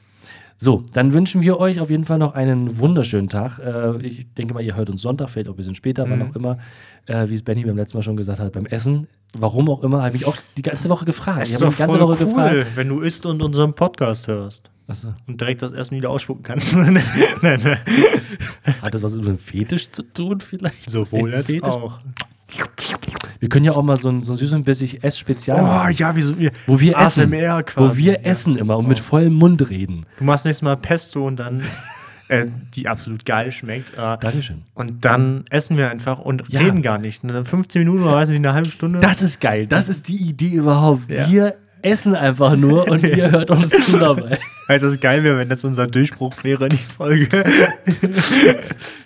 So, 0.58 0.84
dann 0.94 1.14
wünschen 1.14 1.42
wir 1.42 1.60
euch 1.60 1.80
auf 1.80 1.90
jeden 1.90 2.06
Fall 2.06 2.18
noch 2.18 2.34
einen 2.34 2.78
wunderschönen 2.80 3.30
Tag. 3.30 3.60
Äh, 3.60 3.98
ich 4.06 4.34
denke 4.34 4.54
mal, 4.54 4.62
ihr 4.62 4.76
hört 4.76 4.90
uns 4.90 5.02
Sonntag, 5.02 5.30
vielleicht 5.30 5.50
auch 5.50 5.54
ein 5.54 5.58
bisschen 5.58 5.76
später, 5.76 6.10
wann 6.10 6.22
auch 6.22 6.36
immer. 6.36 6.58
Äh, 7.06 7.28
wie 7.30 7.34
es 7.34 7.44
Benny 7.44 7.64
beim 7.66 7.76
letzten 7.76 7.98
Mal 7.98 8.04
schon 8.04 8.16
gesagt 8.16 8.40
hat, 8.40 8.52
beim 8.54 8.66
Essen. 8.66 9.08
Warum 9.38 9.70
auch 9.70 9.84
immer, 9.84 10.04
habe 10.04 10.16
ich 10.16 10.26
auch 10.26 10.38
die 10.56 10.62
ganze 10.62 10.90
Woche 10.90 11.06
gefragt. 11.06 11.48
Ich 11.48 11.56
habe 11.56 11.68
die 11.68 11.76
ganze 11.76 12.00
Woche 12.00 12.18
cool, 12.22 12.28
gefragt. 12.28 12.68
wenn 12.76 12.88
du 12.88 13.02
isst 13.02 13.26
und 13.26 13.42
unseren 13.42 13.74
Podcast 13.74 14.28
hörst. 14.28 14.70
Achso, 14.88 15.14
Und 15.28 15.40
direkt 15.40 15.62
das 15.62 15.72
Essen 15.72 15.96
wieder 15.98 16.10
ausspucken 16.10 16.44
kannst. 16.44 16.74
nein, 16.76 17.02
nein. 17.42 17.78
hat 18.82 18.94
das 18.94 19.02
was 19.04 19.16
mit 19.16 19.26
einem 19.26 19.38
Fetisch 19.38 19.90
zu 19.90 20.04
tun 20.04 20.40
vielleicht? 20.40 20.90
Sowohl 20.90 21.34
als 21.34 21.52
auch. 21.64 22.00
Wir 23.40 23.50
können 23.50 23.66
ja 23.66 23.74
auch 23.74 23.84
mal 23.84 23.98
so 23.98 24.10
ein, 24.10 24.22
so 24.24 24.34
ein 24.34 24.38
süß 24.38 24.54
und 24.54 24.64
bissig 24.64 25.04
Ess-Spezial 25.04 25.60
Oh 25.60 25.64
machen. 25.64 25.94
ja, 25.98 26.16
wie 26.16 26.22
so, 26.22 26.38
wir, 26.38 26.52
Wo 26.68 26.80
wir 26.80 26.98
essen. 26.98 27.24
ASMR 27.34 27.64
quasi. 27.64 27.90
Wo 27.90 27.98
wir 27.98 28.14
ja. 28.14 28.20
essen 28.20 28.56
immer 28.56 28.78
und 28.78 28.88
mit 28.88 29.00
vollem 29.00 29.34
Mund 29.34 29.70
reden. 29.70 30.06
Du 30.18 30.24
machst 30.24 30.46
nächstes 30.46 30.62
Mal 30.64 30.78
Pesto 30.78 31.26
und 31.28 31.38
dann, 31.38 31.62
äh, 32.30 32.46
die 32.74 32.88
absolut 32.88 33.26
geil 33.26 33.52
schmeckt. 33.52 33.92
Äh, 33.96 34.18
Dankeschön. 34.20 34.62
und 34.76 35.04
dann 35.04 35.44
essen 35.50 35.76
wir 35.78 35.90
einfach 35.92 36.20
und 36.20 36.44
Ja. 36.48 36.62
reden 36.62 36.82
gar 36.82 36.98
nicht. 36.98 37.24
Ne? 37.24 37.44
15 37.44 37.82
Minuten 37.84 38.04
oder 38.04 38.14
weiß 38.14 38.30
nicht, 38.30 38.38
eine 38.38 38.54
halbe 38.54 38.70
Stunde. 38.70 39.00
Das 39.00 39.22
ist 39.22 39.42
geil. 39.42 39.68
Das 39.68 39.90
ist 39.90 40.08
die 40.08 40.18
Idee 40.18 40.52
überhaupt. 40.54 41.12
Ja. 41.12 41.30
Wir 41.30 41.56
essen 41.84 42.16
einfach 42.16 42.56
nur 42.56 42.88
und 42.90 43.04
ihr 43.18 43.32
hört 43.32 43.52
uns 43.52 43.70
zu 43.70 43.98
dabei. 43.98 44.40
Also 44.68 44.88
das 44.88 45.00
geil 45.00 45.24
wäre, 45.24 45.38
wenn 45.38 45.50
das 45.50 45.64
unser 45.64 45.88
Durchbruch 45.88 46.34
wäre, 46.44 46.70
die 46.70 46.78
Folge, 46.78 47.28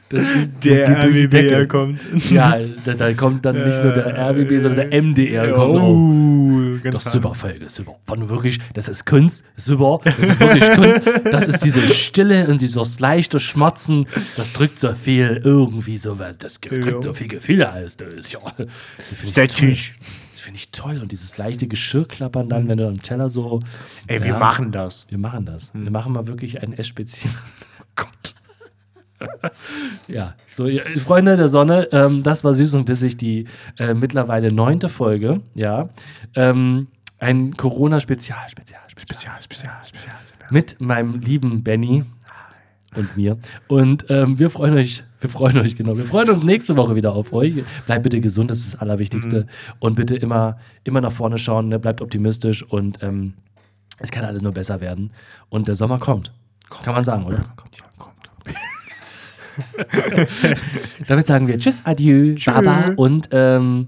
Das 0.09 0.21
ist, 0.21 0.51
das 0.53 0.59
der 0.61 0.86
geht 0.86 1.03
durch 1.03 1.15
die 1.15 1.23
RBB 1.23 1.32
Decke. 1.32 1.67
kommt. 1.67 1.99
Ja, 2.32 2.57
da, 2.86 2.93
da 2.93 3.13
kommt 3.13 3.43
dann 3.43 3.67
nicht 3.67 3.84
nur 3.84 3.91
der 3.91 4.17
RBB, 4.30 4.61
sondern 4.61 4.89
der 4.89 5.01
MDR. 5.01 5.51
Kommt 5.51 5.82
auch. 5.82 5.84
Oh, 5.84 6.80
ganz 6.82 6.95
Das 6.95 7.05
ist 7.07 7.11
super, 7.11 7.34
Folge, 7.34 7.69
super. 7.69 7.99
War 8.05 8.15
nur 8.15 8.30
wirklich, 8.30 8.59
das 8.73 8.88
ist 8.88 9.05
Kunst, 9.05 9.43
super, 9.57 9.99
das 10.05 10.30
ist 10.30 10.39
wirklich 10.39 10.71
Kunst. 10.75 11.01
Das 11.25 11.47
ist 11.49 11.63
diese 11.63 11.86
Stille 11.89 12.47
und 12.47 12.61
dieses 12.61 12.99
leichte 13.01 13.39
Schmatzen, 13.41 14.05
das 14.38 14.53
drückt 14.53 14.80
so 14.80 14.93
viel 14.93 15.41
irgendwie 15.43 15.97
so, 15.97 16.17
was, 16.19 16.38
das 16.38 16.61
drückt 16.61 17.03
so 17.03 17.11
viel 17.11 17.28
Gefühle 17.28 17.73
aus. 17.73 17.97
Das 17.97 18.13
ist 18.13 18.32
ja, 18.32 18.39
das 18.57 19.34
Sehr 19.34 19.49
toll. 19.49 19.75
Finde 20.47 20.59
ich 20.59 20.71
toll. 20.71 20.99
Und 21.01 21.11
dieses 21.11 21.37
leichte 21.37 21.67
Geschirrklappern 21.67 22.47
dann, 22.47 22.69
wenn 22.69 22.77
du 22.77 22.87
am 22.87 23.01
Teller 23.01 23.29
so. 23.29 23.59
Ey, 24.07 24.21
wir 24.23 24.29
Ja. 24.29 24.39
machen 24.39 24.71
das. 24.71 25.05
Wir 25.09 25.17
machen 25.17 25.45
das. 25.45 25.71
Wir 25.73 25.91
machen 25.91 26.13
mal 26.13 26.25
wirklich 26.27 26.61
ein 26.63 26.71
Essspezial. 26.71 27.33
Oh 27.81 28.03
Gott. 28.03 28.35
ja, 30.07 30.35
so, 30.51 30.67
ihr 30.67 30.83
Freunde 31.01 31.35
der 31.35 31.47
Sonne, 31.49 31.89
ähm, 31.91 32.21
das 32.23 32.43
war 32.45 32.53
süß 32.53 32.75
und 32.75 32.85
bissig, 32.85 33.17
die 33.17 33.45
äh, 33.79 33.93
mittlerweile 33.95 34.51
neunte 34.53 34.87
Folge. 34.87 35.41
Ja. 35.55 35.89
Ähm, 36.35 36.87
ein 37.17 37.57
Corona-Spezial, 37.57 38.47
Spezial, 38.49 38.81
Spezial, 38.87 39.41
Spezial, 39.41 39.83
Spezial. 39.83 40.15
Mit 40.51 40.79
meinem 40.79 41.15
lieben 41.19 41.63
Benny 41.63 42.05
und 42.97 43.15
mir. 43.15 43.37
Und 43.67 44.05
ähm, 44.09 44.37
wir 44.39 44.49
freuen 44.49 44.73
euch, 44.73 45.03
wir 45.19 45.29
freuen 45.29 45.57
euch, 45.59 45.75
genau. 45.75 45.97
Wir 45.97 46.03
freuen 46.03 46.29
uns 46.29 46.43
nächste 46.43 46.75
Woche 46.75 46.95
wieder 46.95 47.13
auf 47.13 47.31
euch. 47.31 47.63
Bleibt 47.85 48.03
bitte 48.03 48.19
gesund, 48.19 48.51
das 48.51 48.59
ist 48.59 48.73
das 48.73 48.81
Allerwichtigste. 48.81 49.47
Und 49.79 49.95
bitte 49.95 50.15
immer, 50.15 50.57
immer 50.83 51.01
nach 51.01 51.11
vorne 51.11 51.37
schauen, 51.37 51.69
ne? 51.69 51.79
bleibt 51.79 52.01
optimistisch 52.01 52.63
und 52.63 53.01
ähm, 53.03 53.33
es 53.99 54.11
kann 54.11 54.25
alles 54.25 54.41
nur 54.41 54.51
besser 54.51 54.81
werden. 54.81 55.11
Und 55.49 55.67
der 55.67 55.75
Sommer 55.75 55.99
kommt. 55.99 56.33
Kann 56.83 56.93
man 56.93 57.03
sagen, 57.03 57.25
oder? 57.25 57.45
Damit 61.07 61.25
sagen 61.25 61.47
wir 61.47 61.57
Tschüss, 61.57 61.81
Adieu, 61.85 62.35
Tschö. 62.35 62.51
Baba 62.51 62.93
und 62.95 63.29
ähm, 63.31 63.87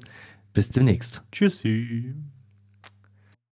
bis 0.54 0.70
demnächst. 0.70 1.24
Tschüssi. 1.32 2.16